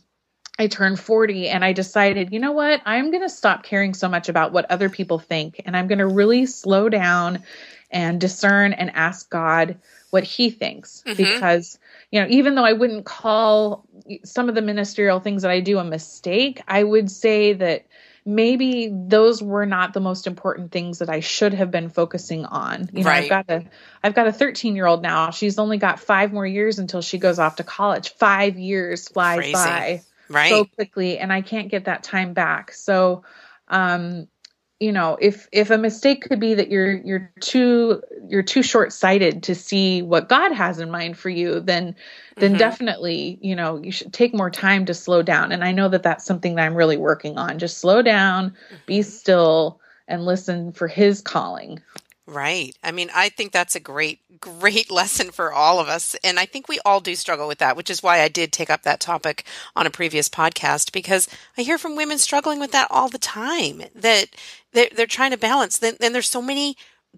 I 0.58 0.66
turned 0.66 1.00
40 1.00 1.48
and 1.48 1.64
I 1.64 1.72
decided, 1.72 2.32
you 2.32 2.38
know 2.38 2.52
what? 2.52 2.82
I'm 2.84 3.10
going 3.10 3.22
to 3.22 3.30
stop 3.30 3.62
caring 3.62 3.94
so 3.94 4.08
much 4.08 4.28
about 4.28 4.52
what 4.52 4.70
other 4.70 4.88
people 4.88 5.18
think 5.18 5.62
and 5.64 5.76
I'm 5.76 5.88
going 5.88 5.98
to 5.98 6.06
really 6.06 6.46
slow 6.46 6.88
down 6.88 7.42
and 7.90 8.20
discern 8.20 8.72
and 8.72 8.90
ask 8.94 9.28
God 9.28 9.78
what 10.10 10.24
he 10.24 10.50
thinks 10.50 11.02
mm-hmm. 11.06 11.16
because 11.16 11.78
you 12.10 12.20
know 12.20 12.26
even 12.28 12.54
though 12.54 12.64
I 12.64 12.72
wouldn't 12.72 13.04
call 13.04 13.86
some 14.24 14.48
of 14.48 14.54
the 14.54 14.62
ministerial 14.62 15.20
things 15.20 15.42
that 15.42 15.50
I 15.50 15.60
do 15.60 15.78
a 15.78 15.84
mistake, 15.84 16.62
I 16.66 16.82
would 16.82 17.10
say 17.10 17.52
that 17.52 17.86
maybe 18.24 18.90
those 18.92 19.42
were 19.42 19.66
not 19.66 19.92
the 19.92 20.00
most 20.00 20.26
important 20.26 20.70
things 20.70 20.98
that 20.98 21.08
I 21.08 21.20
should 21.20 21.54
have 21.54 21.70
been 21.70 21.88
focusing 21.88 22.44
on. 22.44 22.88
You 22.92 23.04
know, 23.04 23.10
right. 23.10 23.24
I've 23.24 23.46
got 23.46 23.50
a 23.50 23.64
I've 24.02 24.14
got 24.14 24.26
a 24.26 24.32
13 24.32 24.76
year 24.76 24.86
old 24.86 25.02
now. 25.02 25.30
She's 25.30 25.58
only 25.58 25.78
got 25.78 26.00
five 26.00 26.32
more 26.32 26.46
years 26.46 26.78
until 26.78 27.02
she 27.02 27.18
goes 27.18 27.38
off 27.38 27.56
to 27.56 27.64
college. 27.64 28.14
Five 28.14 28.58
years 28.58 29.08
flies 29.08 29.38
Crazy. 29.38 29.52
by 29.52 30.02
right. 30.28 30.50
so 30.50 30.64
quickly, 30.64 31.18
and 31.18 31.32
I 31.32 31.42
can't 31.42 31.68
get 31.68 31.86
that 31.86 32.02
time 32.02 32.32
back. 32.32 32.72
So, 32.72 33.24
um, 33.68 34.28
you 34.82 34.90
know 34.90 35.16
if 35.20 35.48
if 35.52 35.70
a 35.70 35.78
mistake 35.78 36.22
could 36.22 36.40
be 36.40 36.54
that 36.54 36.70
you're 36.70 36.92
you're 36.92 37.30
too 37.40 38.02
you're 38.28 38.42
too 38.42 38.62
short-sighted 38.62 39.44
to 39.44 39.54
see 39.54 40.02
what 40.02 40.28
god 40.28 40.50
has 40.52 40.80
in 40.80 40.90
mind 40.90 41.16
for 41.16 41.30
you 41.30 41.60
then 41.60 41.94
then 42.36 42.50
mm-hmm. 42.50 42.58
definitely 42.58 43.38
you 43.40 43.54
know 43.54 43.80
you 43.80 43.92
should 43.92 44.12
take 44.12 44.34
more 44.34 44.50
time 44.50 44.84
to 44.84 44.92
slow 44.92 45.22
down 45.22 45.52
and 45.52 45.62
i 45.62 45.70
know 45.70 45.88
that 45.88 46.02
that's 46.02 46.24
something 46.24 46.56
that 46.56 46.64
i'm 46.64 46.74
really 46.74 46.96
working 46.96 47.38
on 47.38 47.58
just 47.58 47.78
slow 47.78 48.02
down 48.02 48.50
mm-hmm. 48.50 48.76
be 48.86 49.02
still 49.02 49.80
and 50.08 50.24
listen 50.24 50.72
for 50.72 50.88
his 50.88 51.20
calling. 51.20 51.80
Right. 52.32 52.74
I 52.82 52.92
mean, 52.92 53.10
I 53.14 53.28
think 53.28 53.52
that's 53.52 53.74
a 53.74 53.80
great, 53.80 54.20
great 54.40 54.90
lesson 54.90 55.30
for 55.30 55.52
all 55.52 55.78
of 55.78 55.88
us. 55.88 56.16
And 56.24 56.38
I 56.38 56.46
think 56.46 56.66
we 56.68 56.80
all 56.84 57.00
do 57.00 57.14
struggle 57.14 57.46
with 57.46 57.58
that, 57.58 57.76
which 57.76 57.90
is 57.90 58.02
why 58.02 58.22
I 58.22 58.28
did 58.28 58.52
take 58.52 58.70
up 58.70 58.82
that 58.82 59.00
topic 59.00 59.44
on 59.76 59.86
a 59.86 59.90
previous 59.90 60.28
podcast 60.28 60.92
because 60.92 61.28
I 61.58 61.62
hear 61.62 61.78
from 61.78 61.96
women 61.96 62.18
struggling 62.18 62.58
with 62.58 62.72
that 62.72 62.88
all 62.90 63.08
the 63.08 63.18
time 63.18 63.82
that 63.94 64.28
they're, 64.72 64.88
they're 64.94 65.06
trying 65.06 65.32
to 65.32 65.36
balance. 65.36 65.78
Then, 65.78 65.96
then 66.00 66.12
there's 66.12 66.28
so 66.28 66.42
many 66.42 66.76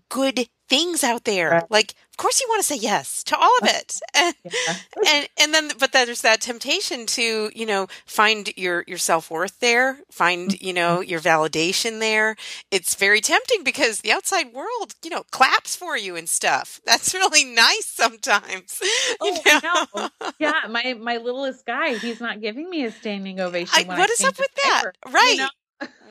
good 0.09 0.49
things 0.69 1.05
out 1.05 1.25
there. 1.25 1.51
Right. 1.51 1.71
Like, 1.71 1.95
of 2.11 2.17
course, 2.17 2.41
you 2.41 2.47
want 2.49 2.61
to 2.61 2.67
say 2.67 2.77
yes 2.77 3.25
to 3.25 3.37
all 3.37 3.51
of 3.61 3.69
it, 3.69 3.99
and, 4.15 4.35
yeah. 4.45 4.77
and 5.09 5.29
and 5.37 5.55
then, 5.55 5.71
but 5.81 5.93
there's 5.93 6.21
that 6.21 6.41
temptation 6.41 7.07
to, 7.07 7.51
you 7.55 7.67
know, 7.67 7.89
find 8.07 8.53
your 8.57 8.85
your 8.87 8.99
self 8.99 9.31
worth 9.31 9.59
there, 9.59 9.99
find 10.11 10.61
you 10.63 10.73
know 10.73 10.99
mm-hmm. 10.99 11.11
your 11.11 11.21
validation 11.21 11.99
there. 11.99 12.37
It's 12.71 12.95
very 12.95 13.21
tempting 13.21 13.65
because 13.65 14.01
the 14.01 14.13
outside 14.13 14.53
world, 14.53 14.95
you 15.03 15.11
know, 15.11 15.25
claps 15.33 15.75
for 15.75 15.97
you 15.97 16.15
and 16.15 16.29
stuff. 16.29 16.81
That's 16.87 17.15
really 17.15 17.45
nice 17.45 17.87
sometimes. 17.87 18.81
Oh, 19.21 19.89
know? 19.95 20.31
yeah. 20.39 20.61
My 20.71 20.95
my 20.95 21.17
littlest 21.17 21.67
guy, 21.67 21.95
he's 21.95 22.21
not 22.21 22.41
giving 22.41 22.71
me 22.71 22.85
a 22.85 22.93
standing 22.93 23.41
ovation. 23.41 23.91
I, 23.91 23.99
what 23.99 24.11
is 24.11 24.23
up 24.23 24.39
with 24.39 24.55
that? 24.63 24.93
Right. 25.11 25.33
You 25.33 25.39
know? 25.39 25.49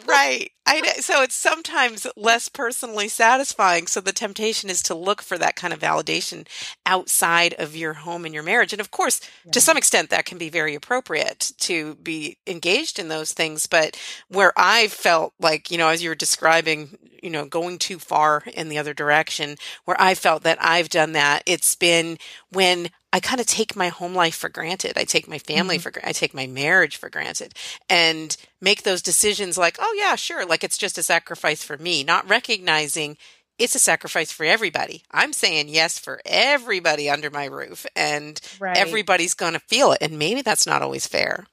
Right. 0.08 0.52
I 0.66 0.82
so 1.00 1.22
it's 1.22 1.36
sometimes 1.36 2.08
less 2.16 2.50
personally 2.50 3.08
satisfying. 3.08 3.88
So 3.88 4.02
the 4.02 4.12
temptation 4.12 4.70
is 4.70 4.82
to 4.84 4.96
look 4.96 5.22
for 5.22 5.38
that 5.38 5.56
kind 5.56 5.74
of 5.74 5.80
validation 5.80 6.48
outside 6.86 7.54
of 7.58 7.76
your 7.76 7.94
home 7.94 8.26
and 8.26 8.34
your 8.34 8.44
marriage. 8.44 8.74
And 8.74 8.80
of 8.80 8.92
course, 8.92 9.22
yeah. 9.46 9.52
to 9.52 9.62
some 9.62 9.78
extent, 9.78 10.10
that 10.10 10.26
can 10.26 10.38
be 10.38 10.50
very 10.50 10.76
appropriate 10.76 11.52
to 11.62 11.96
be 11.96 12.38
engaged 12.48 12.98
in 12.98 13.10
those 13.10 13.34
things. 13.34 13.68
But 13.68 14.00
where 14.30 14.54
I 14.56 14.88
felt 14.88 15.34
like, 15.40 15.70
you 15.70 15.78
know, 15.78 15.90
as 15.90 16.02
you 16.02 16.10
were 16.10 16.16
describing, 16.16 16.98
you 17.22 17.30
know, 17.30 17.46
going 17.46 17.78
too 17.78 18.00
far 18.00 18.44
in 18.54 18.70
the 18.70 18.78
other 18.78 18.94
direction, 18.94 19.58
where 19.86 20.00
I 20.00 20.16
felt 20.16 20.44
that 20.44 20.58
I've 20.62 20.90
done 20.90 21.14
that, 21.14 21.44
it's 21.46 21.76
been 21.76 22.18
when 22.52 22.90
I 23.14 23.20
kind 23.20 23.40
of 23.40 23.46
take 23.46 23.76
my 23.76 23.90
home 23.90 24.16
life 24.16 24.36
for 24.36 24.50
granted. 24.50 24.98
I 24.98 25.04
take 25.04 25.28
my 25.28 25.38
family 25.38 25.78
mm-hmm. 25.78 26.00
for 26.00 26.06
I 26.06 26.12
take 26.14 26.34
my 26.34 26.48
marriage 26.48 26.98
for 26.98 27.10
granted 27.10 27.54
and 27.88 28.36
make 28.60 28.82
those 28.82 29.04
decisions 29.04 29.56
like, 29.56 29.78
oh 29.80 29.96
yeah, 29.98 30.16
sure, 30.16 30.46
like 30.48 30.64
it's 30.64 30.80
just 30.80 30.98
a 30.98 31.04
sacrifice 31.04 31.64
for 31.64 31.78
me, 31.78 32.04
not 32.04 32.28
recognizing 32.28 33.16
it's 33.60 33.76
a 33.76 33.80
sacrifice 33.80 34.32
for 34.32 34.46
everybody. 34.46 35.04
I'm 35.12 35.32
saying 35.32 35.70
yes 35.70 36.00
for 36.00 36.22
everybody 36.26 37.08
under 37.08 37.30
my 37.30 37.46
roof 37.46 37.86
and 37.96 38.42
right. 38.60 38.76
everybody's 38.76 39.36
going 39.36 39.54
to 39.54 39.60
feel 39.60 39.92
it 39.92 40.00
and 40.02 40.18
maybe 40.18 40.42
that's 40.42 40.66
not 40.66 40.82
always 40.82 41.06
fair. 41.06 41.46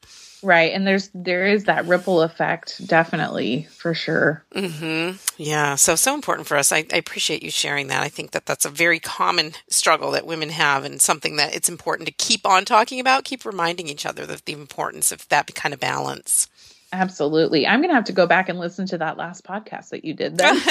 Right. 0.42 0.72
And 0.72 0.86
there's 0.86 1.10
there 1.14 1.46
is 1.46 1.64
that 1.64 1.86
ripple 1.86 2.22
effect 2.22 2.86
definitely 2.86 3.68
for 3.70 3.94
sure. 3.94 4.44
Mhm. 4.54 5.18
Yeah, 5.36 5.74
so 5.74 5.94
so 5.96 6.14
important 6.14 6.48
for 6.48 6.56
us. 6.56 6.72
I, 6.72 6.84
I 6.92 6.96
appreciate 6.96 7.42
you 7.42 7.50
sharing 7.50 7.88
that. 7.88 8.02
I 8.02 8.08
think 8.08 8.30
that 8.32 8.46
that's 8.46 8.64
a 8.64 8.70
very 8.70 9.00
common 9.00 9.52
struggle 9.68 10.10
that 10.12 10.26
women 10.26 10.50
have 10.50 10.84
and 10.84 11.00
something 11.00 11.36
that 11.36 11.54
it's 11.54 11.68
important 11.68 12.06
to 12.06 12.14
keep 12.14 12.46
on 12.46 12.64
talking 12.64 13.00
about, 13.00 13.24
keep 13.24 13.44
reminding 13.44 13.88
each 13.88 14.06
other 14.06 14.22
of 14.22 14.44
the 14.44 14.52
importance 14.52 15.12
of 15.12 15.28
that 15.28 15.54
kind 15.54 15.74
of 15.74 15.80
balance. 15.80 16.48
Absolutely. 16.92 17.68
I'm 17.68 17.80
going 17.80 17.90
to 17.90 17.94
have 17.94 18.04
to 18.04 18.12
go 18.12 18.26
back 18.26 18.48
and 18.48 18.58
listen 18.58 18.84
to 18.86 18.98
that 18.98 19.16
last 19.16 19.44
podcast 19.44 19.90
that 19.90 20.04
you 20.04 20.12
did 20.12 20.36
then. 20.36 20.56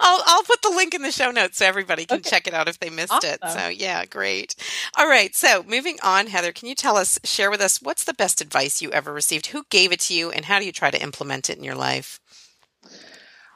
I'll, 0.00 0.22
I'll 0.26 0.42
put 0.42 0.62
the 0.62 0.70
link 0.70 0.94
in 0.94 1.02
the 1.02 1.12
show 1.12 1.30
notes 1.30 1.58
so 1.58 1.66
everybody 1.66 2.06
can 2.06 2.18
okay. 2.18 2.30
check 2.30 2.48
it 2.48 2.54
out 2.54 2.66
if 2.66 2.80
they 2.80 2.90
missed 2.90 3.12
awesome. 3.12 3.30
it. 3.30 3.50
So, 3.50 3.68
yeah, 3.68 4.04
great. 4.04 4.56
All 4.96 5.08
right. 5.08 5.34
So, 5.36 5.62
moving 5.62 5.96
on, 6.02 6.26
Heather, 6.26 6.50
can 6.50 6.68
you 6.68 6.74
tell 6.74 6.96
us, 6.96 7.20
share 7.22 7.50
with 7.50 7.60
us, 7.60 7.80
what's 7.80 8.04
the 8.04 8.14
best 8.14 8.40
advice 8.40 8.82
you 8.82 8.90
ever 8.90 9.12
received? 9.12 9.46
Who 9.48 9.64
gave 9.70 9.92
it 9.92 10.00
to 10.00 10.14
you, 10.14 10.30
and 10.30 10.44
how 10.46 10.58
do 10.58 10.66
you 10.66 10.72
try 10.72 10.90
to 10.90 11.00
implement 11.00 11.48
it 11.48 11.56
in 11.56 11.64
your 11.64 11.76
life? 11.76 12.18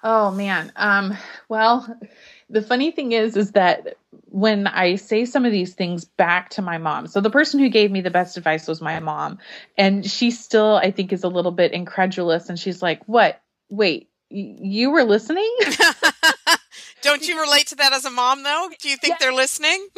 Oh, 0.05 0.31
man. 0.31 0.73
Um, 0.77 1.17
well, 1.49 1.99
the 2.53 2.63
funny 2.63 2.91
thing 2.91 3.13
is 3.13 3.37
is 3.37 3.53
that 3.53 3.97
when 4.27 4.67
i 4.67 4.95
say 4.95 5.25
some 5.25 5.45
of 5.45 5.53
these 5.53 5.75
things 5.75 6.05
back 6.05 6.51
to 6.51 6.63
my 6.63 6.79
mom 6.79 7.07
so 7.07 7.21
the 7.21 7.31
person 7.31 7.59
who 7.59 7.69
gave 7.69 7.91
me 7.91 8.01
the 8.01 8.11
best 8.11 8.37
advice 8.37 8.69
was 8.69 8.81
my 8.81 9.01
mom 9.01 9.39
and 9.77 10.09
she 10.09 10.31
still 10.31 10.77
i 10.77 10.91
think 10.91 11.13
is 11.13 11.25
a 11.25 11.29
little 11.29 11.51
bit 11.53 11.73
incredulous 11.73 12.49
and 12.49 12.59
she's 12.59 12.83
like 12.83 13.03
what? 13.09 13.41
Wait 13.71 14.09
you 14.31 14.91
were 14.91 15.05
listening 15.05 15.57
Don't 17.03 17.27
you 17.27 17.41
relate 17.41 17.67
to 17.69 17.77
that 17.77 17.93
as 17.93 18.05
a 18.05 18.11
mom, 18.11 18.43
though? 18.43 18.71
Do 18.81 18.89
you 18.89 18.97
think 18.97 19.13
yes. 19.13 19.21
they're 19.21 19.35
listening? 19.35 19.89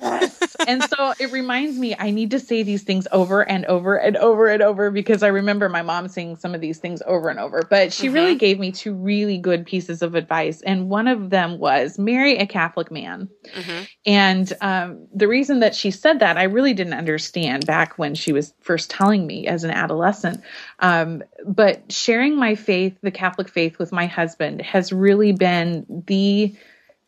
yes. 0.00 0.36
And 0.66 0.82
so 0.84 1.14
it 1.18 1.32
reminds 1.32 1.78
me, 1.78 1.96
I 1.98 2.10
need 2.10 2.32
to 2.32 2.38
say 2.38 2.62
these 2.62 2.82
things 2.82 3.08
over 3.12 3.40
and 3.40 3.64
over 3.64 3.96
and 3.96 4.16
over 4.18 4.46
and 4.46 4.62
over 4.62 4.90
because 4.90 5.22
I 5.22 5.28
remember 5.28 5.70
my 5.70 5.80
mom 5.80 6.06
saying 6.08 6.36
some 6.36 6.54
of 6.54 6.60
these 6.60 6.78
things 6.78 7.02
over 7.06 7.30
and 7.30 7.40
over. 7.40 7.66
But 7.68 7.92
she 7.92 8.06
mm-hmm. 8.06 8.14
really 8.14 8.34
gave 8.34 8.58
me 8.58 8.70
two 8.70 8.94
really 8.94 9.38
good 9.38 9.64
pieces 9.64 10.02
of 10.02 10.14
advice. 10.14 10.60
And 10.60 10.90
one 10.90 11.08
of 11.08 11.30
them 11.30 11.58
was 11.58 11.98
marry 11.98 12.36
a 12.36 12.46
Catholic 12.46 12.90
man. 12.90 13.30
Mm-hmm. 13.54 13.84
And 14.04 14.52
um, 14.60 15.08
the 15.14 15.28
reason 15.28 15.60
that 15.60 15.74
she 15.74 15.90
said 15.90 16.20
that, 16.20 16.36
I 16.36 16.44
really 16.44 16.74
didn't 16.74 16.94
understand 16.94 17.66
back 17.66 17.98
when 17.98 18.14
she 18.14 18.32
was 18.32 18.52
first 18.60 18.90
telling 18.90 19.26
me 19.26 19.46
as 19.46 19.64
an 19.64 19.70
adolescent. 19.70 20.42
Um, 20.78 21.22
but 21.46 21.90
sharing 21.90 22.36
my 22.36 22.54
faith, 22.54 22.96
the 23.02 23.10
Catholic 23.10 23.48
faith, 23.48 23.78
with 23.78 23.92
my 23.92 24.06
husband 24.06 24.62
has 24.62 24.92
really 24.92 25.32
been 25.32 25.84
the 26.06 26.54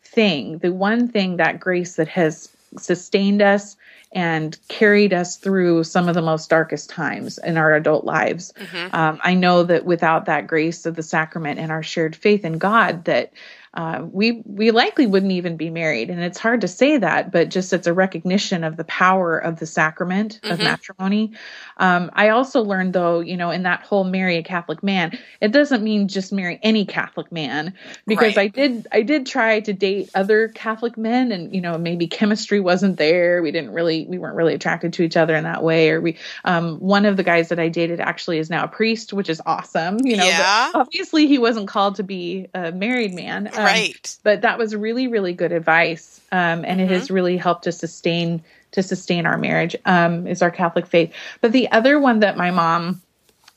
thing, 0.03 0.59
the 0.59 0.73
one 0.73 1.09
thing 1.09 1.37
that 1.37 1.61
grace 1.61 1.97
that 1.97 2.09
has 2.09 2.49
sustained 2.79 3.43
us 3.43 3.77
and 4.15 4.59
carried 4.69 5.13
us 5.13 5.37
through 5.37 5.85
some 5.85 6.09
of 6.09 6.15
the 6.15 6.23
most 6.23 6.51
darkest 6.51 6.91
times 6.91 7.39
in 7.39 7.57
our 7.57 7.75
adult 7.75 8.05
lives. 8.05 8.53
Mm-hmm. 8.53 8.95
Um, 8.95 9.21
I 9.23 9.35
know 9.35 9.63
that 9.63 9.85
without 9.85 10.27
that 10.27 10.47
grace 10.47 10.85
of 10.85 10.97
the 10.97 11.03
sacrament 11.03 11.59
and 11.59 11.73
our 11.73 11.83
shared 11.83 12.15
faith 12.15 12.45
in 12.45 12.59
God, 12.59 13.07
that 13.07 13.33
uh, 13.75 14.07
we 14.11 14.43
we 14.45 14.71
likely 14.71 15.07
wouldn't 15.07 15.33
even 15.33 15.57
be 15.57 15.71
married. 15.71 16.11
And 16.11 16.21
it's 16.23 16.39
hard 16.39 16.61
to 16.61 16.69
say 16.69 16.99
that, 16.99 17.33
but 17.33 17.49
just 17.49 17.73
it's 17.73 17.87
a 17.87 17.95
recognition 17.95 18.65
of 18.65 18.77
the 18.77 18.85
power 18.85 19.39
of 19.39 19.59
the 19.59 19.67
sacrament 19.67 20.41
mm-hmm. 20.43 20.53
of 20.53 20.59
matrimony. 20.59 21.33
Um, 21.79 22.11
I 22.13 22.29
also 22.29 22.63
learned 22.63 22.93
though, 22.93 23.21
you 23.21 23.39
know, 23.39 23.51
in 23.51 23.63
that 23.63 23.83
whole 23.83 24.05
marry 24.05 24.37
a 24.37 24.43
Catholic 24.43 24.83
man, 24.83 25.19
it 25.41 25.53
doesn't 25.53 25.83
mean 25.83 26.09
just 26.09 26.33
marry 26.33 26.59
any 26.63 26.85
Catholic 26.85 27.33
man 27.33 27.73
because 28.07 28.37
right. 28.37 28.45
I 28.45 28.49
did 28.49 28.87
I 28.93 29.03
did 29.03 29.25
try 29.25 29.61
to 29.61 29.73
date 29.73 30.11
other 30.15 30.49
Catholic 30.49 30.99
men, 30.99 31.33
and 31.33 31.55
you 31.55 31.63
know 31.63 31.79
maybe 31.79 32.09
chemistry 32.09 32.61
wasn't 32.61 32.99
there. 32.99 33.43
We 33.43 33.53
didn't 33.53 33.73
really 33.73 34.05
we 34.07 34.19
weren't 34.19 34.37
really 34.37 34.55
attracted 34.55 34.93
to 34.95 35.03
each 35.03 35.17
other 35.17 35.35
in 35.35 35.45
that 35.45 35.63
way. 35.63 35.89
Or 35.89 36.01
we 36.03 36.19
um, 36.45 36.79
one 36.79 37.07
of 37.07 37.17
the 37.17 37.23
guys 37.23 37.49
that 37.49 37.59
I 37.59 37.69
dated 37.69 38.01
actually 38.01 38.39
is 38.39 38.51
now 38.51 38.65
a 38.65 38.69
priest, 38.69 39.15
which 39.15 39.31
is 39.31 39.41
awesome. 39.47 39.99
You 40.05 40.19
know, 40.19 40.27
yeah. 40.27 40.73
obviously 40.75 41.27
he 41.27 41.39
wasn't 41.39 41.69
called 41.69 41.97
to 41.97 42.03
be 42.03 42.49
a 42.53 42.71
married 42.71 43.15
man. 43.15 43.47
Um, 43.47 43.62
right. 43.65 44.17
But 44.23 44.43
that 44.43 44.59
was 44.59 44.75
really, 44.75 45.09
really 45.09 45.33
good 45.33 45.53
advice. 45.53 46.21
Um, 46.31 46.65
and 46.65 46.65
mm-hmm. 46.65 46.81
it 46.81 46.91
has 46.91 47.05
mm-hmm. 47.05 47.15
really 47.15 47.37
helped 47.37 47.65
to 47.65 47.73
sustain 47.73 48.43
to 48.73 48.83
sustain 48.83 49.27
our 49.27 49.37
marriage, 49.37 49.77
um, 49.85 50.27
is 50.27 50.41
our 50.41 50.51
Catholic 50.51 50.87
faith. 50.87 51.13
But 51.43 51.53
the 51.53 51.71
other 51.71 52.01
one 52.01 52.21
that 52.21 52.39
my 52.39 52.51
mom 52.51 53.03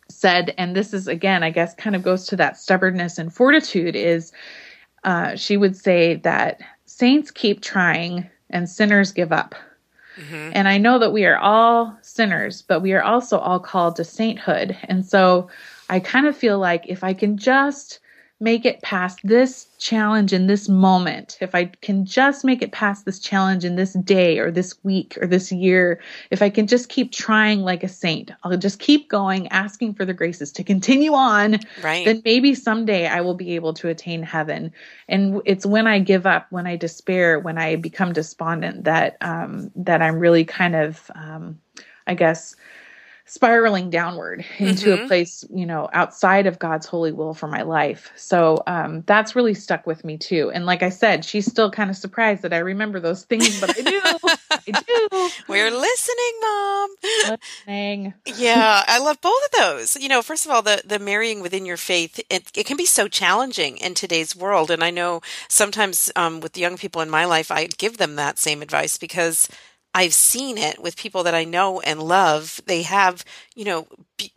said, 0.10 0.54
and 0.58 0.76
this 0.76 0.94
is 0.94 1.08
again, 1.08 1.42
I 1.42 1.52
guess 1.52 1.74
kind 1.76 1.96
of 1.96 2.04
goes 2.04 2.28
to 2.28 2.36
that 2.36 2.58
stubbornness 2.58 3.18
and 3.18 3.34
fortitude, 3.34 3.96
is 3.96 4.34
uh, 5.04 5.36
she 5.36 5.56
would 5.56 5.78
say 5.78 6.16
that 6.16 6.60
saints 6.86 7.32
keep 7.32 7.62
trying 7.62 8.30
and 8.50 8.70
sinners 8.70 9.12
give 9.12 9.32
up. 9.32 9.56
Mm-hmm. 10.18 10.52
And 10.54 10.68
I 10.68 10.78
know 10.78 11.00
that 11.00 11.12
we 11.12 11.26
are 11.26 11.38
all 11.38 11.98
sinners, 12.02 12.62
but 12.62 12.82
we 12.82 12.94
are 12.94 13.04
also 13.04 13.38
all 13.38 13.60
called 13.60 13.98
to 13.98 14.04
sainthood. 14.04 14.78
And 14.84 15.06
so 15.06 15.50
I 15.90 16.00
kind 16.00 16.26
of 16.26 16.38
feel 16.38 16.58
like 16.58 16.86
if 16.88 17.04
I 17.04 17.14
can 17.14 17.38
just 17.38 18.00
make 18.42 18.66
it 18.66 18.82
past 18.82 19.20
this 19.24 19.68
challenge 19.80 20.34
in 20.34 20.48
this 20.48 20.68
moment, 20.68 21.38
if 21.40 21.56
I 21.56 21.66
can 21.82 22.06
just 22.06 22.44
make 22.44 22.62
it 22.62 22.74
past 22.74 23.06
this 23.06 23.18
challenge 23.20 23.64
in 23.64 23.78
this 23.78 23.94
day 23.94 24.40
or 24.40 24.52
this 24.52 24.76
week 24.84 25.18
or 25.22 25.28
this 25.28 25.54
year, 25.54 26.02
if 26.32 26.42
I 26.42 26.50
can 26.50 26.68
just 26.68 26.90
keep 26.90 27.14
trying 27.14 27.62
like 27.62 27.82
a 27.82 27.88
saint, 27.88 28.32
I'll 28.44 28.58
just 28.58 28.80
keep 28.80 29.10
going, 29.10 29.48
asking 29.50 29.94
for 29.94 30.04
the 30.04 30.14
graces 30.14 30.52
to 30.54 30.66
continue 30.66 31.14
on, 31.14 31.60
right. 31.82 32.04
then 32.04 32.22
maybe 32.26 32.54
someday 32.56 33.08
I 33.08 33.22
will 33.22 33.36
be 33.36 33.56
able 33.56 33.74
to 33.76 33.88
attain 33.88 34.22
heaven. 34.22 34.74
And 35.08 35.42
it's 35.46 35.66
when 35.66 35.88
I 35.88 36.00
give 36.00 36.26
up, 36.26 36.48
when 36.50 36.68
I 36.68 36.76
despair, 36.76 37.40
when 37.40 37.58
I 37.58 37.78
become 37.78 38.12
despondent 38.12 38.84
that 38.84 39.16
um, 39.22 39.72
that 39.76 40.02
I'm 40.02 40.20
really 40.20 40.44
kind 40.44 40.76
of, 40.76 41.10
um, 41.16 41.60
I 42.06 42.16
guess, 42.16 42.56
spiraling 43.28 43.90
downward 43.90 44.46
into 44.60 44.90
mm-hmm. 44.90 45.04
a 45.04 45.08
place, 45.08 45.44
you 45.52 45.66
know, 45.66 45.90
outside 45.92 46.46
of 46.46 46.60
God's 46.60 46.86
holy 46.86 47.12
will 47.12 47.34
for 47.34 47.48
my 47.48 47.64
life. 47.64 48.12
So 48.16 48.62
um, 48.68 49.04
that's 49.08 49.36
really 49.36 49.56
stuck 49.56 49.88
with 49.88 50.06
me 50.06 50.18
too. 50.18 50.52
And 50.54 50.68
like 50.68 50.84
I 50.84 50.90
said, 50.90 51.26
she's 51.26 51.48
still 51.48 51.72
kind 51.72 51.90
of 51.90 51.98
surprised 51.98 52.44
that 52.44 52.54
I 52.54 52.60
remember 52.60 53.00
those 53.00 53.24
things, 53.24 53.60
but 53.60 53.72
I 53.72 53.82
do. 53.82 54.02
I 54.52 54.72
do. 54.72 55.30
We're 55.48 55.72
listening, 55.72 56.34
Mom. 56.42 56.90
Listening. 57.68 58.14
yeah, 58.38 58.84
I 58.88 59.00
love 59.00 59.20
both 59.22 59.44
of 59.46 59.60
those. 59.60 59.96
You 59.96 60.08
know, 60.08 60.22
first 60.22 60.46
of 60.46 60.52
all, 60.52 60.62
the 60.62 60.84
the 60.86 61.00
marrying 61.00 61.42
within 61.42 61.66
your 61.66 61.78
faith, 61.78 62.20
it, 62.30 62.52
it 62.56 62.66
can 62.68 62.78
be 62.78 62.86
so 62.86 63.08
challenging 63.08 63.78
in 63.78 63.96
today's 63.96 64.36
world. 64.36 64.70
And 64.70 64.84
I 64.84 64.92
know 64.92 65.22
sometimes 65.50 66.12
um, 66.16 66.42
with 66.42 66.54
the 66.54 66.62
young 66.62 66.78
people 66.78 67.02
in 67.02 67.10
my 67.10 67.26
life, 67.26 67.50
I 67.50 67.66
give 67.66 67.98
them 67.98 68.16
that 68.18 68.38
same 68.38 68.62
advice 68.62 69.00
because 69.00 69.50
I've 69.96 70.14
seen 70.14 70.58
it 70.58 70.82
with 70.84 70.98
people 70.98 71.24
that 71.24 71.34
I 71.34 71.46
know 71.46 71.80
and 71.80 72.04
love. 72.04 72.60
They 72.66 72.82
have, 72.82 73.24
you 73.56 73.64
know, 73.64 73.88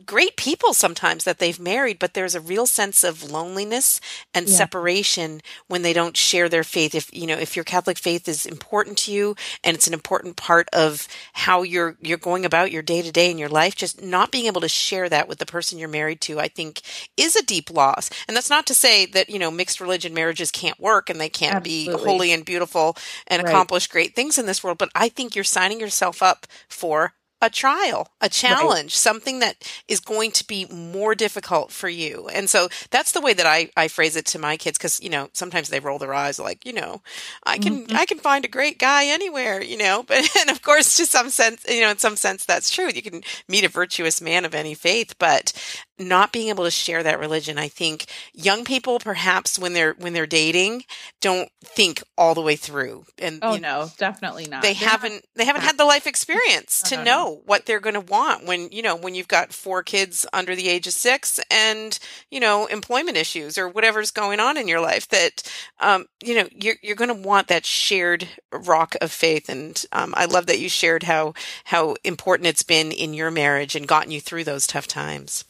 great 0.04 0.36
people 0.36 0.74
sometimes 0.74 1.24
that 1.24 1.38
they've 1.38 1.58
married, 1.60 1.98
but 1.98 2.14
there's 2.14 2.34
a 2.34 2.40
real 2.40 2.66
sense 2.66 3.04
of 3.04 3.30
loneliness 3.30 4.00
and 4.34 4.48
Yeah. 4.48 4.56
separation 4.56 5.40
when 5.68 5.82
they 5.82 5.92
don't 5.92 6.16
share 6.16 6.48
their 6.48 6.64
faith. 6.64 6.94
If 6.94 7.08
you 7.12 7.26
know, 7.26 7.38
if 7.38 7.54
your 7.56 7.64
Catholic 7.64 7.98
faith 7.98 8.28
is 8.28 8.44
important 8.46 8.98
to 8.98 9.12
you 9.12 9.36
and 9.62 9.76
it's 9.76 9.86
an 9.86 9.94
important 9.94 10.36
part 10.36 10.68
of 10.72 11.06
how 11.34 11.62
you're 11.62 11.96
you're 12.00 12.18
going 12.18 12.44
about 12.44 12.72
your 12.72 12.82
day 12.82 13.02
to 13.02 13.12
day 13.12 13.30
in 13.30 13.38
your 13.38 13.48
life, 13.48 13.76
just 13.76 14.02
not 14.02 14.32
being 14.32 14.46
able 14.46 14.60
to 14.62 14.68
share 14.68 15.08
that 15.08 15.28
with 15.28 15.38
the 15.38 15.46
person 15.46 15.78
you're 15.78 15.88
married 15.88 16.20
to, 16.22 16.40
I 16.40 16.48
think, 16.48 16.80
is 17.16 17.36
a 17.36 17.44
deep 17.44 17.70
loss. 17.70 18.10
And 18.26 18.36
that's 18.36 18.50
not 18.50 18.66
to 18.66 18.74
say 18.74 19.06
that 19.06 19.30
you 19.30 19.38
know 19.38 19.50
mixed 19.50 19.80
religion 19.80 20.12
marriages 20.14 20.50
can't 20.50 20.80
work 20.80 21.08
and 21.08 21.20
they 21.20 21.28
can't 21.30 21.62
be 21.62 21.88
holy 21.94 22.32
and 22.32 22.44
beautiful 22.44 22.96
and 23.28 23.42
Right. 23.42 23.50
accomplish 23.50 23.86
great 23.86 24.14
things 24.16 24.38
in 24.38 24.46
this 24.46 24.64
world. 24.64 24.78
But 24.78 24.90
I 24.94 25.08
think 25.08 25.34
you're 25.34 25.44
signing 25.44 25.80
yourself 25.80 26.22
up 26.22 26.46
for 26.68 27.14
a 27.40 27.48
trial, 27.48 28.08
a 28.20 28.28
challenge, 28.28 28.96
something 28.96 29.38
that 29.38 29.56
is 29.86 30.00
going 30.00 30.32
to 30.32 30.46
be 30.46 30.66
more 30.66 31.14
difficult 31.14 31.70
for 31.70 31.88
you. 31.88 32.28
And 32.32 32.50
so 32.50 32.68
that's 32.90 33.12
the 33.12 33.20
way 33.20 33.32
that 33.32 33.46
I, 33.46 33.70
I 33.76 33.88
phrase 33.88 34.16
it 34.16 34.26
to 34.26 34.38
my 34.38 34.56
kids 34.56 34.76
because, 34.76 35.00
you 35.00 35.08
know, 35.08 35.28
sometimes 35.32 35.68
they 35.68 35.78
roll 35.80 35.98
their 35.98 36.14
eyes 36.14 36.38
like, 36.40 36.66
you 36.66 36.72
know, 36.72 37.00
I 37.44 37.58
can 37.58 37.86
Mhm. 37.86 37.94
I 37.94 38.06
can 38.06 38.18
find 38.18 38.44
a 38.44 38.48
great 38.48 38.78
guy 38.78 39.06
anywhere, 39.06 39.62
you 39.62 39.76
know. 39.76 40.02
But 40.02 40.28
and 40.40 40.50
of 40.50 40.62
course 40.62 40.96
to 40.96 41.06
some 41.06 41.30
sense, 41.30 41.64
you 41.68 41.80
know, 41.80 41.90
in 41.90 41.98
some 41.98 42.16
sense 42.16 42.44
that's 42.44 42.70
true. 42.70 42.88
You 42.92 43.02
can 43.02 43.22
meet 43.48 43.64
a 43.64 43.68
virtuous 43.68 44.20
man 44.20 44.44
of 44.44 44.54
any 44.54 44.74
faith, 44.74 45.14
but 45.18 45.52
not 45.98 46.32
being 46.32 46.48
able 46.48 46.64
to 46.64 46.70
share 46.70 47.02
that 47.02 47.18
religion, 47.18 47.58
I 47.58 47.68
think 47.68 48.06
young 48.32 48.64
people 48.64 48.98
perhaps 48.98 49.58
when 49.58 49.72
they're 49.72 49.94
when 49.98 50.12
they're 50.12 50.26
dating 50.26 50.84
don't 51.20 51.50
think 51.64 52.02
all 52.16 52.34
the 52.34 52.40
way 52.40 52.56
through. 52.56 53.04
And 53.18 53.40
Oh 53.42 53.54
you 53.54 53.60
know, 53.60 53.82
no, 53.84 53.90
definitely 53.98 54.46
not. 54.46 54.62
they 54.62 54.74
They're 54.74 54.82
not- 54.86 54.90
haven't 55.00 55.24
they 55.34 55.44
haven't 55.44 55.62
had 55.62 55.76
the 55.78 55.84
life 55.84 56.06
experience 56.06 56.82
No, 56.84 56.88
to 56.90 56.96
no, 56.96 57.02
know 57.04 57.24
no. 57.34 57.42
what 57.46 57.66
they're 57.66 57.80
going 57.80 57.94
to 57.94 58.00
want 58.00 58.46
when 58.46 58.68
you 58.70 58.82
know 58.82 58.94
when 58.96 59.14
you've 59.14 59.28
got 59.28 59.52
four 59.52 59.82
kids 59.82 60.24
under 60.32 60.54
the 60.54 60.68
age 60.68 60.86
of 60.86 60.92
six 60.92 61.40
and 61.50 61.98
you 62.30 62.40
know 62.40 62.66
employment 62.66 63.16
issues 63.16 63.58
or 63.58 63.68
whatever's 63.68 64.10
going 64.10 64.40
on 64.40 64.56
in 64.56 64.68
your 64.68 64.80
life 64.80 65.08
that 65.08 65.42
um, 65.80 66.06
you 66.22 66.34
know 66.34 66.48
you're 66.54 66.76
you're 66.82 66.96
going 66.96 67.08
to 67.14 67.28
want 67.28 67.48
that 67.48 67.66
shared 67.66 68.28
rock 68.52 68.94
of 69.00 69.10
faith 69.10 69.48
and 69.48 69.84
um, 69.92 70.14
I 70.16 70.26
love 70.26 70.46
that 70.46 70.58
you 70.60 70.68
shared 70.68 71.02
how 71.04 71.34
how 71.64 71.96
important 72.04 72.46
it's 72.46 72.62
been 72.62 72.92
in 72.92 73.14
your 73.14 73.30
marriage 73.30 73.74
and 73.74 73.86
gotten 73.88 74.10
you 74.12 74.20
through 74.20 74.44
those 74.44 74.66
tough 74.66 74.86
times. 74.86 75.44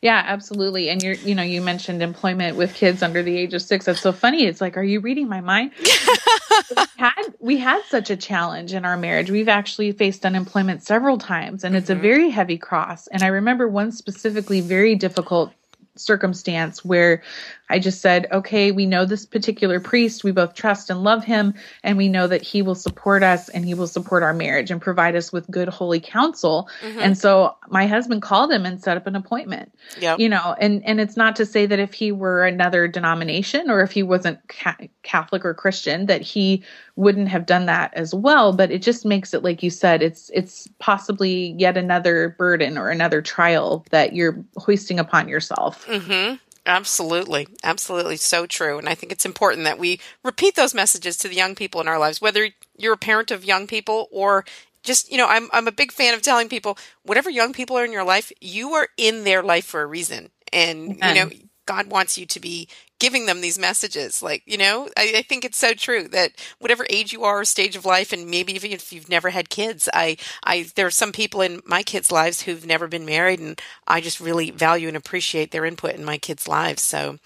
Yeah, 0.00 0.22
absolutely. 0.26 0.88
And 0.88 1.02
you're, 1.02 1.14
you 1.14 1.34
know, 1.34 1.42
you 1.42 1.60
mentioned 1.60 2.02
employment 2.02 2.56
with 2.56 2.74
kids 2.74 3.02
under 3.02 3.22
the 3.22 3.36
age 3.36 3.54
of 3.54 3.62
six. 3.62 3.84
That's 3.84 4.00
so 4.00 4.12
funny. 4.12 4.46
It's 4.46 4.60
like, 4.60 4.76
are 4.76 4.82
you 4.82 5.00
reading 5.00 5.28
my 5.28 5.40
mind? 5.40 5.72
we 5.78 6.84
had 6.96 7.34
we 7.40 7.58
had 7.58 7.82
such 7.88 8.10
a 8.10 8.16
challenge 8.16 8.72
in 8.72 8.84
our 8.84 8.96
marriage. 8.96 9.30
We've 9.30 9.48
actually 9.48 9.92
faced 9.92 10.24
unemployment 10.24 10.82
several 10.82 11.18
times, 11.18 11.64
and 11.64 11.76
it's 11.76 11.90
a 11.90 11.94
Mhm. 11.96 12.00
very 12.02 12.30
heavy 12.30 12.58
cross. 12.58 13.06
And 13.08 13.22
I 13.22 13.28
remember 13.28 13.68
one 13.68 13.92
specifically 13.92 14.60
very 14.60 14.94
difficult 14.94 15.52
circumstance 15.96 16.84
where 16.84 17.22
I 17.68 17.78
just 17.78 18.00
said, 18.02 18.26
okay, 18.30 18.70
we 18.70 18.84
know 18.86 19.04
this 19.04 19.24
particular 19.24 19.80
priest. 19.80 20.24
We 20.24 20.32
both 20.32 20.54
trust 20.54 20.90
and 20.90 21.02
love 21.02 21.24
him, 21.24 21.54
and 21.82 21.96
we 21.96 22.08
know 22.08 22.26
that 22.26 22.42
he 22.42 22.60
will 22.60 22.74
support 22.74 23.22
us 23.22 23.48
and 23.48 23.64
he 23.64 23.72
will 23.74 23.86
support 23.86 24.22
our 24.22 24.34
marriage 24.34 24.70
and 24.70 24.80
provide 24.80 25.16
us 25.16 25.32
with 25.32 25.50
good 25.50 25.68
holy 25.68 26.00
counsel. 26.00 26.68
Mhm. 26.82 26.98
And 26.98 27.18
so 27.18 27.56
my 27.68 27.86
husband 27.86 28.20
called 28.22 28.52
him 28.52 28.66
and 28.66 28.82
set 28.82 28.96
up 28.96 29.06
an 29.06 29.16
appointment 29.16 29.72
Yep. 29.98 30.18
you 30.18 30.28
know 30.28 30.54
and 30.60 30.82
and 30.84 31.00
it's 31.00 31.16
not 31.16 31.36
to 31.36 31.46
say 31.46 31.64
that 31.66 31.78
if 31.78 31.94
he 31.94 32.12
were 32.12 32.44
another 32.44 32.86
denomination 32.88 33.70
or 33.70 33.80
if 33.80 33.90
he 33.92 34.02
wasn't 34.02 34.38
ca- 34.48 34.76
catholic 35.02 35.44
or 35.44 35.54
christian 35.54 36.06
that 36.06 36.20
he 36.20 36.62
wouldn't 36.96 37.28
have 37.28 37.46
done 37.46 37.66
that 37.66 37.92
as 37.94 38.14
well 38.14 38.52
but 38.52 38.70
it 38.70 38.82
just 38.82 39.04
makes 39.04 39.32
it 39.32 39.42
like 39.42 39.62
you 39.62 39.70
said 39.70 40.02
it's 40.02 40.30
it's 40.34 40.68
possibly 40.78 41.54
yet 41.58 41.76
another 41.76 42.34
burden 42.38 42.76
or 42.76 42.90
another 42.90 43.22
trial 43.22 43.84
that 43.90 44.14
you're 44.14 44.44
hoisting 44.56 44.98
upon 44.98 45.28
yourself 45.28 45.86
Mm-hmm. 45.86 46.36
Absolutely. 46.64 47.48
Absolutely. 47.64 48.16
So 48.16 48.46
true. 48.46 48.78
And 48.78 48.88
I 48.88 48.94
think 48.94 49.10
it's 49.10 49.26
important 49.26 49.64
that 49.64 49.78
we 49.78 50.00
repeat 50.22 50.54
those 50.54 50.74
messages 50.74 51.16
to 51.18 51.28
the 51.28 51.34
young 51.34 51.54
people 51.54 51.80
in 51.80 51.88
our 51.88 51.98
lives, 51.98 52.20
whether 52.20 52.48
you're 52.76 52.92
a 52.92 52.98
parent 52.98 53.30
of 53.30 53.44
young 53.44 53.66
people 53.66 54.08
or 54.12 54.44
just, 54.82 55.10
you 55.10 55.18
know, 55.18 55.26
I'm, 55.26 55.48
I'm 55.52 55.66
a 55.66 55.72
big 55.72 55.92
fan 55.92 56.14
of 56.14 56.22
telling 56.22 56.48
people, 56.48 56.78
whatever 57.02 57.30
young 57.30 57.52
people 57.52 57.76
are 57.76 57.84
in 57.84 57.92
your 57.92 58.04
life, 58.04 58.32
you 58.40 58.72
are 58.74 58.88
in 58.96 59.24
their 59.24 59.42
life 59.42 59.64
for 59.64 59.82
a 59.82 59.86
reason. 59.86 60.30
And, 60.52 60.88
you 60.88 61.14
know, 61.14 61.30
God 61.66 61.90
wants 61.90 62.16
you 62.18 62.26
to 62.26 62.40
be 62.40 62.68
giving 63.02 63.26
them 63.26 63.40
these 63.40 63.58
messages. 63.58 64.22
Like, 64.22 64.44
you 64.46 64.56
know, 64.56 64.88
I, 64.96 65.14
I 65.16 65.22
think 65.22 65.44
it's 65.44 65.58
so 65.58 65.74
true 65.74 66.06
that 66.08 66.30
whatever 66.60 66.86
age 66.88 67.12
you 67.12 67.24
are 67.24 67.44
stage 67.44 67.74
of 67.74 67.84
life, 67.84 68.12
and 68.12 68.30
maybe 68.30 68.52
even 68.54 68.70
if 68.70 68.92
you've 68.92 69.08
never 69.08 69.30
had 69.30 69.50
kids, 69.50 69.88
I, 69.92 70.16
I, 70.44 70.66
there 70.76 70.86
are 70.86 70.92
some 70.92 71.10
people 71.10 71.40
in 71.40 71.62
my 71.66 71.82
kids' 71.82 72.12
lives 72.12 72.42
who've 72.42 72.64
never 72.64 72.86
been 72.86 73.04
married, 73.04 73.40
and 73.40 73.60
I 73.88 74.00
just 74.00 74.20
really 74.20 74.52
value 74.52 74.86
and 74.86 74.96
appreciate 74.96 75.50
their 75.50 75.64
input 75.64 75.96
in 75.96 76.04
my 76.04 76.16
kids' 76.16 76.46
lives. 76.46 76.82
So 76.82 77.18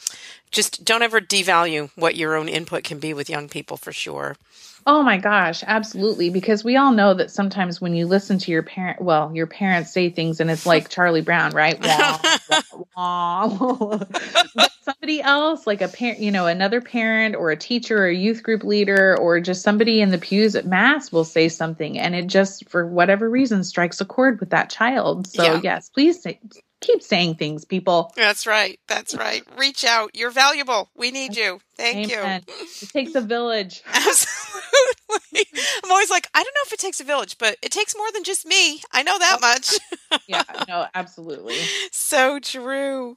just 0.50 0.82
don't 0.82 1.02
ever 1.02 1.20
devalue 1.20 1.90
what 1.94 2.16
your 2.16 2.36
own 2.36 2.48
input 2.48 2.82
can 2.82 2.98
be 2.98 3.12
with 3.12 3.28
young 3.28 3.46
people 3.46 3.76
for 3.76 3.92
sure. 3.92 4.36
Oh 4.86 5.02
my 5.02 5.18
gosh 5.18 5.64
absolutely 5.66 6.30
because 6.30 6.64
we 6.64 6.76
all 6.76 6.92
know 6.92 7.14
that 7.14 7.30
sometimes 7.30 7.80
when 7.80 7.94
you 7.94 8.06
listen 8.06 8.38
to 8.38 8.50
your 8.52 8.62
parent 8.62 9.00
well 9.00 9.30
your 9.34 9.46
parents 9.46 9.92
say 9.92 10.10
things 10.10 10.40
and 10.40 10.50
it's 10.50 10.66
like 10.66 10.88
charlie 10.90 11.22
brown 11.22 11.52
right 11.52 11.80
wah, 11.84 12.18
wah, 12.96 13.48
wah. 13.48 13.98
but 14.54 14.72
somebody 14.82 15.20
else 15.22 15.66
like 15.66 15.82
a 15.82 15.88
parent 15.88 16.20
you 16.20 16.30
know 16.32 16.46
another 16.46 16.80
parent 16.80 17.36
or 17.36 17.50
a 17.50 17.56
teacher 17.56 17.98
or 17.98 18.06
a 18.08 18.14
youth 18.14 18.42
group 18.42 18.64
leader 18.64 19.16
or 19.18 19.40
just 19.40 19.62
somebody 19.62 20.00
in 20.00 20.10
the 20.10 20.18
pews 20.18 20.56
at 20.56 20.66
mass 20.66 21.12
will 21.12 21.24
say 21.24 21.48
something 21.48 21.98
and 21.98 22.14
it 22.14 22.26
just 22.28 22.68
for 22.70 22.86
whatever 22.86 23.28
reason 23.30 23.64
strikes 23.64 24.00
a 24.00 24.04
chord 24.04 24.40
with 24.40 24.50
that 24.50 24.70
child 24.70 25.26
so 25.26 25.42
Yeah. 25.44 25.60
yes 25.62 25.90
please 25.90 26.22
say, 26.22 26.40
keep 26.80 27.02
saying 27.02 27.36
things 27.36 27.64
people 27.64 28.12
That's 28.16 28.46
right. 28.46 28.78
That's 28.88 29.14
right. 29.16 29.42
Reach 29.58 29.84
out. 29.84 30.10
You're 30.14 30.30
valuable. 30.30 30.90
We 30.96 31.10
need 31.10 31.36
you. 31.36 31.60
Thank 31.76 32.10
Amen. 32.12 32.42
you. 32.46 32.54
it 32.82 32.88
takes 32.90 33.14
a 33.14 33.20
village 33.20 33.82
Absolutely. 33.94 35.46
I'm 35.84 35.90
always 35.90 36.10
like, 36.10 36.28
I 36.34 36.42
don't 36.42 36.54
know 36.54 36.66
if 36.66 36.72
it 36.72 36.78
takes 36.78 37.00
a 37.00 37.04
village, 37.04 37.36
but 37.38 37.56
it 37.62 37.70
takes 37.70 37.96
more 37.96 38.10
than 38.12 38.24
just 38.24 38.46
me. 38.46 38.80
I 38.92 39.02
know 39.02 39.18
that 39.18 39.40
much. 39.40 39.78
yeah 40.28 40.42
no 40.68 40.86
absolutely 40.94 41.56
so 41.92 42.38
true. 42.38 43.16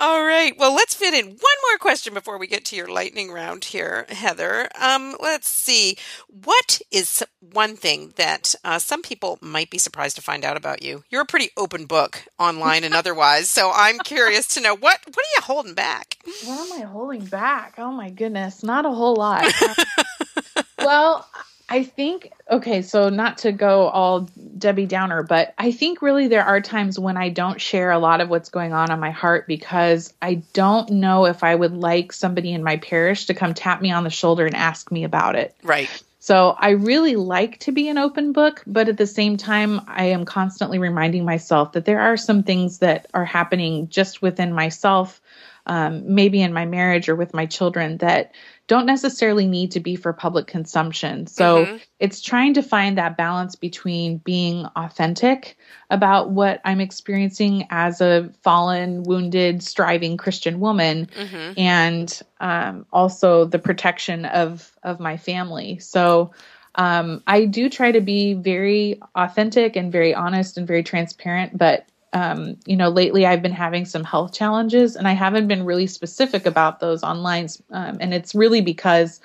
All 0.00 0.24
right. 0.24 0.54
Well, 0.58 0.74
let's 0.74 0.94
fit 0.94 1.14
in 1.14 1.26
one 1.26 1.36
more 1.36 1.78
question 1.80 2.14
before 2.14 2.38
we 2.38 2.46
get 2.46 2.64
to 2.66 2.76
your 2.76 2.88
lightning 2.88 3.30
round 3.30 3.64
here, 3.64 4.06
Heather. 4.08 4.68
Um, 4.80 5.16
let's 5.20 5.48
see. 5.48 5.96
What 6.28 6.80
is 6.90 7.22
one 7.40 7.76
thing 7.76 8.12
that 8.16 8.54
uh, 8.64 8.78
some 8.78 9.02
people 9.02 9.38
might 9.40 9.70
be 9.70 9.78
surprised 9.78 10.16
to 10.16 10.22
find 10.22 10.44
out 10.44 10.56
about 10.56 10.82
you? 10.82 11.04
You're 11.10 11.22
a 11.22 11.26
pretty 11.26 11.50
open 11.56 11.86
book 11.86 12.24
online 12.38 12.84
and 12.84 12.94
otherwise, 12.94 13.48
so 13.48 13.70
I'm 13.74 13.98
curious 14.00 14.46
to 14.48 14.60
know 14.60 14.74
what 14.74 15.00
what 15.06 15.16
are 15.16 15.34
you 15.36 15.42
holding 15.42 15.74
back? 15.74 16.18
What 16.44 16.72
am 16.72 16.82
I 16.82 16.84
holding 16.84 17.24
back? 17.24 17.74
Oh 17.78 17.91
my 17.92 18.10
goodness, 18.10 18.62
not 18.62 18.86
a 18.86 18.90
whole 18.90 19.16
lot. 19.16 19.52
Um, 20.54 20.64
well, 20.86 21.28
I 21.68 21.84
think 21.84 22.32
okay, 22.50 22.82
so 22.82 23.08
not 23.08 23.38
to 23.38 23.52
go 23.52 23.88
all 23.88 24.28
Debbie 24.58 24.84
Downer, 24.84 25.22
but 25.22 25.54
I 25.56 25.72
think 25.72 26.02
really 26.02 26.28
there 26.28 26.44
are 26.44 26.60
times 26.60 26.98
when 26.98 27.16
I 27.16 27.30
don't 27.30 27.60
share 27.60 27.90
a 27.90 27.98
lot 27.98 28.20
of 28.20 28.28
what's 28.28 28.50
going 28.50 28.74
on 28.74 28.90
on 28.90 29.00
my 29.00 29.10
heart 29.10 29.46
because 29.46 30.12
I 30.20 30.42
don't 30.52 30.90
know 30.90 31.24
if 31.24 31.42
I 31.42 31.54
would 31.54 31.72
like 31.72 32.12
somebody 32.12 32.52
in 32.52 32.62
my 32.62 32.76
parish 32.76 33.26
to 33.26 33.34
come 33.34 33.54
tap 33.54 33.80
me 33.80 33.90
on 33.90 34.04
the 34.04 34.10
shoulder 34.10 34.44
and 34.44 34.54
ask 34.54 34.92
me 34.92 35.04
about 35.04 35.34
it. 35.34 35.54
Right. 35.62 35.88
So 36.18 36.54
I 36.56 36.70
really 36.70 37.16
like 37.16 37.58
to 37.60 37.72
be 37.72 37.88
an 37.88 37.98
open 37.98 38.32
book, 38.32 38.62
but 38.66 38.88
at 38.88 38.96
the 38.96 39.06
same 39.08 39.38
time, 39.38 39.80
I 39.88 40.04
am 40.04 40.24
constantly 40.24 40.78
reminding 40.78 41.24
myself 41.24 41.72
that 41.72 41.84
there 41.84 42.00
are 42.00 42.16
some 42.16 42.42
things 42.42 42.78
that 42.78 43.08
are 43.12 43.24
happening 43.24 43.88
just 43.88 44.22
within 44.22 44.52
myself, 44.52 45.20
um, 45.66 46.14
maybe 46.14 46.42
in 46.42 46.52
my 46.52 46.64
marriage 46.64 47.08
or 47.08 47.16
with 47.16 47.34
my 47.34 47.46
children, 47.46 47.98
that 47.98 48.32
don't 48.66 48.86
necessarily 48.86 49.46
need 49.46 49.72
to 49.72 49.80
be 49.80 49.96
for 49.96 50.12
public 50.12 50.46
consumption. 50.46 51.26
So 51.26 51.66
Mhm. 51.66 51.80
it's 52.00 52.20
trying 52.20 52.54
to 52.54 52.62
find 52.62 52.98
that 52.98 53.16
balance 53.16 53.54
between 53.54 54.18
being 54.18 54.66
authentic 54.76 55.56
about 55.90 56.30
what 56.30 56.60
I'm 56.64 56.80
experiencing 56.80 57.66
as 57.70 58.00
a 58.00 58.30
fallen, 58.42 59.02
wounded, 59.02 59.62
striving 59.62 60.16
Christian 60.16 60.60
woman 60.60 61.08
hmm 61.16 61.52
and 61.56 62.20
um, 62.40 62.86
also 62.92 63.44
the 63.44 63.58
protection 63.58 64.24
of 64.24 64.72
of 64.82 65.00
my 65.00 65.16
family. 65.16 65.78
So 65.78 66.32
um, 66.74 67.22
I 67.26 67.44
do 67.44 67.68
try 67.68 67.92
to 67.92 68.00
be 68.00 68.34
very 68.34 69.00
authentic 69.14 69.76
and 69.76 69.92
very 69.92 70.14
honest 70.14 70.56
and 70.56 70.66
very 70.66 70.82
transparent. 70.82 71.56
But 71.56 71.86
um, 72.12 72.56
you 72.66 72.76
know, 72.76 72.88
lately 72.88 73.26
I've 73.26 73.42
been 73.42 73.52
having 73.52 73.84
some 73.84 74.04
health 74.04 74.32
challenges, 74.32 74.96
and 74.96 75.08
I 75.08 75.12
haven't 75.12 75.48
been 75.48 75.64
really 75.64 75.86
specific 75.86 76.46
about 76.46 76.80
those 76.80 77.02
online. 77.02 77.48
Um, 77.70 77.98
and 78.00 78.14
it's 78.14 78.34
really 78.34 78.60
because 78.60 79.20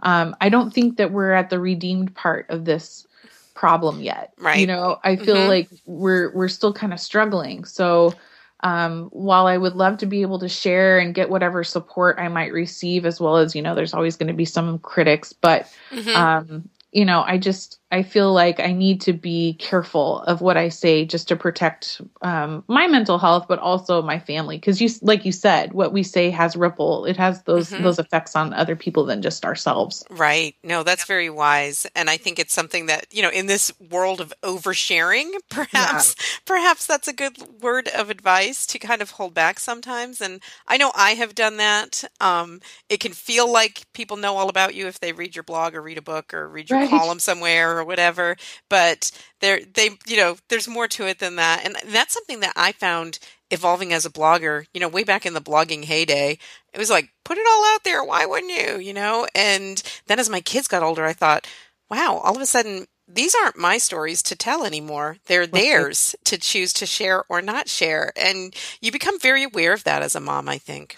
um, 0.00 0.36
I 0.40 0.48
don't 0.48 0.72
think 0.72 0.96
that 0.96 1.12
we're 1.12 1.32
at 1.32 1.50
the 1.50 1.60
redeemed 1.60 2.14
part 2.14 2.46
of 2.50 2.64
this 2.64 3.06
problem 3.54 4.00
yet. 4.00 4.32
Right. 4.38 4.58
You 4.60 4.66
know, 4.66 4.98
I 5.04 5.16
feel 5.16 5.44
Mhm. 5.44 5.46
like 5.46 5.70
we're 5.86 6.32
we're 6.34 6.48
still 6.48 6.72
kind 6.72 6.92
of 6.92 7.00
struggling. 7.00 7.64
So 7.64 8.14
um, 8.60 9.08
while 9.12 9.46
I 9.46 9.56
would 9.56 9.74
love 9.74 9.98
to 9.98 10.06
be 10.06 10.22
able 10.22 10.38
to 10.40 10.48
share 10.48 10.98
and 10.98 11.14
get 11.14 11.30
whatever 11.30 11.62
support 11.64 12.18
I 12.18 12.28
might 12.28 12.52
receive, 12.52 13.04
as 13.06 13.20
well 13.20 13.36
as 13.36 13.54
you 13.54 13.62
know, 13.62 13.74
there's 13.74 13.94
always 13.94 14.16
going 14.16 14.28
to 14.28 14.34
be 14.34 14.44
some 14.46 14.78
critics, 14.78 15.32
but 15.32 15.68
hmm 15.90 16.08
um, 16.14 16.68
you 16.94 17.04
know, 17.04 17.24
I 17.26 17.38
just 17.38 17.80
I 17.94 18.02
feel 18.02 18.32
like 18.32 18.58
I 18.58 18.72
need 18.72 19.02
to 19.02 19.12
be 19.12 19.54
careful 19.54 20.22
of 20.22 20.40
what 20.40 20.56
I 20.56 20.68
say 20.68 21.04
just 21.04 21.28
to 21.28 21.36
protect 21.36 22.00
um, 22.22 22.64
my 22.66 22.88
mental 22.88 23.18
health, 23.18 23.46
but 23.48 23.60
also 23.60 24.02
my 24.02 24.18
family. 24.18 24.56
Because 24.56 24.80
you, 24.80 24.88
like 25.00 25.24
you 25.24 25.30
said, 25.30 25.72
what 25.74 25.92
we 25.92 26.02
say 26.02 26.30
has 26.30 26.56
ripple. 26.56 27.04
It 27.04 27.16
has 27.16 27.42
those 27.44 27.70
mm-hmm. 27.70 27.84
those 27.84 28.00
effects 28.00 28.34
on 28.34 28.52
other 28.52 28.74
people 28.74 29.04
than 29.04 29.22
just 29.22 29.44
ourselves. 29.44 30.04
Right. 30.10 30.56
No, 30.64 30.82
that's 30.82 31.04
very 31.04 31.30
wise, 31.30 31.86
and 31.94 32.10
I 32.10 32.16
think 32.16 32.38
it's 32.38 32.54
something 32.54 32.86
that 32.86 33.06
you 33.12 33.22
know 33.22 33.30
in 33.30 33.46
this 33.46 33.72
world 33.90 34.20
of 34.20 34.32
oversharing, 34.42 35.32
perhaps 35.50 36.16
yeah. 36.18 36.24
perhaps 36.46 36.86
that's 36.86 37.08
a 37.08 37.12
good 37.12 37.60
word 37.60 37.88
of 37.88 38.08
advice 38.08 38.66
to 38.66 38.78
kind 38.78 39.02
of 39.02 39.12
hold 39.12 39.34
back 39.34 39.60
sometimes. 39.60 40.20
And 40.20 40.40
I 40.66 40.76
know 40.76 40.92
I 40.94 41.12
have 41.12 41.34
done 41.34 41.58
that. 41.58 42.04
Um, 42.20 42.60
it 42.88 43.00
can 43.00 43.12
feel 43.12 43.50
like 43.50 43.82
people 43.92 44.16
know 44.16 44.36
all 44.36 44.48
about 44.48 44.74
you 44.74 44.86
if 44.86 45.00
they 45.00 45.12
read 45.12 45.36
your 45.36 45.42
blog 45.42 45.74
or 45.74 45.82
read 45.82 45.98
a 45.98 46.02
book 46.02 46.32
or 46.32 46.48
read 46.48 46.70
your 46.70 46.83
right. 46.84 46.90
column 46.90 47.18
somewhere 47.18 47.78
or 47.78 47.84
whatever. 47.84 48.36
But 48.68 49.10
there, 49.40 49.60
they, 49.74 49.90
you 50.06 50.16
know, 50.16 50.36
there's 50.48 50.68
more 50.68 50.88
to 50.88 51.06
it 51.06 51.18
than 51.18 51.36
that, 51.36 51.64
and 51.64 51.76
that's 51.92 52.14
something 52.14 52.40
that 52.40 52.54
I 52.56 52.72
found 52.72 53.18
evolving 53.50 53.92
as 53.92 54.06
a 54.06 54.10
blogger. 54.10 54.66
You 54.72 54.80
know, 54.80 54.88
way 54.88 55.04
back 55.04 55.26
in 55.26 55.34
the 55.34 55.40
blogging 55.40 55.84
heyday, 55.84 56.38
it 56.72 56.78
was 56.78 56.90
like 56.90 57.10
put 57.24 57.38
it 57.38 57.46
all 57.48 57.74
out 57.74 57.84
there. 57.84 58.04
Why 58.04 58.26
wouldn't 58.26 58.52
you? 58.52 58.78
You 58.78 58.94
know, 58.94 59.26
and 59.34 59.82
then 60.06 60.18
as 60.18 60.30
my 60.30 60.40
kids 60.40 60.68
got 60.68 60.82
older, 60.82 61.04
I 61.04 61.12
thought, 61.12 61.46
wow, 61.90 62.20
all 62.22 62.36
of 62.36 62.42
a 62.42 62.46
sudden 62.46 62.86
these 63.06 63.34
aren't 63.34 63.58
my 63.58 63.78
stories 63.78 64.22
to 64.24 64.36
tell 64.36 64.64
anymore. 64.64 65.18
They're 65.26 65.46
theirs 65.46 66.14
to 66.24 66.38
choose 66.38 66.72
to 66.74 66.86
share 66.86 67.24
or 67.28 67.42
not 67.42 67.68
share. 67.68 68.12
And 68.16 68.54
you 68.80 68.90
become 68.90 69.18
very 69.18 69.44
aware 69.44 69.72
of 69.72 69.84
that 69.84 70.02
as 70.02 70.14
a 70.14 70.20
mom, 70.20 70.48
I 70.48 70.58
think. 70.58 70.96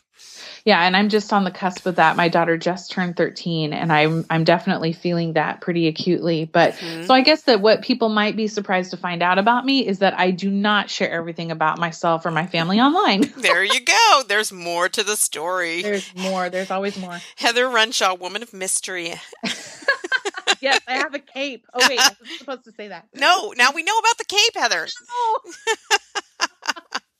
Yeah, 0.66 0.82
and 0.82 0.96
I'm 0.96 1.08
just 1.10 1.32
on 1.32 1.44
the 1.44 1.52
cusp 1.52 1.86
of 1.86 1.94
that. 1.94 2.16
My 2.16 2.28
daughter 2.28 2.58
just 2.58 2.90
turned 2.90 3.16
13 3.16 3.72
and 3.72 3.92
I'm 3.92 4.26
I'm 4.28 4.42
definitely 4.42 4.92
feeling 4.92 5.34
that 5.34 5.60
pretty 5.60 5.86
acutely. 5.86 6.44
But 6.44 6.74
mm-hmm. 6.74 7.04
so 7.04 7.14
I 7.14 7.20
guess 7.20 7.42
that 7.42 7.60
what 7.60 7.82
people 7.82 8.08
might 8.08 8.34
be 8.34 8.48
surprised 8.48 8.90
to 8.90 8.96
find 8.96 9.22
out 9.22 9.38
about 9.38 9.64
me 9.64 9.86
is 9.86 10.00
that 10.00 10.18
I 10.18 10.32
do 10.32 10.50
not 10.50 10.90
share 10.90 11.08
everything 11.08 11.52
about 11.52 11.78
myself 11.78 12.26
or 12.26 12.32
my 12.32 12.48
family 12.48 12.80
online. 12.80 13.20
there 13.36 13.62
you 13.62 13.78
go. 13.78 14.22
There's 14.26 14.50
more 14.50 14.88
to 14.88 15.04
the 15.04 15.14
story. 15.14 15.82
There's 15.82 16.12
more. 16.16 16.50
There's 16.50 16.72
always 16.72 16.98
more. 16.98 17.20
Heather 17.36 17.68
Renshaw, 17.68 18.16
woman 18.16 18.42
of 18.42 18.52
mystery. 18.52 19.14
yes, 20.60 20.80
I 20.88 20.94
have 20.94 21.14
a 21.14 21.20
cape. 21.20 21.64
Oh 21.74 21.86
wait, 21.88 22.00
I 22.00 22.10
was 22.20 22.38
supposed 22.38 22.64
to 22.64 22.72
say 22.72 22.88
that. 22.88 23.06
No, 23.14 23.54
now 23.56 23.70
we 23.72 23.84
know 23.84 23.96
about 23.96 24.18
the 24.18 24.24
cape, 24.24 24.56
Heather. 24.56 24.88
No. 25.08 25.52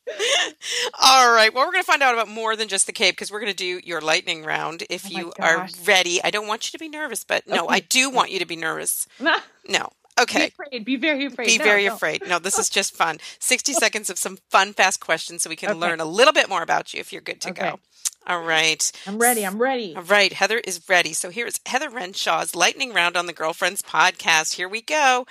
All 1.03 1.33
right. 1.33 1.53
Well, 1.53 1.67
we're 1.67 1.73
going 1.73 1.83
to 1.83 1.87
find 1.87 2.03
out 2.03 2.15
about 2.15 2.29
more 2.29 2.57
than 2.57 2.69
just 2.69 2.87
the 2.87 2.93
cape 2.93 3.15
because 3.15 3.31
we're 3.31 3.41
going 3.41 3.53
to 3.53 3.57
do 3.57 3.81
your 3.85 4.01
lightning 4.01 4.45
round. 4.45 4.85
If 4.89 5.07
oh 5.07 5.19
you 5.19 5.33
are 5.41 5.69
ready, 5.85 6.23
I 6.23 6.31
don't 6.31 6.47
want 6.47 6.67
you 6.67 6.79
to 6.79 6.79
be 6.79 6.89
nervous, 6.89 7.25
but 7.25 7.47
no, 7.47 7.65
okay. 7.65 7.75
I 7.75 7.81
do 7.81 8.11
want 8.11 8.31
you 8.31 8.39
to 8.39 8.47
be 8.47 8.57
nervous. 8.57 9.07
no. 9.69 9.91
Okay. 10.19 10.47
Be 10.47 10.47
afraid. 10.47 10.85
Be 10.85 10.97
very 10.97 11.27
afraid. 11.27 11.47
Be 11.47 11.59
no, 11.59 11.65
very 11.65 11.87
no. 11.87 11.95
afraid. 11.95 12.23
No, 12.27 12.39
this 12.39 12.59
is 12.59 12.71
just 12.71 12.95
fun. 12.95 13.19
60 13.39 13.73
seconds 13.75 14.09
of 14.09 14.19
some 14.19 14.39
fun, 14.49 14.73
fast 14.73 15.01
questions 15.01 15.43
so 15.43 15.51
we 15.51 15.57
can 15.57 15.71
okay. 15.71 15.79
learn 15.79 16.01
a 16.01 16.07
little 16.07 16.33
bit 16.33 16.49
more 16.49 16.63
about 16.63 16.95
you 16.95 17.01
if 17.01 17.13
you're 17.13 17.21
good 17.21 17.41
to 17.43 17.51
okay. 17.51 17.71
go. 17.71 17.81
All 18.27 18.43
right. 18.43 18.91
I'm 19.07 19.19
ready. 19.19 19.47
I'm 19.47 19.61
ready. 19.61 19.95
All 19.95 20.03
right. 20.03 20.33
Heather 20.33 20.59
is 20.59 20.81
ready. 20.89 21.13
So 21.13 21.31
here's 21.31 21.61
Heather 21.65 21.89
Renshaw's 21.89 22.57
lightning 22.57 22.93
round 22.93 23.17
on 23.17 23.27
the 23.27 23.33
Girlfriends 23.33 23.83
podcast. 23.83 24.55
Here 24.55 24.69
we 24.69 24.83
go. 24.83 25.27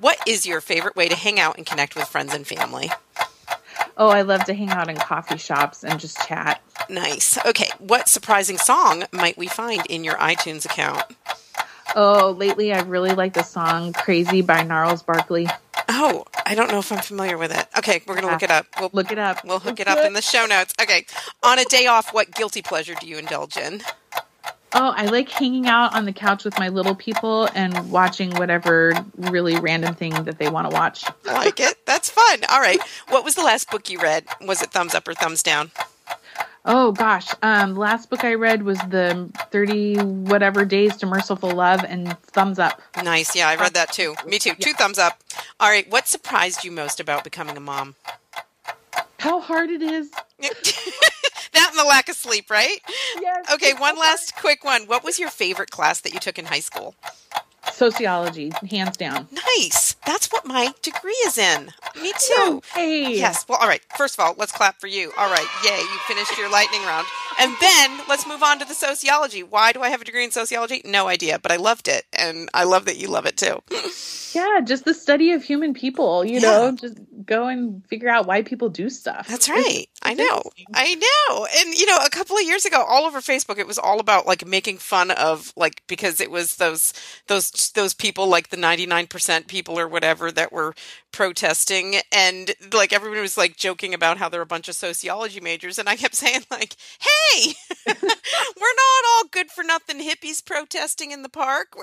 What 0.00 0.18
is 0.26 0.46
your 0.46 0.62
favorite 0.62 0.96
way 0.96 1.08
to 1.08 1.16
hang 1.16 1.38
out 1.38 1.58
and 1.58 1.66
connect 1.66 1.94
with 1.94 2.08
friends 2.08 2.32
and 2.32 2.46
family? 2.46 2.90
Oh, 3.98 4.08
I 4.08 4.22
love 4.22 4.44
to 4.44 4.54
hang 4.54 4.70
out 4.70 4.88
in 4.88 4.96
coffee 4.96 5.38
shops 5.38 5.82
and 5.82 5.98
just 5.98 6.24
chat. 6.26 6.62
Nice. 6.88 7.36
Okay. 7.44 7.68
What 7.78 8.08
surprising 8.08 8.56
song 8.56 9.04
might 9.12 9.36
we 9.36 9.48
find 9.48 9.84
in 9.86 10.04
your 10.04 10.14
iTunes 10.14 10.64
account? 10.64 11.02
Oh, 11.96 12.30
lately 12.38 12.72
I 12.72 12.80
really 12.82 13.10
like 13.10 13.34
the 13.34 13.42
song 13.42 13.92
Crazy 13.92 14.40
by 14.40 14.62
Gnarls 14.62 15.02
Barkley. 15.02 15.48
Oh, 15.88 16.24
I 16.46 16.54
don't 16.54 16.70
know 16.70 16.78
if 16.78 16.92
I'm 16.92 17.00
familiar 17.00 17.36
with 17.36 17.50
it. 17.50 17.66
Okay, 17.76 18.02
we're 18.06 18.14
going 18.14 18.26
to 18.26 18.32
look 18.32 18.42
it 18.42 18.50
up. 18.50 18.66
We'll 18.78 18.90
look 18.92 19.10
it 19.10 19.18
up. 19.18 19.44
We'll 19.44 19.58
hook 19.58 19.80
it 19.80 19.88
up 19.88 20.04
in 20.06 20.12
the 20.12 20.22
show 20.22 20.46
notes. 20.46 20.74
Okay. 20.80 21.06
On 21.42 21.58
a 21.58 21.64
day 21.64 21.86
off, 21.86 22.14
what 22.14 22.30
guilty 22.32 22.62
pleasure 22.62 22.94
do 23.00 23.08
you 23.08 23.18
indulge 23.18 23.56
in? 23.56 23.82
Oh, 24.74 24.92
I 24.94 25.06
like 25.06 25.28
hanging 25.30 25.66
out 25.66 25.94
on 25.94 26.04
the 26.04 26.12
couch 26.12 26.44
with 26.44 26.58
my 26.58 26.68
little 26.68 26.94
people 26.94 27.48
and 27.54 27.90
watching 27.90 28.30
whatever 28.32 28.92
really 29.16 29.58
random 29.58 29.94
thing 29.94 30.12
that 30.24 30.38
they 30.38 30.50
want 30.50 30.68
to 30.68 30.74
watch. 30.74 31.04
I 31.26 31.32
like 31.32 31.58
it. 31.58 31.86
That's 31.86 32.10
fun. 32.10 32.40
All 32.50 32.60
right. 32.60 32.80
What 33.08 33.24
was 33.24 33.34
the 33.34 33.42
last 33.42 33.70
book 33.70 33.88
you 33.88 33.98
read? 33.98 34.24
Was 34.46 34.62
it 34.62 34.70
thumbs 34.70 34.94
up 34.94 35.08
or 35.08 35.14
thumbs 35.14 35.42
down? 35.42 35.70
Oh 36.70 36.92
gosh, 36.92 37.28
um, 37.42 37.74
the 37.74 37.80
last 37.80 38.10
book 38.10 38.24
I 38.24 38.34
read 38.34 38.62
was 38.62 38.78
the 38.90 39.30
thirty 39.50 39.96
whatever 39.96 40.66
days 40.66 40.98
to 40.98 41.06
merciful 41.06 41.50
love, 41.52 41.82
and 41.82 42.18
thumbs 42.24 42.58
up. 42.58 42.82
Nice, 43.02 43.34
yeah, 43.34 43.48
I 43.48 43.56
read 43.56 43.72
that 43.72 43.90
too. 43.90 44.14
Me 44.26 44.38
too. 44.38 44.50
Yeah. 44.50 44.54
Two 44.66 44.72
thumbs 44.74 44.98
up. 44.98 45.22
All 45.60 45.70
right, 45.70 45.90
what 45.90 46.06
surprised 46.06 46.64
you 46.64 46.70
most 46.70 47.00
about 47.00 47.24
becoming 47.24 47.56
a 47.56 47.60
mom? 47.60 47.94
How 49.18 49.40
hard 49.40 49.70
it 49.70 49.80
is. 49.80 50.10
the 51.78 51.84
lack 51.84 52.08
of 52.08 52.16
sleep, 52.16 52.50
right? 52.50 52.80
Yes. 53.20 53.52
Okay, 53.54 53.72
one 53.74 53.98
last 53.98 54.36
quick 54.36 54.64
one. 54.64 54.82
What 54.86 55.04
was 55.04 55.18
your 55.18 55.30
favorite 55.30 55.70
class 55.70 56.00
that 56.02 56.12
you 56.12 56.20
took 56.20 56.38
in 56.38 56.46
high 56.46 56.60
school? 56.60 56.94
Sociology, 57.72 58.52
hands 58.70 58.96
down. 58.96 59.28
Nice. 59.56 59.94
That's 60.06 60.32
what 60.32 60.46
my 60.46 60.72
degree 60.82 61.18
is 61.26 61.38
in. 61.38 61.66
Me 62.00 62.12
oh, 62.14 62.60
too. 62.60 62.62
Hey. 62.74 63.14
Yes. 63.14 63.44
Well, 63.48 63.58
all 63.58 63.68
right. 63.68 63.82
First 63.96 64.18
of 64.18 64.24
all, 64.24 64.34
let's 64.38 64.52
clap 64.52 64.80
for 64.80 64.86
you. 64.86 65.12
All 65.18 65.30
right. 65.30 65.46
Yay. 65.64 65.78
You 65.78 65.98
finished 66.06 66.36
your 66.38 66.50
lightning 66.50 66.82
round. 66.82 67.06
And 67.40 67.54
then 67.60 68.00
let's 68.08 68.26
move 68.26 68.42
on 68.42 68.58
to 68.58 68.64
the 68.64 68.74
sociology. 68.74 69.42
Why 69.42 69.72
do 69.72 69.80
I 69.80 69.90
have 69.90 70.00
a 70.00 70.04
degree 70.04 70.24
in 70.24 70.30
sociology? 70.30 70.82
No 70.84 71.06
idea, 71.06 71.38
but 71.38 71.52
I 71.52 71.56
loved 71.56 71.86
it. 71.86 72.04
And 72.12 72.48
I 72.52 72.64
love 72.64 72.86
that 72.86 72.96
you 72.96 73.08
love 73.08 73.26
it 73.26 73.36
too. 73.36 73.62
yeah. 74.34 74.60
Just 74.64 74.84
the 74.84 74.94
study 74.94 75.32
of 75.32 75.44
human 75.44 75.74
people, 75.74 76.24
you 76.24 76.34
yeah. 76.34 76.40
know, 76.40 76.72
just 76.72 76.98
go 77.24 77.46
and 77.46 77.86
figure 77.86 78.08
out 78.08 78.26
why 78.26 78.42
people 78.42 78.70
do 78.70 78.88
stuff. 78.88 79.28
That's 79.28 79.48
right. 79.48 79.64
It's, 79.66 80.00
I 80.02 80.14
know. 80.14 80.42
I 80.74 80.94
know. 80.94 81.46
And, 81.58 81.74
you 81.74 81.86
know, 81.86 81.98
a 82.04 82.10
couple 82.10 82.36
of 82.36 82.42
years 82.42 82.64
ago, 82.64 82.82
all 82.82 83.04
over 83.04 83.20
Facebook, 83.20 83.58
it 83.58 83.66
was 83.66 83.78
all 83.78 84.00
about 84.00 84.26
like 84.26 84.46
making 84.46 84.78
fun 84.78 85.10
of 85.10 85.52
like, 85.56 85.82
because 85.86 86.20
it 86.20 86.30
was 86.30 86.56
those, 86.56 86.92
those, 87.26 87.50
those 87.74 87.94
people 87.94 88.26
like 88.26 88.48
the 88.48 88.56
99% 88.56 89.46
people 89.46 89.78
or 89.78 89.88
whatever 89.88 90.30
that 90.32 90.52
were 90.52 90.74
protesting 91.12 91.96
and 92.12 92.52
like 92.72 92.92
everyone 92.92 93.20
was 93.20 93.36
like 93.36 93.56
joking 93.56 93.94
about 93.94 94.18
how 94.18 94.28
they're 94.28 94.42
a 94.42 94.46
bunch 94.46 94.68
of 94.68 94.74
sociology 94.74 95.40
majors 95.40 95.78
and 95.78 95.88
I 95.88 95.96
kept 95.96 96.14
saying 96.18 96.42
like, 96.50 96.76
"Hey, 97.00 97.54
we're 97.86 97.94
not 97.94 99.04
all 99.08 99.24
good 99.30 99.50
for 99.50 99.64
nothing 99.64 100.00
hippies 100.00 100.44
protesting 100.44 101.10
in 101.10 101.22
the 101.22 101.28
park." 101.28 101.74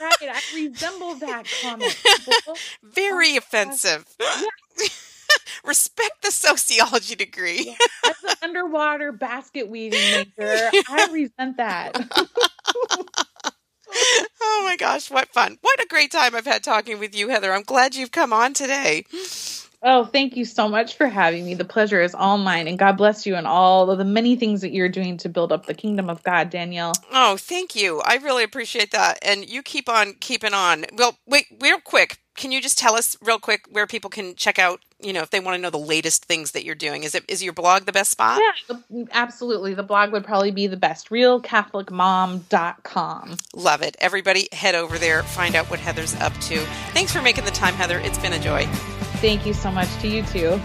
right, 0.00 0.14
I 0.22 0.40
resemble 0.54 1.14
that 1.16 1.44
comment. 1.62 1.96
Very 2.82 3.34
oh, 3.34 3.38
offensive. 3.38 4.06
Respect 5.64 6.22
the 6.22 6.30
sociology 6.30 7.14
degree. 7.14 7.64
Yeah. 7.66 8.10
As 8.10 8.24
an 8.24 8.36
underwater 8.42 9.12
basket 9.12 9.68
weaving 9.68 10.00
major, 10.38 10.70
I 10.88 11.08
resent 11.12 11.58
that 11.58 12.08
oh 14.40 14.62
my 14.64 14.76
gosh, 14.76 15.10
what 15.10 15.28
fun. 15.28 15.58
What 15.60 15.80
a 15.80 15.86
great 15.88 16.10
time 16.10 16.34
I've 16.34 16.46
had 16.46 16.62
talking 16.62 16.98
with 16.98 17.14
you, 17.14 17.28
Heather. 17.28 17.52
I'm 17.52 17.62
glad 17.62 17.94
you've 17.94 18.12
come 18.12 18.32
on 18.32 18.54
today. 18.54 19.04
Oh, 19.80 20.04
thank 20.04 20.36
you 20.36 20.44
so 20.44 20.68
much 20.68 20.96
for 20.96 21.06
having 21.06 21.44
me. 21.44 21.54
The 21.54 21.64
pleasure 21.64 22.00
is 22.00 22.12
all 22.12 22.36
mine. 22.36 22.66
And 22.66 22.78
God 22.78 22.96
bless 22.96 23.26
you 23.26 23.36
and 23.36 23.46
all 23.46 23.90
of 23.90 23.98
the 23.98 24.04
many 24.04 24.34
things 24.34 24.60
that 24.62 24.72
you're 24.72 24.88
doing 24.88 25.16
to 25.18 25.28
build 25.28 25.52
up 25.52 25.66
the 25.66 25.74
kingdom 25.74 26.10
of 26.10 26.22
God, 26.24 26.50
Danielle. 26.50 26.94
Oh, 27.12 27.36
thank 27.36 27.76
you. 27.76 28.00
I 28.00 28.16
really 28.16 28.42
appreciate 28.42 28.90
that. 28.90 29.18
And 29.22 29.48
you 29.48 29.62
keep 29.62 29.88
on 29.88 30.14
keeping 30.14 30.52
on. 30.52 30.86
Well, 30.92 31.18
wait, 31.26 31.46
real 31.60 31.78
quick. 31.78 32.18
Can 32.36 32.50
you 32.50 32.60
just 32.60 32.78
tell 32.78 32.94
us 32.94 33.16
real 33.22 33.38
quick 33.38 33.66
where 33.70 33.86
people 33.86 34.10
can 34.10 34.34
check 34.34 34.58
out, 34.58 34.80
you 35.00 35.12
know, 35.12 35.22
if 35.22 35.30
they 35.30 35.40
want 35.40 35.56
to 35.56 35.62
know 35.62 35.70
the 35.70 35.78
latest 35.78 36.24
things 36.24 36.52
that 36.52 36.64
you're 36.64 36.74
doing? 36.74 37.04
Is 37.04 37.14
it 37.14 37.24
is 37.28 37.42
your 37.42 37.52
blog 37.52 37.84
the 37.84 37.92
best 37.92 38.10
spot? 38.10 38.40
Yeah, 38.40 38.52
absolutely. 39.12 39.74
The 39.74 39.82
blog 39.82 40.12
would 40.12 40.24
probably 40.24 40.50
be 40.50 40.66
the 40.66 40.76
best. 40.76 41.10
realcatholicmom.com. 41.10 43.36
Love 43.54 43.82
it. 43.82 43.96
Everybody 44.00 44.48
head 44.52 44.74
over 44.74 44.98
there, 44.98 45.22
find 45.22 45.54
out 45.54 45.70
what 45.70 45.80
Heather's 45.80 46.14
up 46.16 46.32
to. 46.34 46.58
Thanks 46.92 47.12
for 47.12 47.22
making 47.22 47.44
the 47.44 47.50
time, 47.50 47.74
Heather. 47.74 47.98
It's 48.00 48.18
been 48.18 48.32
a 48.32 48.40
joy. 48.40 48.66
Thank 49.20 49.46
you 49.46 49.54
so 49.54 49.70
much 49.70 49.88
to 50.00 50.08
you 50.08 50.22
too. 50.24 50.60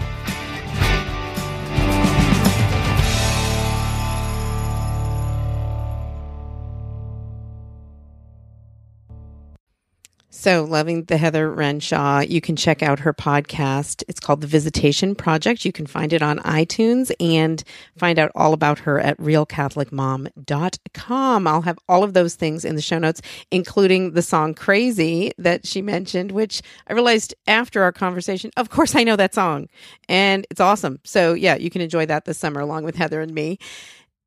So, 10.44 10.64
loving 10.64 11.04
the 11.04 11.16
Heather 11.16 11.50
Renshaw. 11.50 12.20
You 12.20 12.42
can 12.42 12.54
check 12.54 12.82
out 12.82 12.98
her 12.98 13.14
podcast. 13.14 14.04
It's 14.08 14.20
called 14.20 14.42
The 14.42 14.46
Visitation 14.46 15.14
Project. 15.14 15.64
You 15.64 15.72
can 15.72 15.86
find 15.86 16.12
it 16.12 16.20
on 16.20 16.38
iTunes 16.40 17.10
and 17.18 17.64
find 17.96 18.18
out 18.18 18.30
all 18.34 18.52
about 18.52 18.80
her 18.80 19.00
at 19.00 19.16
realcatholicmom.com. 19.16 21.46
I'll 21.46 21.62
have 21.62 21.78
all 21.88 22.04
of 22.04 22.12
those 22.12 22.34
things 22.34 22.66
in 22.66 22.76
the 22.76 22.82
show 22.82 22.98
notes, 22.98 23.22
including 23.50 24.12
the 24.12 24.20
song 24.20 24.52
Crazy 24.52 25.32
that 25.38 25.66
she 25.66 25.80
mentioned, 25.80 26.30
which 26.30 26.60
I 26.88 26.92
realized 26.92 27.34
after 27.46 27.82
our 27.82 27.92
conversation, 27.92 28.50
of 28.58 28.68
course, 28.68 28.94
I 28.94 29.02
know 29.02 29.16
that 29.16 29.32
song 29.32 29.70
and 30.10 30.46
it's 30.50 30.60
awesome. 30.60 31.00
So, 31.04 31.32
yeah, 31.32 31.54
you 31.54 31.70
can 31.70 31.80
enjoy 31.80 32.04
that 32.04 32.26
this 32.26 32.36
summer 32.36 32.60
along 32.60 32.84
with 32.84 32.96
Heather 32.96 33.22
and 33.22 33.32
me. 33.32 33.58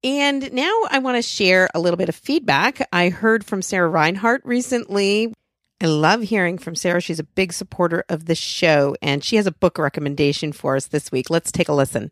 And 0.03 0.51
now 0.51 0.81
I 0.89 0.97
want 0.97 1.17
to 1.17 1.21
share 1.21 1.69
a 1.75 1.79
little 1.79 1.97
bit 1.97 2.09
of 2.09 2.15
feedback. 2.15 2.87
I 2.91 3.09
heard 3.09 3.45
from 3.45 3.61
Sarah 3.61 3.87
Reinhard 3.87 4.41
recently 4.45 5.31
I 5.79 5.85
love 5.85 6.23
hearing 6.23 6.57
from 6.57 6.75
Sarah. 6.75 7.01
She's 7.01 7.19
a 7.19 7.23
big 7.23 7.53
supporter 7.53 8.03
of 8.09 8.25
the 8.25 8.33
show, 8.33 8.95
and 8.99 9.23
she 9.23 9.35
has 9.35 9.45
a 9.45 9.51
book 9.51 9.77
recommendation 9.77 10.51
for 10.51 10.75
us 10.75 10.87
this 10.87 11.11
week. 11.11 11.29
Let's 11.29 11.51
take 11.51 11.69
a 11.69 11.73
listen. 11.73 12.11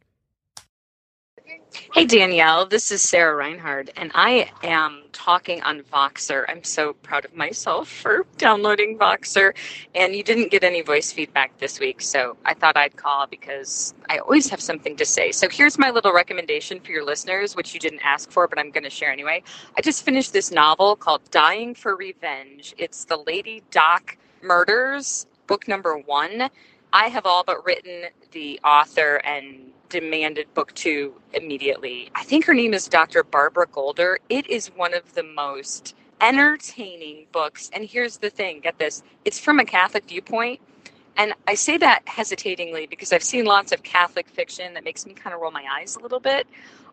Hey, 1.76 2.06
Danielle, 2.06 2.66
this 2.66 2.90
is 2.90 3.02
Sarah 3.02 3.36
Reinhard, 3.36 3.92
and 3.98 4.10
I 4.16 4.50
am 4.64 5.04
talking 5.12 5.62
on 5.64 5.82
Voxer. 5.82 6.46
I'm 6.48 6.64
so 6.64 6.94
proud 6.94 7.26
of 7.26 7.36
myself 7.36 7.90
for 7.90 8.26
downloading 8.38 8.98
Voxer, 8.98 9.54
and 9.94 10.16
you 10.16 10.24
didn't 10.24 10.52
get 10.52 10.64
any 10.64 10.82
voice 10.82 11.12
feedback 11.12 11.58
this 11.58 11.80
week, 11.82 12.02
so 12.02 12.38
I 12.46 12.54
thought 12.54 12.78
I'd 12.78 12.96
call 12.96 13.28
because 13.28 13.94
I 14.10 14.20
always 14.20 14.50
have 14.50 14.62
something 14.62 14.96
to 14.96 15.06
say. 15.06 15.34
So 15.34 15.50
here's 15.50 15.78
my 15.78 15.90
little 15.90 16.14
recommendation 16.14 16.80
for 16.80 16.92
your 16.92 17.04
listeners, 17.04 17.58
which 17.58 17.74
you 17.74 17.80
didn't 17.82 18.02
ask 18.06 18.32
for, 18.32 18.48
but 18.48 18.58
I'm 18.58 18.72
going 18.72 18.86
to 18.86 18.90
share 18.90 19.12
anyway. 19.12 19.44
I 19.78 19.82
just 19.82 20.06
finished 20.06 20.32
this 20.32 20.52
novel 20.52 20.96
called 20.96 21.30
Dying 21.30 21.76
for 21.76 21.98
Revenge. 21.98 22.74
It's 22.78 23.04
the 23.04 23.18
Lady 23.18 23.64
Doc 23.72 24.18
Murders, 24.42 25.26
book 25.48 25.68
number 25.68 25.98
one. 25.98 26.50
I 26.94 27.08
have 27.08 27.26
all 27.26 27.44
but 27.44 27.66
written 27.66 28.06
the 28.32 28.60
author 28.64 29.18
and 29.26 29.72
demanded 29.90 30.54
book 30.54 30.74
two 30.74 31.14
immediately. 31.34 32.10
I 32.16 32.24
think 32.24 32.46
her 32.46 32.54
name 32.54 32.74
is 32.74 32.88
Dr. 32.88 33.24
Barbara 33.24 33.68
Golder. 33.72 34.20
It 34.30 34.48
is 34.50 34.68
one 34.76 34.94
of 34.94 35.14
the 35.14 35.24
most 35.24 35.96
entertaining 36.22 37.28
books. 37.32 37.70
And 37.74 37.86
here's 37.86 38.18
the 38.18 38.30
thing 38.30 38.62
get 38.62 38.80
this 38.80 39.04
it's 39.26 39.40
from 39.40 39.60
a 39.60 39.66
Catholic 39.66 40.06
viewpoint. 40.08 40.62
And 41.18 41.34
I 41.48 41.56
say 41.56 41.78
that 41.78 42.04
hesitatingly 42.08 42.88
because 42.88 43.14
I've 43.14 43.24
seen 43.24 43.46
lots 43.46 43.72
of 43.72 43.84
Catholic 43.84 44.28
fiction 44.28 44.74
that 44.74 44.84
makes 44.84 45.06
me 45.06 45.14
kind 45.14 45.34
of 45.34 45.42
roll 45.42 45.52
my 45.52 45.66
eyes 45.72 45.96
a 45.96 46.00
little 46.00 46.20
bit. 46.20 46.48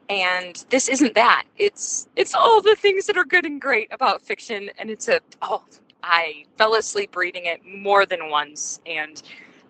And 0.09 0.65
this 0.71 0.89
isn't 0.89 1.15
that. 1.15 1.45
It's 1.59 2.09
it's 2.17 2.35
all 2.35 2.61
the 2.61 2.77
things 2.77 3.07
that 3.07 3.17
are 3.17 3.25
good 3.25 3.47
and 3.47 3.61
great 3.61 3.89
about 3.93 4.23
fiction. 4.23 4.71
And 4.79 4.91
it's 4.91 5.09
a 5.09 5.21
oh, 5.43 5.65
I 6.03 6.45
fell 6.59 6.75
asleep 6.75 7.17
reading 7.17 7.47
it 7.47 7.61
more 7.65 8.07
than 8.07 8.31
once. 8.31 8.81
And 8.87 9.23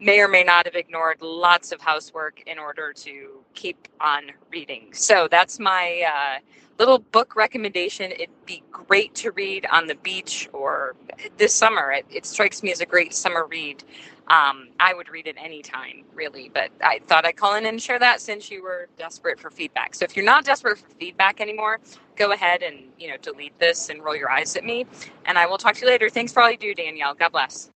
may 0.03 0.21
or 0.21 0.29
may 0.29 0.45
not 0.45 0.67
have 0.67 0.77
ignored 0.77 1.23
lots 1.23 1.73
of 1.73 1.81
housework 1.83 2.43
in 2.47 2.59
order 2.61 2.93
to 2.95 3.41
keep 3.55 3.89
on 4.01 4.25
reading. 4.53 4.91
So 4.95 5.29
that's 5.31 5.61
my 5.61 6.05
uh, 6.09 6.41
little 6.81 7.01
book 7.01 7.37
recommendation. 7.37 8.13
It'd 8.13 8.31
be 8.47 8.65
great 8.73 9.15
to 9.17 9.33
read 9.33 9.67
on 9.73 9.89
the 9.89 9.97
beach 9.97 10.51
or 10.55 10.97
this 11.39 11.55
summer. 11.55 11.93
It, 11.93 12.07
it 12.11 12.27
strikes 12.27 12.63
me 12.65 12.73
as 12.73 12.83
a 12.83 12.87
great 12.87 13.15
summer 13.15 13.47
read. 13.47 13.85
Um, 14.29 14.71
I 14.81 14.95
would 14.95 15.11
read 15.11 15.29
it 15.29 15.37
anytime, 15.39 16.05
really, 16.15 16.51
but 16.55 16.71
I 16.83 17.01
thought 17.09 17.27
I'd 17.27 17.37
call 17.37 17.57
in 17.57 17.67
and 17.67 17.83
share 17.83 18.01
that 18.01 18.23
since 18.23 18.51
you 18.51 18.63
were 18.65 18.89
desperate 18.99 19.41
for 19.41 19.51
feedback. 19.51 19.95
So 19.97 20.05
if 20.07 20.17
you're 20.17 20.27
not 20.27 20.47
desperate 20.47 20.79
for 20.79 20.89
feedback 21.01 21.43
anymore, 21.43 21.81
go 22.17 22.33
ahead 22.33 22.63
and 22.63 22.79
you 22.99 23.11
know 23.11 23.19
delete 23.23 23.59
this 23.61 23.91
and 23.91 24.05
roll 24.05 24.17
your 24.17 24.31
eyes 24.31 24.57
at 24.57 24.65
me, 24.65 24.87
and 25.27 25.39
I 25.39 25.47
will 25.47 25.59
talk 25.59 25.77
to 25.77 25.83
you 25.83 25.89
later. 25.89 26.11
Thanks 26.11 26.33
for 26.33 26.43
all 26.45 26.51
you 26.53 26.59
do, 26.59 26.75
Danielle. 26.75 27.15
God 27.15 27.33
bless. 27.33 27.72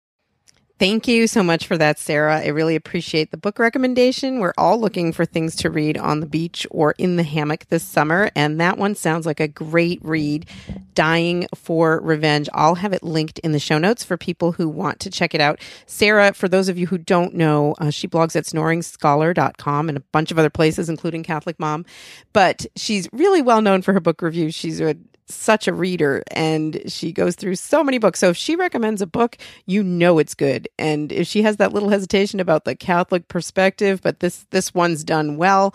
Thank 0.85 1.09
you 1.09 1.27
so 1.29 1.43
much 1.43 1.67
for 1.67 1.79
that, 1.79 1.99
Sarah. 1.99 2.41
I 2.41 2.49
really 2.49 2.77
appreciate 2.77 3.31
the 3.31 3.39
book 3.39 3.59
recommendation. 3.59 4.39
We're 4.39 4.53
all 4.59 4.79
looking 4.79 5.15
for 5.15 5.25
things 5.25 5.57
to 5.57 5.71
read 5.71 5.97
on 5.97 6.21
the 6.21 6.27
beach 6.27 6.67
or 6.71 6.95
in 6.99 7.17
the 7.17 7.23
hammock 7.23 7.65
this 7.71 7.83
summer, 7.83 8.31
and 8.37 8.61
that 8.61 8.77
one 8.77 8.95
sounds 8.95 9.25
like 9.25 9.41
a 9.41 9.49
great 9.49 9.99
read. 10.05 10.45
Dying 10.93 11.49
for 11.55 12.01
Revenge. 12.03 12.51
I'll 12.53 12.75
have 12.75 12.93
it 12.93 13.03
linked 13.03 13.39
in 13.39 13.53
the 13.53 13.59
show 13.59 13.79
notes 13.79 14.05
for 14.05 14.19
people 14.19 14.53
who 14.53 14.69
want 14.69 15.01
to 15.01 15.11
check 15.11 15.35
it 15.35 15.41
out. 15.41 15.59
Sarah, 15.87 16.35
for 16.35 16.49
those 16.49 16.69
of 16.69 16.77
you 16.77 16.87
who 16.87 16.99
don't 16.99 17.33
know, 17.33 17.75
uh, 17.79 17.89
she 17.89 18.07
blogs 18.07 18.37
at 18.37 18.45
snoringscholar.com 18.45 19.89
and 19.89 19.97
a 19.97 20.03
bunch 20.13 20.31
of 20.31 20.39
other 20.39 20.51
places, 20.51 20.91
including 20.91 21.23
Catholic 21.23 21.59
Mom, 21.59 21.87
but 22.35 22.67
she's 22.77 23.09
really 23.11 23.41
well 23.41 23.63
known 23.63 23.81
for 23.81 23.95
her 23.95 24.01
book 24.01 24.21
reviews. 24.21 24.55
She's 24.55 24.83
a 24.83 24.95
such 25.27 25.67
a 25.67 25.73
reader 25.73 26.23
and 26.31 26.83
she 26.87 27.13
goes 27.13 27.35
through 27.35 27.57
so 27.57 27.83
many 27.83 27.99
books. 27.99 28.21
So 28.21 28.31
if 28.31 28.37
she 28.37 28.57
recommends 28.57 29.01
a 29.01 29.07
book, 29.07 29.39
you 29.67 29.83
know 29.83 30.19
it's 30.19 30.35
good. 30.35 30.69
And 30.79 31.13
if 31.13 31.27
she 31.27 31.43
has 31.43 31.57
that 31.57 31.73
little 31.73 31.89
hesitation 31.89 32.41
about 32.41 32.65
the 32.65 32.75
Catholic 32.75 33.29
perspective, 33.29 34.01
but 34.03 34.21
this 34.21 34.47
this 34.51 34.75
one's 34.75 35.05
done 35.05 35.37
well, 35.37 35.75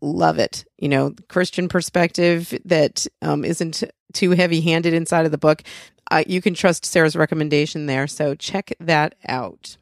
love 0.00 0.38
it. 0.38 0.64
You 0.78 0.88
know, 0.88 1.14
Christian 1.28 1.68
perspective 1.68 2.56
that 2.64 3.06
um, 3.22 3.42
not 3.42 3.82
too 4.12 4.30
heavy 4.30 4.60
handed 4.60 4.94
inside 4.94 5.26
of 5.26 5.32
the 5.32 5.38
book. 5.38 5.62
Uh, 6.10 6.22
you 6.26 6.40
can 6.40 6.54
trust 6.54 6.84
Sarah's 6.84 7.16
recommendation 7.16 7.86
there. 7.86 8.06
So 8.06 8.34
check 8.34 8.72
that 8.80 9.16
out. 9.26 9.76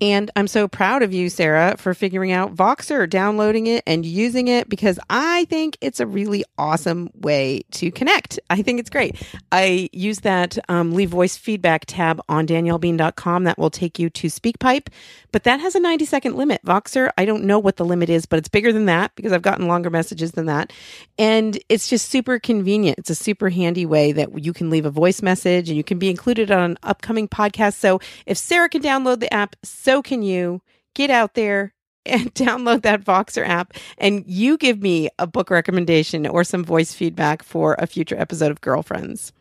And 0.00 0.30
I'm 0.36 0.46
so 0.46 0.68
proud 0.68 1.02
of 1.02 1.12
you, 1.12 1.28
Sarah, 1.28 1.76
for 1.76 1.92
figuring 1.92 2.30
out 2.30 2.54
Voxer, 2.54 3.10
downloading 3.10 3.66
it 3.66 3.82
and 3.84 4.06
using 4.06 4.46
it 4.46 4.68
because 4.68 4.98
I 5.10 5.44
think 5.46 5.76
it's 5.80 5.98
a 5.98 6.06
really 6.06 6.44
awesome 6.56 7.10
way 7.14 7.62
to 7.72 7.90
connect. 7.90 8.38
I 8.48 8.62
think 8.62 8.78
it's 8.78 8.90
great. 8.90 9.20
I 9.50 9.88
use 9.92 10.20
that 10.20 10.56
um, 10.68 10.92
leave 10.92 11.10
voice 11.10 11.36
feedback 11.36 11.84
tab 11.86 12.20
on 12.28 12.46
daniellebean.com 12.46 13.44
that 13.44 13.58
will 13.58 13.70
take 13.70 13.98
you 13.98 14.08
to 14.10 14.28
SpeakPipe, 14.28 14.86
but 15.32 15.42
that 15.42 15.58
has 15.58 15.74
a 15.74 15.80
90 15.80 16.04
second 16.04 16.36
limit. 16.36 16.62
Voxer, 16.64 17.10
I 17.18 17.24
don't 17.24 17.44
know 17.44 17.58
what 17.58 17.76
the 17.76 17.84
limit 17.84 18.08
is, 18.08 18.24
but 18.24 18.38
it's 18.38 18.48
bigger 18.48 18.72
than 18.72 18.86
that 18.86 19.14
because 19.16 19.32
I've 19.32 19.42
gotten 19.42 19.66
longer 19.66 19.90
messages 19.90 20.32
than 20.32 20.46
that. 20.46 20.72
And 21.18 21.58
it's 21.68 21.88
just 21.88 22.08
super 22.08 22.38
convenient. 22.38 23.00
It's 23.00 23.10
a 23.10 23.16
super 23.16 23.48
handy 23.48 23.84
way 23.84 24.12
that 24.12 24.44
you 24.44 24.52
can 24.52 24.70
leave 24.70 24.86
a 24.86 24.90
voice 24.90 25.22
message 25.22 25.68
and 25.68 25.76
you 25.76 25.82
can 25.82 25.98
be 25.98 26.08
included 26.08 26.52
on 26.52 26.70
an 26.70 26.78
upcoming 26.84 27.26
podcast. 27.26 27.74
So 27.74 28.00
if 28.26 28.38
Sarah 28.38 28.68
can 28.68 28.80
download 28.80 29.18
the 29.18 29.32
app, 29.34 29.56
so 29.88 30.02
can 30.02 30.22
you. 30.22 30.60
Get 30.94 31.08
out 31.08 31.32
there 31.32 31.72
and 32.04 32.34
download 32.34 32.82
that 32.82 33.02
Voxer 33.02 33.46
app 33.46 33.72
and 33.96 34.22
you 34.26 34.58
give 34.58 34.82
me 34.82 35.08
a 35.18 35.26
book 35.26 35.48
recommendation 35.48 36.26
or 36.26 36.44
some 36.44 36.62
voice 36.62 36.92
feedback 36.92 37.42
for 37.42 37.74
a 37.78 37.86
future 37.86 38.18
episode 38.18 38.50
of 38.50 38.60
Girlfriends. 38.60 39.32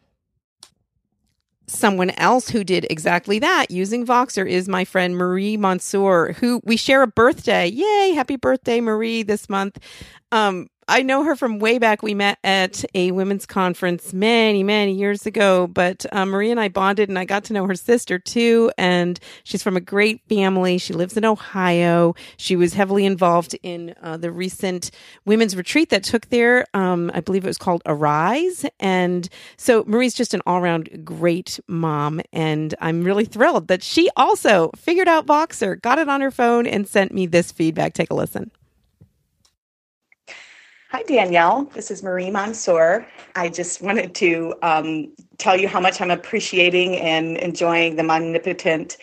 Someone 1.67 2.11
else 2.11 2.47
who 2.47 2.63
did 2.63 2.87
exactly 2.89 3.39
that 3.39 3.71
using 3.71 4.05
Voxer 4.05 4.49
is 4.49 4.69
my 4.69 4.85
friend 4.85 5.17
Marie 5.17 5.57
Mansour, 5.57 6.31
who 6.39 6.61
we 6.63 6.77
share 6.77 7.01
a 7.01 7.07
birthday. 7.07 7.67
Yay! 7.67 8.13
Happy 8.13 8.37
birthday, 8.37 8.79
Marie, 8.79 9.23
this 9.23 9.49
month. 9.49 9.77
Um, 10.31 10.69
I 10.89 11.01
know 11.01 11.23
her 11.23 11.35
from 11.35 11.59
way 11.59 11.79
back. 11.79 12.01
We 12.01 12.13
met 12.13 12.39
at 12.45 12.85
a 12.95 13.11
women's 13.11 13.45
conference 13.45 14.13
many, 14.13 14.63
many 14.63 14.93
years 14.93 15.25
ago. 15.25 15.67
But 15.67 16.05
uh, 16.13 16.25
Marie 16.25 16.49
and 16.49 16.59
I 16.59 16.69
bonded, 16.69 17.09
and 17.09 17.19
I 17.19 17.25
got 17.25 17.43
to 17.45 17.53
know 17.53 17.67
her 17.67 17.75
sister 17.75 18.17
too. 18.19 18.71
And 18.77 19.19
she's 19.43 19.61
from 19.61 19.75
a 19.75 19.81
great 19.81 20.21
family. 20.29 20.77
She 20.77 20.93
lives 20.93 21.17
in 21.17 21.25
Ohio. 21.25 22.15
She 22.37 22.55
was 22.55 22.73
heavily 22.73 23.05
involved 23.05 23.57
in 23.63 23.95
uh, 24.01 24.15
the 24.15 24.31
recent 24.31 24.91
women's 25.25 25.57
retreat 25.57 25.89
that 25.89 26.03
took 26.03 26.29
there. 26.29 26.65
Um, 26.73 27.11
I 27.13 27.19
believe 27.19 27.43
it 27.43 27.49
was 27.49 27.57
called 27.57 27.81
Arise. 27.85 28.65
And 28.79 29.27
so 29.57 29.83
Marie's 29.87 30.13
just 30.13 30.33
an 30.33 30.41
all 30.45 30.57
around 30.57 31.03
great 31.03 31.59
mom. 31.67 32.21
And 32.31 32.73
I'm 32.79 33.03
really 33.03 33.25
thrilled 33.25 33.67
that 33.67 33.83
she 33.83 34.09
also 34.15 34.71
figured 34.77 35.09
out 35.09 35.25
Voxer, 35.25 35.81
got 35.81 35.99
it 35.99 36.07
on 36.07 36.21
her 36.21 36.31
phone, 36.31 36.65
and 36.65 36.87
sent 36.87 37.13
me 37.13 37.25
this 37.25 37.51
feedback. 37.51 37.93
Take 37.93 38.09
a 38.09 38.15
listen. 38.15 38.51
Hi, 40.97 41.03
Danielle. 41.03 41.65
This 41.75 41.91
is 41.91 42.01
Marie 42.01 42.31
Mansour. 42.31 43.05
I 43.35 43.49
just 43.49 43.83
wanted 43.83 44.15
to 44.15 44.55
um, 44.63 45.13
tell 45.37 45.55
you 45.55 45.67
how 45.67 45.79
much 45.79 46.01
I'm 46.01 46.09
appreciating 46.09 46.95
and 46.95 47.37
enjoying 47.37 47.97
the 47.97 48.01
Momnipotent 48.01 48.97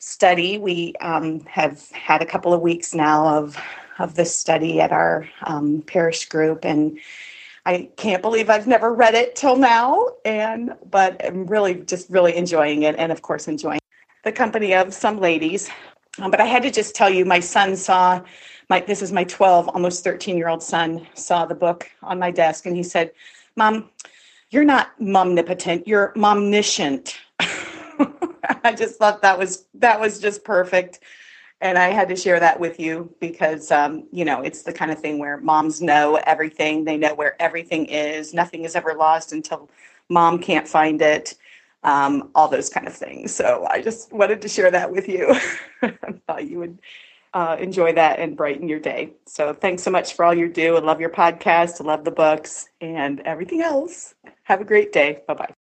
study. 0.00 0.58
We 0.58 0.92
um, 1.00 1.40
have 1.46 1.88
had 1.92 2.20
a 2.20 2.26
couple 2.26 2.52
of 2.52 2.60
weeks 2.60 2.94
now 2.94 3.38
of 3.38 3.56
of 3.98 4.16
this 4.16 4.34
study 4.34 4.82
at 4.82 4.92
our 4.92 5.26
um, 5.44 5.80
parish 5.86 6.28
group, 6.28 6.62
and 6.66 6.98
I 7.64 7.88
can't 7.96 8.20
believe 8.20 8.50
I've 8.50 8.66
never 8.66 8.92
read 8.92 9.14
it 9.14 9.34
till 9.34 9.56
now. 9.56 10.08
And 10.26 10.74
but 10.90 11.24
I'm 11.24 11.46
really 11.46 11.76
just 11.76 12.10
really 12.10 12.36
enjoying 12.36 12.82
it, 12.82 12.96
and 12.98 13.10
of 13.10 13.22
course 13.22 13.48
enjoying 13.48 13.80
the 14.24 14.32
company 14.32 14.74
of 14.74 14.92
some 14.92 15.18
ladies. 15.18 15.70
Um, 16.18 16.30
but 16.30 16.42
I 16.42 16.44
had 16.44 16.62
to 16.64 16.70
just 16.70 16.94
tell 16.94 17.08
you, 17.08 17.24
my 17.24 17.40
son 17.40 17.76
saw 17.76 18.22
my 18.70 18.80
this 18.80 19.02
is 19.02 19.12
my 19.12 19.24
12 19.24 19.68
almost 19.68 20.02
13 20.02 20.38
year 20.38 20.48
old 20.48 20.62
son 20.62 21.06
saw 21.14 21.44
the 21.44 21.54
book 21.54 21.90
on 22.02 22.18
my 22.18 22.30
desk 22.30 22.64
and 22.64 22.74
he 22.74 22.82
said 22.82 23.10
mom 23.56 23.90
you're 24.50 24.64
not 24.64 24.98
momnipotent 24.98 25.86
you're 25.86 26.14
momniscient 26.14 27.16
i 28.64 28.72
just 28.74 28.96
thought 28.96 29.20
that 29.20 29.38
was 29.38 29.66
that 29.74 30.00
was 30.00 30.18
just 30.18 30.44
perfect. 30.44 31.00
And 31.62 31.76
i 31.76 31.88
had 31.88 32.08
to 32.08 32.16
share 32.16 32.40
that 32.40 32.58
with 32.58 32.80
you 32.80 33.14
because 33.20 33.70
um, 33.70 34.04
you 34.12 34.24
know 34.24 34.40
it's 34.40 34.62
the 34.62 34.72
kind 34.72 34.90
of 34.90 34.98
thing 34.98 35.18
where 35.18 35.36
moms 35.38 35.82
know 35.82 36.18
everything 36.26 36.84
they 36.84 36.96
know 36.96 37.14
where 37.14 37.40
everything 37.42 37.84
is 37.86 38.32
nothing 38.32 38.64
is 38.64 38.74
ever 38.74 38.94
lost 38.94 39.32
until 39.32 39.68
mom 40.08 40.38
can't 40.38 40.66
find 40.66 41.02
it 41.02 41.34
um, 41.82 42.30
all 42.34 42.46
those 42.46 42.68
kind 42.68 42.86
of 42.86 42.94
things. 42.94 43.34
So 43.34 43.66
i 43.70 43.82
just 43.82 44.12
wanted 44.12 44.40
to 44.42 44.48
share 44.48 44.70
that 44.70 44.90
with 44.90 45.08
you. 45.08 45.34
I 45.82 46.12
thought 46.26 46.48
you 46.48 46.58
would 46.60 46.78
uh, 47.32 47.56
enjoy 47.60 47.92
that 47.92 48.18
and 48.18 48.36
brighten 48.36 48.68
your 48.68 48.80
day. 48.80 49.12
So 49.26 49.54
thanks 49.54 49.82
so 49.82 49.90
much 49.90 50.14
for 50.14 50.24
all 50.24 50.34
you 50.34 50.48
do. 50.48 50.76
I 50.76 50.80
love 50.80 51.00
your 51.00 51.10
podcast. 51.10 51.80
I 51.80 51.84
love 51.84 52.04
the 52.04 52.10
books 52.10 52.68
and 52.80 53.20
everything 53.20 53.60
else. 53.60 54.14
Have 54.44 54.60
a 54.60 54.64
great 54.64 54.92
day. 54.92 55.22
Bye 55.26 55.34
bye. 55.34 55.54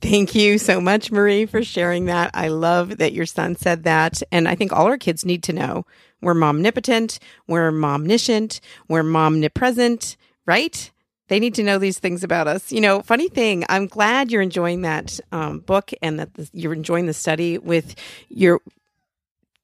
Thank 0.00 0.34
you 0.34 0.58
so 0.58 0.80
much, 0.80 1.12
Marie, 1.12 1.46
for 1.46 1.62
sharing 1.62 2.06
that. 2.06 2.32
I 2.34 2.48
love 2.48 2.98
that 2.98 3.12
your 3.12 3.26
son 3.26 3.54
said 3.54 3.84
that. 3.84 4.20
And 4.32 4.48
I 4.48 4.56
think 4.56 4.72
all 4.72 4.86
our 4.86 4.98
kids 4.98 5.24
need 5.24 5.44
to 5.44 5.52
know 5.52 5.86
we're 6.20 6.34
momnipotent, 6.34 7.18
we're 7.46 7.70
momniscient, 7.70 8.60
we're 8.88 9.02
momnipresent, 9.02 10.16
right? 10.46 10.90
They 11.28 11.38
need 11.38 11.54
to 11.54 11.62
know 11.62 11.78
these 11.78 11.98
things 11.98 12.24
about 12.24 12.48
us. 12.48 12.72
You 12.72 12.80
know, 12.80 13.00
funny 13.02 13.28
thing, 13.28 13.64
I'm 13.68 13.86
glad 13.86 14.30
you're 14.30 14.42
enjoying 14.42 14.82
that 14.82 15.18
um, 15.30 15.60
book 15.60 15.92
and 16.02 16.18
that 16.18 16.34
the, 16.34 16.50
you're 16.52 16.74
enjoying 16.74 17.06
the 17.06 17.14
study 17.14 17.58
with 17.58 17.94
your. 18.28 18.60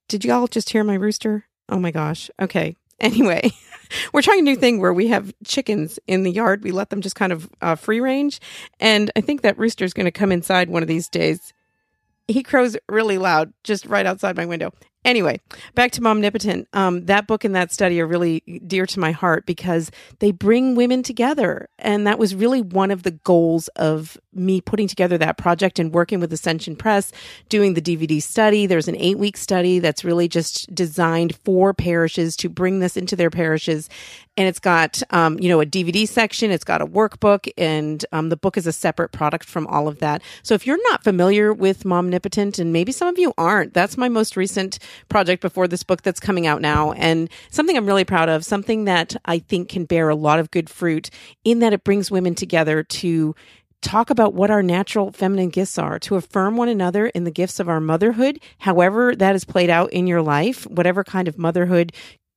Did 0.09 0.25
you 0.25 0.33
all 0.33 0.47
just 0.47 0.71
hear 0.71 0.83
my 0.83 0.95
rooster? 0.95 1.45
Oh 1.69 1.79
my 1.79 1.91
gosh. 1.91 2.29
Okay. 2.41 2.75
Anyway, 3.01 3.49
we're 4.13 4.21
trying 4.21 4.39
a 4.39 4.41
new 4.41 4.57
thing 4.57 4.81
where 4.81 4.93
we 4.93 5.07
have 5.07 5.33
chickens 5.45 5.99
in 6.05 6.23
the 6.23 6.31
yard. 6.31 6.65
We 6.65 6.71
let 6.71 6.89
them 6.89 6.99
just 6.99 7.15
kind 7.15 7.31
of 7.31 7.49
uh, 7.61 7.75
free 7.75 8.01
range. 8.01 8.41
And 8.81 9.09
I 9.15 9.21
think 9.21 9.39
that 9.41 9.57
rooster 9.57 9.85
is 9.85 9.93
going 9.93 10.03
to 10.03 10.11
come 10.11 10.33
inside 10.33 10.69
one 10.69 10.81
of 10.81 10.89
these 10.89 11.07
days. 11.07 11.53
He 12.27 12.43
crows 12.43 12.75
really 12.89 13.17
loud 13.17 13.53
just 13.63 13.85
right 13.85 14.05
outside 14.05 14.35
my 14.35 14.45
window. 14.45 14.73
Anyway, 15.05 15.39
back 15.75 15.91
to 15.91 16.01
Momnipotent. 16.01 16.65
Um, 16.73 17.05
that 17.05 17.25
book 17.25 17.45
and 17.45 17.55
that 17.55 17.71
study 17.71 18.01
are 18.01 18.05
really 18.05 18.41
dear 18.67 18.85
to 18.85 18.99
my 18.99 19.11
heart 19.11 19.45
because 19.45 19.91
they 20.19 20.31
bring 20.31 20.75
women 20.75 21.03
together. 21.03 21.69
And 21.79 22.05
that 22.05 22.19
was 22.19 22.35
really 22.35 22.61
one 22.61 22.91
of 22.91 23.03
the 23.03 23.11
goals 23.11 23.69
of 23.69 24.17
me 24.33 24.59
putting 24.59 24.89
together 24.89 25.17
that 25.17 25.37
project 25.37 25.79
and 25.79 25.93
working 25.93 26.19
with 26.19 26.33
Ascension 26.33 26.75
Press, 26.75 27.13
doing 27.47 27.75
the 27.75 27.81
DVD 27.81 28.21
study. 28.21 28.65
There's 28.65 28.89
an 28.89 28.97
eight 28.97 29.17
week 29.17 29.37
study 29.37 29.79
that's 29.79 30.03
really 30.03 30.27
just 30.27 30.73
designed 30.75 31.37
for 31.45 31.73
parishes 31.73 32.35
to 32.37 32.49
bring 32.49 32.79
this 32.79 32.97
into 32.97 33.15
their 33.15 33.29
parishes. 33.29 33.89
And 34.35 34.47
it's 34.47 34.59
got, 34.59 35.01
um, 35.11 35.39
you 35.39 35.49
know, 35.49 35.59
a 35.59 35.65
DVD 35.65 36.07
section, 36.07 36.51
it's 36.51 36.63
got 36.63 36.81
a 36.81 36.85
workbook, 36.85 37.51
and 37.57 38.05
um, 38.13 38.29
the 38.29 38.37
book 38.37 38.55
is 38.55 38.65
a 38.67 38.71
separate 38.71 39.11
product 39.11 39.45
from 39.45 39.67
all 39.67 39.89
of 39.89 39.99
that. 39.99 40.21
So 40.43 40.53
if 40.53 40.65
you're 40.65 40.81
not 40.89 41.03
familiar 41.03 41.53
with 41.53 41.83
Momnipotent, 41.83 42.57
and 42.57 42.71
maybe 42.71 42.93
some 42.93 43.09
of 43.09 43.19
you 43.19 43.33
aren't, 43.37 43.73
that's 43.73 43.97
my 43.97 44.07
most 44.07 44.37
recent 44.37 44.79
project 45.09 45.41
before 45.41 45.67
this 45.67 45.83
book 45.83 46.01
that's 46.01 46.19
coming 46.19 46.47
out 46.47 46.61
now. 46.61 46.91
And 46.93 47.29
something 47.49 47.75
I'm 47.77 47.85
really 47.85 48.05
proud 48.05 48.29
of, 48.29 48.45
something 48.45 48.85
that 48.85 49.15
I 49.25 49.39
think 49.39 49.69
can 49.69 49.85
bear 49.85 50.09
a 50.09 50.15
lot 50.15 50.39
of 50.39 50.51
good 50.51 50.69
fruit 50.69 51.09
in 51.43 51.59
that 51.59 51.73
it 51.73 51.83
brings 51.83 52.11
women 52.11 52.35
together 52.35 52.83
to 52.83 53.35
talk 53.81 54.09
about 54.09 54.33
what 54.33 54.51
our 54.51 54.61
natural 54.61 55.11
feminine 55.11 55.49
gifts 55.49 55.77
are, 55.77 55.99
to 55.99 56.15
affirm 56.15 56.57
one 56.57 56.69
another 56.69 57.07
in 57.07 57.23
the 57.23 57.31
gifts 57.31 57.59
of 57.59 57.69
our 57.69 57.79
motherhood, 57.79 58.39
however 58.57 59.15
that 59.15 59.35
is 59.35 59.45
played 59.45 59.69
out 59.69 59.91
in 59.93 60.07
your 60.07 60.21
life, 60.21 60.65
whatever 60.67 61.03
kind 61.03 61.27
of 61.27 61.37
motherhood 61.37 61.93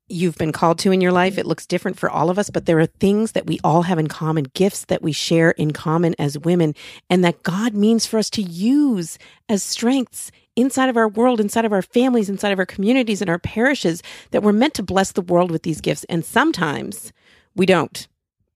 you've 0.09 0.37
been 0.37 0.53
called 0.53 0.79
to 0.79 0.93
in 0.93 1.01
your 1.01 1.13
life. 1.13 1.39
It 1.39 1.47
looks 1.47 1.67
different 1.67 1.99
for 1.99 2.11
all 2.11 2.29
of 2.31 2.39
us, 2.39 2.51
but 2.51 2.67
there 2.67 2.79
are 2.79 2.87
things 2.87 3.33
that 3.33 3.47
we 3.47 3.59
all 3.65 3.83
have 3.83 3.99
in 3.99 4.09
common, 4.09 4.45
gifts 4.55 4.85
that 4.87 5.03
we 5.03 5.13
share 5.13 5.53
in 5.53 5.73
common 5.73 6.15
as 6.19 6.39
women, 6.39 6.75
and 7.09 7.25
that 7.25 7.43
God 7.43 7.75
means 7.75 8.07
for 8.07 8.19
us 8.19 8.31
to 8.31 8.43
use 8.43 9.19
as 9.49 9.63
strengths 9.63 10.31
inside 10.57 10.89
of 10.89 10.97
our 10.97 11.09
world, 11.09 11.41
inside 11.41 11.65
of 11.65 11.73
our 11.73 11.83
families, 11.83 12.29
inside 12.29 12.53
of 12.53 12.59
our 12.59 12.67
communities 12.67 13.21
and 13.21 13.31
our 13.31 13.39
parishes, 13.39 14.03
that 14.31 14.43
we're 14.43 14.53
meant 14.53 14.75
to 14.75 14.83
bless 14.83 15.13
the 15.13 15.23
world 15.23 15.51
with 15.51 15.63
these 15.63 15.81
gifts. 15.81 16.05
And 16.05 16.25
sometimes 16.25 17.13
we 17.55 17.67
don't 17.67 18.07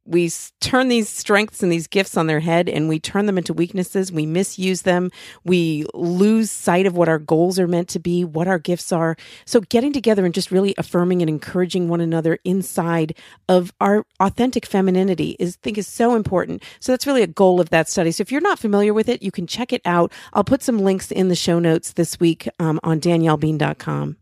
we 0.07 0.31
turn 0.61 0.89
these 0.89 1.09
strengths 1.09 1.63
and 1.63 1.71
these 1.71 1.87
gifts 1.87 2.17
on 2.17 2.27
their 2.27 2.41
head 2.41 2.69
and 2.69 2.89
we 2.89 3.01
turn 3.01 3.27
them 3.27 3.39
into 3.39 3.53
weaknesses. 3.53 4.13
We 4.13 4.25
misuse 4.25 4.83
them. 4.83 5.11
We 5.45 5.85
lose 5.95 6.51
sight 6.51 6.87
of 6.87 6.97
what 6.97 7.09
our 7.09 7.19
goals 7.19 7.59
are 7.59 7.67
meant 7.67 7.89
to 7.91 7.99
be, 7.99 8.25
what 8.25 8.49
our 8.49 8.59
gifts 8.59 8.93
are. 8.93 9.17
So 9.45 9.61
getting 9.61 9.93
together 9.93 10.25
and 10.25 10.35
just 10.35 10.51
really 10.51 10.75
affirming 10.79 11.23
and 11.23 11.29
encouraging 11.29 11.89
one 11.89 12.01
another 12.01 12.39
inside 12.45 13.17
of 13.49 13.73
our 13.81 14.05
authentic 14.21 14.65
femininity 14.67 15.37
is, 15.39 15.57
I 15.57 15.63
think 15.63 15.79
is 15.79 15.89
so 15.89 16.15
important. 16.15 16.63
So 16.81 16.93
that's 16.93 17.07
really 17.07 17.23
a 17.23 17.27
goal 17.27 17.61
of 17.61 17.71
that 17.71 17.89
study. 17.89 18.13
So 18.13 18.23
if 18.23 18.31
you're 18.31 18.41
not 18.41 18.59
familiar 18.59 18.95
with 18.95 19.09
it, 19.09 19.23
you 19.23 19.31
can 19.31 19.47
check 19.47 19.73
it 19.73 19.83
out. 19.85 20.13
I'll 20.33 20.45
put 20.45 20.63
some 20.63 20.79
links 20.79 21.11
in 21.11 21.29
the 21.29 21.35
show 21.35 21.59
notes 21.59 21.93
this 21.93 22.21
week 22.21 22.49
um, 22.61 22.79
on 22.83 23.01
daniellebean.com. 23.01 24.17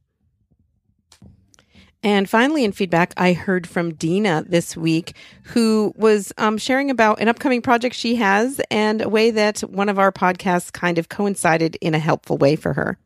And 2.04 2.28
finally, 2.28 2.64
in 2.64 2.72
feedback, 2.72 3.14
I 3.16 3.32
heard 3.32 3.66
from 3.66 3.94
Dina 3.94 4.44
this 4.46 4.76
week, 4.76 5.16
who 5.42 5.94
was 5.96 6.34
um, 6.36 6.58
sharing 6.58 6.90
about 6.90 7.18
an 7.18 7.28
upcoming 7.28 7.62
project 7.62 7.94
she 7.96 8.16
has 8.16 8.60
and 8.70 9.00
a 9.00 9.08
way 9.08 9.30
that 9.30 9.60
one 9.60 9.88
of 9.88 9.98
our 9.98 10.12
podcasts 10.12 10.70
kind 10.70 10.98
of 10.98 11.08
coincided 11.08 11.78
in 11.80 11.94
a 11.94 11.98
helpful 11.98 12.36
way 12.36 12.56
for 12.56 12.74
her. 12.74 12.98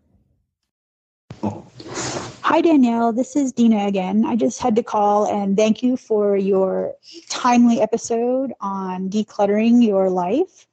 Hi, 2.42 2.60
Danielle. 2.60 3.12
This 3.12 3.36
is 3.36 3.52
Dina 3.52 3.86
again. 3.86 4.24
I 4.26 4.34
just 4.34 4.60
had 4.60 4.74
to 4.74 4.82
call 4.82 5.32
and 5.32 5.56
thank 5.56 5.80
you 5.80 5.96
for 5.96 6.36
your 6.36 6.92
timely 7.28 7.80
episode 7.80 8.52
on 8.60 9.08
decluttering 9.10 9.84
your 9.86 10.10
life. 10.10 10.66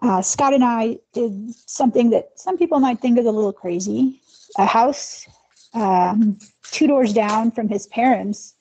Uh, 0.00 0.22
Scott 0.22 0.54
and 0.54 0.64
I 0.64 0.98
did 1.12 1.54
something 1.66 2.08
that 2.08 2.30
some 2.36 2.56
people 2.56 2.80
might 2.80 3.00
think 3.00 3.18
is 3.18 3.26
a 3.26 3.30
little 3.30 3.52
crazy. 3.52 4.22
A 4.56 4.64
house 4.64 5.26
um, 5.74 6.38
two 6.70 6.86
doors 6.86 7.12
down 7.12 7.50
from 7.50 7.68
his 7.68 7.86
parents, 7.88 8.54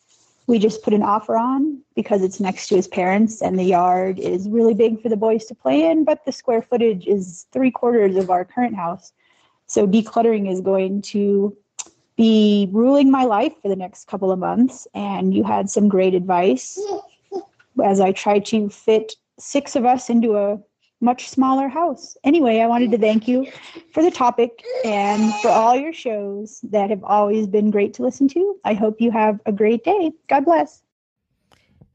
we 0.48 0.60
just 0.60 0.84
put 0.84 0.94
an 0.94 1.02
offer 1.02 1.38
on 1.38 1.82
because 1.96 2.22
it's 2.22 2.40
next 2.40 2.68
to 2.68 2.76
his 2.76 2.88
parents 2.88 3.42
and 3.42 3.58
the 3.58 3.64
yard 3.64 4.20
is 4.20 4.48
really 4.48 4.74
big 4.74 5.02
for 5.02 5.10
the 5.10 5.18
boys 5.18 5.46
to 5.46 5.56
play 5.56 5.90
in, 5.90 6.04
but 6.04 6.24
the 6.26 6.32
square 6.32 6.62
footage 6.62 7.08
is 7.08 7.48
three 7.52 7.72
quarters 7.72 8.16
of 8.16 8.30
our 8.30 8.46
current 8.46 8.76
house. 8.76 9.12
So 9.68 9.88
decluttering 9.88 10.52
is 10.52 10.62
going 10.62 11.02
to 11.04 11.56
be 12.16 12.70
ruling 12.72 13.10
my 13.10 13.24
life 13.24 13.54
for 13.62 13.68
the 13.70 13.76
next 13.76 14.08
couple 14.08 14.32
of 14.32 14.40
months. 14.40 14.88
And 14.94 15.34
you 15.34 15.44
had 15.44 15.70
some 15.70 15.90
great 15.90 16.14
advice 16.14 16.80
as 17.84 18.00
I 18.00 18.12
try 18.12 18.40
to 18.40 18.70
fit 18.70 19.14
six 19.38 19.76
of 19.76 19.86
us 19.86 20.10
into 20.10 20.38
a 20.38 20.60
much 21.06 21.30
smaller 21.30 21.70
house. 21.70 22.18
Anyway, 22.24 22.60
I 22.60 22.68
wanted 22.68 22.92
to 22.92 22.98
thank 22.98 23.28
you 23.28 23.48
for 23.94 24.04
the 24.04 24.12
topic 24.12 24.64
and 24.84 25.34
for 25.42 25.50
all 25.50 25.76
your 25.76 25.94
shows 25.94 26.60
that 26.64 26.90
have 26.90 27.04
always 27.04 27.48
been 27.48 27.72
great 27.72 27.94
to 27.94 28.02
listen 28.02 28.28
to. 28.30 28.60
I 28.66 28.74
hope 28.74 29.00
you 29.00 29.12
have 29.12 29.40
a 29.46 29.52
great 29.52 29.84
day. 29.84 30.12
God 30.28 30.44
bless. 30.46 30.82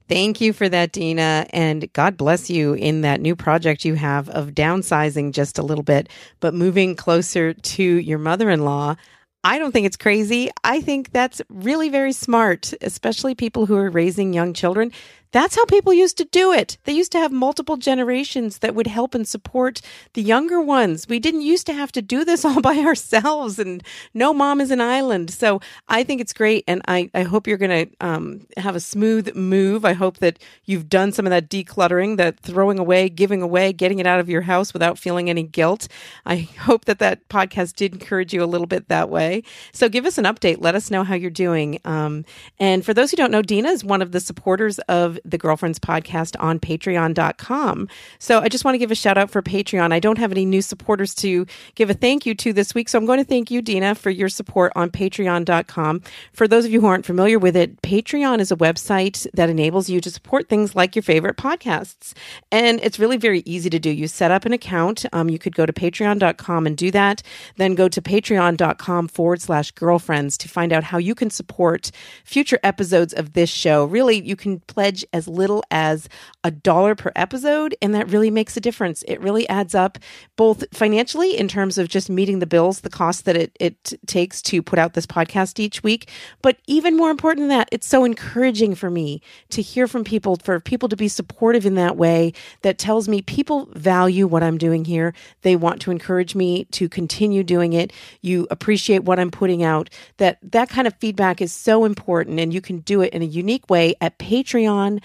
Thank 0.09 0.41
you 0.41 0.53
for 0.53 0.69
that, 0.69 0.93
Dina. 0.93 1.47
And 1.51 1.93
God 1.93 2.17
bless 2.17 2.51
you 2.51 2.75
in 2.75 3.03
that 3.03 3.21
new 3.21 3.37
project 3.37 3.85
you 3.85 3.95
have 3.95 4.29
of 4.31 4.51
downsizing 4.51 5.33
just 5.33 5.59
a 5.59 5.63
little 5.63 5.85
bit, 5.85 6.09
but 6.41 6.55
moving 6.55 6.97
closer 6.97 7.53
to 7.53 7.83
your 7.83 8.19
mother 8.19 8.51
in 8.51 8.65
law. 8.65 8.97
I 9.45 9.59
don't 9.59 9.73
think 9.73 9.87
it's 9.87 9.97
crazy. 9.97 10.51
I 10.65 10.81
think 10.81 11.13
that's 11.13 11.41
really 11.49 11.89
very 11.89 12.13
smart, 12.13 12.75
especially 12.83 13.35
people 13.35 13.67
who 13.67 13.77
are 13.77 13.89
raising 13.89 14.35
young 14.35 14.53
children. 14.53 14.93
That's 15.33 15.55
how 15.55 15.65
people 15.67 15.93
used 15.93 16.17
to 16.19 16.25
do 16.25 16.53
it. 16.53 16.77
They 16.85 16.93
used 16.93 17.13
to 17.13 17.19
have 17.19 17.31
multiple 17.31 17.77
generations 17.77 18.59
that 18.59 18.75
would 18.75 18.89
help 18.89 19.15
and 19.15 19.27
support 19.27 19.81
the 20.15 20.23
younger 20.23 20.61
ones. 20.61 21.09
We 21.09 21.21
didn't 21.21 21.43
used 21.43 21.67
to 21.67 21.73
have 21.73 21.93
to 21.93 22.03
do 22.03 22.25
this 22.25 22.45
all 22.47 22.61
by 22.61 22.79
ourselves, 22.79 23.59
and 23.59 23.83
no 24.15 24.33
mom 24.35 24.61
is 24.61 24.71
an 24.71 24.81
island. 24.81 25.31
So 25.31 25.61
I 25.89 26.03
think 26.03 26.21
it's 26.21 26.33
great, 26.33 26.65
and 26.67 26.83
I, 26.89 27.11
I 27.15 27.23
hope 27.23 27.47
you're 27.47 27.59
going 27.59 27.87
to 27.87 27.97
um, 28.01 28.47
have 28.57 28.75
a 28.75 28.81
smooth 28.81 29.35
move. 29.37 29.85
I 29.85 29.93
hope 29.93 30.19
that 30.19 30.39
you've 30.65 30.89
done 30.89 31.13
some 31.13 31.27
of 31.27 31.31
that 31.31 31.49
decluttering, 31.49 32.17
that 32.17 32.41
throwing 32.41 32.79
away, 32.79 33.09
giving 33.09 33.43
away, 33.43 33.73
getting 33.73 34.01
it 34.01 34.07
out 34.07 34.21
of 34.21 34.29
your 34.29 34.43
house 34.43 34.73
without 34.73 34.99
feeling 34.99 35.31
any 35.31 35.43
guilt. 35.45 35.87
I 36.27 36.37
hope 36.37 36.87
that 36.87 36.99
that 36.99 37.29
podcast 37.29 37.77
did 37.77 37.93
encourage 37.93 38.35
you 38.35 38.43
a 38.43 38.47
little 38.47 38.67
bit 38.67 38.89
that 38.89 39.11
way. 39.11 39.43
So 39.73 39.89
give 39.89 40.07
us 40.07 40.19
an 40.19 40.25
update. 40.25 40.57
Let 40.61 40.75
us 40.75 40.91
know 40.91 41.05
how 41.05 41.15
you're 41.15 41.31
doing. 41.31 41.79
Um, 41.85 42.25
and 42.59 42.85
for 42.85 42.95
those 42.95 43.11
who 43.11 43.17
don't 43.17 43.31
know, 43.31 43.43
Dina 43.43 43.69
is 43.69 43.85
one 43.85 44.03
of 44.03 44.13
the 44.13 44.21
supporters 44.21 44.79
of 44.81 45.20
the 45.25 45.39
Girlfriends 45.39 45.79
podcast 45.79 46.37
on 46.41 46.59
patreon.com. 46.59 47.89
So 48.19 48.41
I 48.41 48.49
just 48.49 48.65
want 48.65 48.75
to 48.75 48.79
give 48.79 48.91
a 48.91 48.95
shout 48.95 49.19
out 49.19 49.31
for 49.31 49.43
Patreon. 49.43 49.93
I 49.93 50.01
don't 50.01 50.19
have 50.19 50.33
any 50.33 50.45
new 50.45 50.63
supporters 50.63 51.15
to 51.17 51.47
give 51.75 51.91
a 51.91 51.95
thank 51.95 52.27
you 52.27 52.35
to 52.37 52.53
this 52.53 52.75
week. 52.75 52.89
So 52.89 52.99
I'm 52.99 53.07
going 53.07 53.19
to 53.19 53.25
thank 53.25 53.51
you, 53.51 53.63
Dina, 53.63 53.95
for 53.95 54.11
your 54.11 54.29
support 54.29 54.73
on 54.77 54.91
patreon.com. 54.91 56.03
For 56.33 56.49
those 56.49 56.65
of 56.65 56.71
you 56.71 56.81
who 56.81 56.87
aren't 56.87 57.07
familiar 57.07 57.39
with 57.39 57.57
it, 57.57 57.81
Patreon 57.83 58.41
is 58.41 58.53
a 58.53 58.57
website 58.57 59.27
that 59.35 59.51
enables 59.51 59.89
you 59.89 60.01
to 60.01 60.11
support 60.11 60.49
things 60.49 60.75
like 60.75 60.95
your 60.95 61.03
favorite 61.03 61.37
podcasts. 61.37 62.15
And 62.53 62.81
it's 62.83 62.99
really 62.99 63.17
very 63.17 63.43
easy 63.47 63.71
to 63.71 63.79
do. 63.79 63.91
You 63.91 64.09
set 64.09 64.31
up 64.31 64.45
an 64.45 64.53
account. 64.53 65.05
Um, 65.13 65.29
you 65.29 65.39
could 65.39 65.55
go 65.55 65.67
to 65.67 65.73
patreon.com 65.73 66.67
and 66.67 66.77
do 66.77 66.91
that. 66.91 67.23
Then 67.57 67.75
go 67.75 67.89
to 67.89 68.03
patreon.com 68.03 69.09
forward 69.09 69.41
slash 69.41 69.71
girlfriends 69.73 70.37
to 70.39 70.49
find 70.49 70.73
out 70.73 70.85
how 70.85 70.99
you 70.99 71.15
can 71.15 71.31
support 71.31 71.91
future 72.25 72.59
episodes 72.63 73.13
of 73.13 73.33
this 73.33 73.51
show. 73.51 73.85
Really, 73.85 74.21
you 74.21 74.37
can 74.37 74.61
pledge 74.61 75.05
as 75.13 75.29
little 75.29 75.63
as 75.71 76.09
a 76.45 76.51
dollar 76.51 76.95
per 76.95 77.13
episode, 77.17 77.75
and 77.83 77.95
that 77.95 78.09
really 78.09 78.31
makes 78.31 78.57
a 78.57 78.61
difference. 78.61 79.03
It 79.09 79.21
really 79.21 79.49
adds 79.49 79.75
up 79.75 79.99
both 80.37 80.65
financially 80.73 81.37
in 81.37 81.49
terms 81.49 81.79
of 81.79 81.89
just 81.89 82.11
meeting 82.11 82.39
the 82.39 82.47
bills, 82.47 82.81
the 82.81 82.91
cost 82.91 83.25
that 83.25 83.37
it, 83.37 83.57
it 83.61 83.93
takes 84.07 84.41
to 84.43 84.63
put 84.63 84.79
out 84.79 84.95
this 84.95 85.07
podcast 85.07 85.59
each 85.59 85.83
week, 85.83 86.09
but 86.43 86.59
even 86.67 86.97
more 86.97 87.11
important 87.11 87.43
than 87.43 87.57
that, 87.57 87.69
it's 87.73 87.87
so 87.87 88.05
encouraging 88.05 88.75
for 88.75 88.91
me 88.91 89.21
to 89.51 89.63
hear 89.63 89.87
from 89.87 90.05
people, 90.05 90.37
for 90.37 90.61
people 90.61 90.89
to 90.89 90.97
be 90.97 91.09
supportive 91.09 91.67
in 91.67 91.75
that 91.75 91.97
way 91.97 92.33
that 92.63 92.79
tells 92.79 93.09
me 93.09 93.23
people 93.23 93.69
value 93.73 94.27
what 94.27 94.43
I'm 94.43 94.59
doing 94.59 94.85
here. 94.85 95.15
They 95.43 95.57
want 95.57 95.81
to 95.83 95.91
encourage 95.91 96.35
me 96.35 96.65
to 96.73 96.89
continue 96.89 97.43
doing 97.43 97.73
it. 97.73 97.93
You 98.21 98.47
appreciate 98.51 99.05
what 99.05 99.19
I'm 99.19 99.31
putting 99.31 99.63
out. 99.63 99.91
That 100.19 100.39
that 100.43 100.69
kind 100.69 100.87
of 100.87 100.95
feedback 100.99 101.41
is 101.41 101.53
so 101.53 101.85
important 101.85 102.41
and 102.41 102.53
you 102.53 102.61
can 102.61 102.81
do 102.81 103.01
it 103.03 103.13
in 103.13 103.23
a 103.23 103.27
unique 103.27 103.69
way 103.69 103.95
at 104.01 104.19
Patreon 104.19 105.00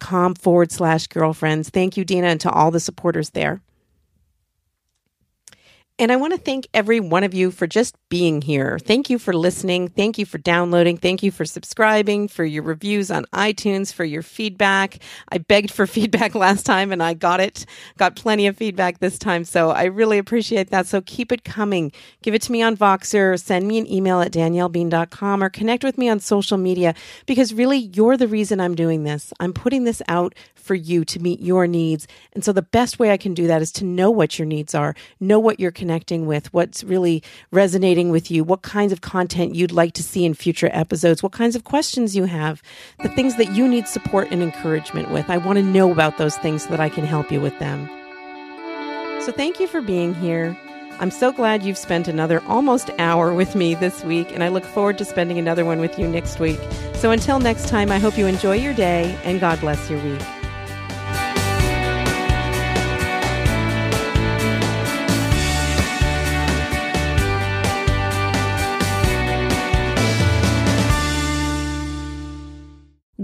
com 0.00 0.34
forward 0.34 0.72
slash 0.72 1.06
girlfriends. 1.06 1.70
Thank 1.70 1.96
you, 1.96 2.04
Dina, 2.04 2.28
and 2.28 2.40
to 2.40 2.50
all 2.50 2.70
the 2.70 2.80
supporters 2.80 3.30
there. 3.30 3.60
And 6.00 6.12
I 6.12 6.16
want 6.16 6.32
to 6.32 6.38
thank 6.38 6.68
every 6.72 7.00
one 7.00 7.24
of 7.24 7.34
you 7.34 7.50
for 7.50 7.66
just 7.66 7.96
being 8.08 8.40
here. 8.40 8.78
Thank 8.78 9.10
you 9.10 9.18
for 9.18 9.32
listening. 9.32 9.88
Thank 9.88 10.16
you 10.16 10.24
for 10.24 10.38
downloading. 10.38 10.96
Thank 10.96 11.24
you 11.24 11.32
for 11.32 11.44
subscribing, 11.44 12.28
for 12.28 12.44
your 12.44 12.62
reviews 12.62 13.10
on 13.10 13.24
iTunes, 13.34 13.92
for 13.92 14.04
your 14.04 14.22
feedback. 14.22 14.98
I 15.30 15.38
begged 15.38 15.72
for 15.72 15.86
feedback 15.98 16.36
last 16.36 16.64
time 16.64 16.92
and 16.92 17.02
I 17.02 17.14
got 17.14 17.40
it. 17.40 17.66
Got 17.96 18.14
plenty 18.14 18.46
of 18.46 18.56
feedback 18.56 19.00
this 19.00 19.18
time. 19.18 19.42
So 19.42 19.70
I 19.70 19.86
really 19.86 20.18
appreciate 20.18 20.70
that. 20.70 20.86
So 20.86 21.00
keep 21.00 21.32
it 21.32 21.42
coming. 21.42 21.90
Give 22.22 22.32
it 22.32 22.42
to 22.42 22.52
me 22.52 22.62
on 22.62 22.76
Voxer, 22.76 23.36
send 23.36 23.66
me 23.66 23.78
an 23.78 23.90
email 23.90 24.20
at 24.20 24.30
daniellebean.com 24.30 25.42
or 25.42 25.50
connect 25.50 25.82
with 25.82 25.98
me 25.98 26.08
on 26.08 26.20
social 26.20 26.58
media 26.58 26.94
because 27.26 27.52
really 27.52 27.78
you're 27.78 28.16
the 28.16 28.28
reason 28.28 28.60
I'm 28.60 28.76
doing 28.76 29.02
this. 29.02 29.32
I'm 29.40 29.52
putting 29.52 29.82
this 29.82 30.00
out 30.06 30.36
for 30.54 30.74
you 30.74 31.02
to 31.02 31.18
meet 31.18 31.40
your 31.40 31.66
needs. 31.66 32.06
And 32.34 32.44
so 32.44 32.52
the 32.52 32.62
best 32.62 32.98
way 32.98 33.10
I 33.10 33.16
can 33.16 33.32
do 33.32 33.46
that 33.46 33.62
is 33.62 33.72
to 33.72 33.84
know 33.84 34.10
what 34.10 34.38
your 34.38 34.46
needs 34.46 34.74
are, 34.74 34.94
know 35.18 35.38
what 35.38 35.58
you're 35.58 35.72
connecting 35.88 36.26
with, 36.26 36.52
what's 36.52 36.84
really 36.84 37.22
resonating 37.50 38.10
with 38.10 38.30
you, 38.30 38.44
what 38.44 38.60
kinds 38.60 38.92
of 38.92 39.00
content 39.00 39.54
you'd 39.54 39.72
like 39.72 39.94
to 39.94 40.02
see 40.02 40.26
in 40.26 40.34
future 40.34 40.68
episodes, 40.70 41.22
what 41.22 41.32
kinds 41.32 41.56
of 41.56 41.64
questions 41.64 42.14
you 42.14 42.24
have, 42.24 42.62
the 43.02 43.08
things 43.08 43.36
that 43.36 43.52
you 43.52 43.66
need 43.66 43.88
support 43.88 44.28
and 44.30 44.42
encouragement 44.42 45.10
with. 45.10 45.30
I 45.30 45.38
want 45.38 45.56
to 45.56 45.62
know 45.62 45.90
about 45.90 46.18
those 46.18 46.36
things 46.36 46.64
so 46.64 46.68
that 46.68 46.78
I 46.78 46.90
can 46.90 47.06
help 47.06 47.32
you 47.32 47.40
with 47.40 47.58
them. 47.58 47.88
So 49.22 49.32
thank 49.32 49.58
you 49.58 49.66
for 49.66 49.80
being 49.80 50.12
here. 50.12 50.54
I'm 51.00 51.10
so 51.10 51.32
glad 51.32 51.62
you've 51.62 51.78
spent 51.78 52.06
another 52.06 52.42
almost 52.46 52.90
hour 52.98 53.32
with 53.32 53.54
me 53.54 53.74
this 53.74 54.04
week, 54.04 54.30
and 54.30 54.44
I 54.44 54.48
look 54.48 54.64
forward 54.64 54.98
to 54.98 55.06
spending 55.06 55.38
another 55.38 55.64
one 55.64 55.80
with 55.80 55.98
you 55.98 56.06
next 56.06 56.38
week. 56.38 56.60
So 56.96 57.12
until 57.12 57.38
next 57.38 57.68
time, 57.68 57.90
I 57.90 57.98
hope 57.98 58.18
you 58.18 58.26
enjoy 58.26 58.56
your 58.56 58.74
day 58.74 59.18
and 59.24 59.40
God 59.40 59.58
bless 59.60 59.88
your 59.88 60.02
week. 60.04 60.37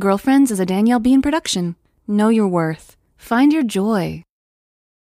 Girlfriends 0.05 0.51
is 0.51 0.61
a 0.61 0.67
Danielle 0.67 1.01
Bean 1.01 1.23
production. 1.23 1.77
Know 2.07 2.29
your 2.29 2.47
worth. 2.47 2.95
Find 3.17 3.55
your 3.55 3.63
joy. 3.63 4.23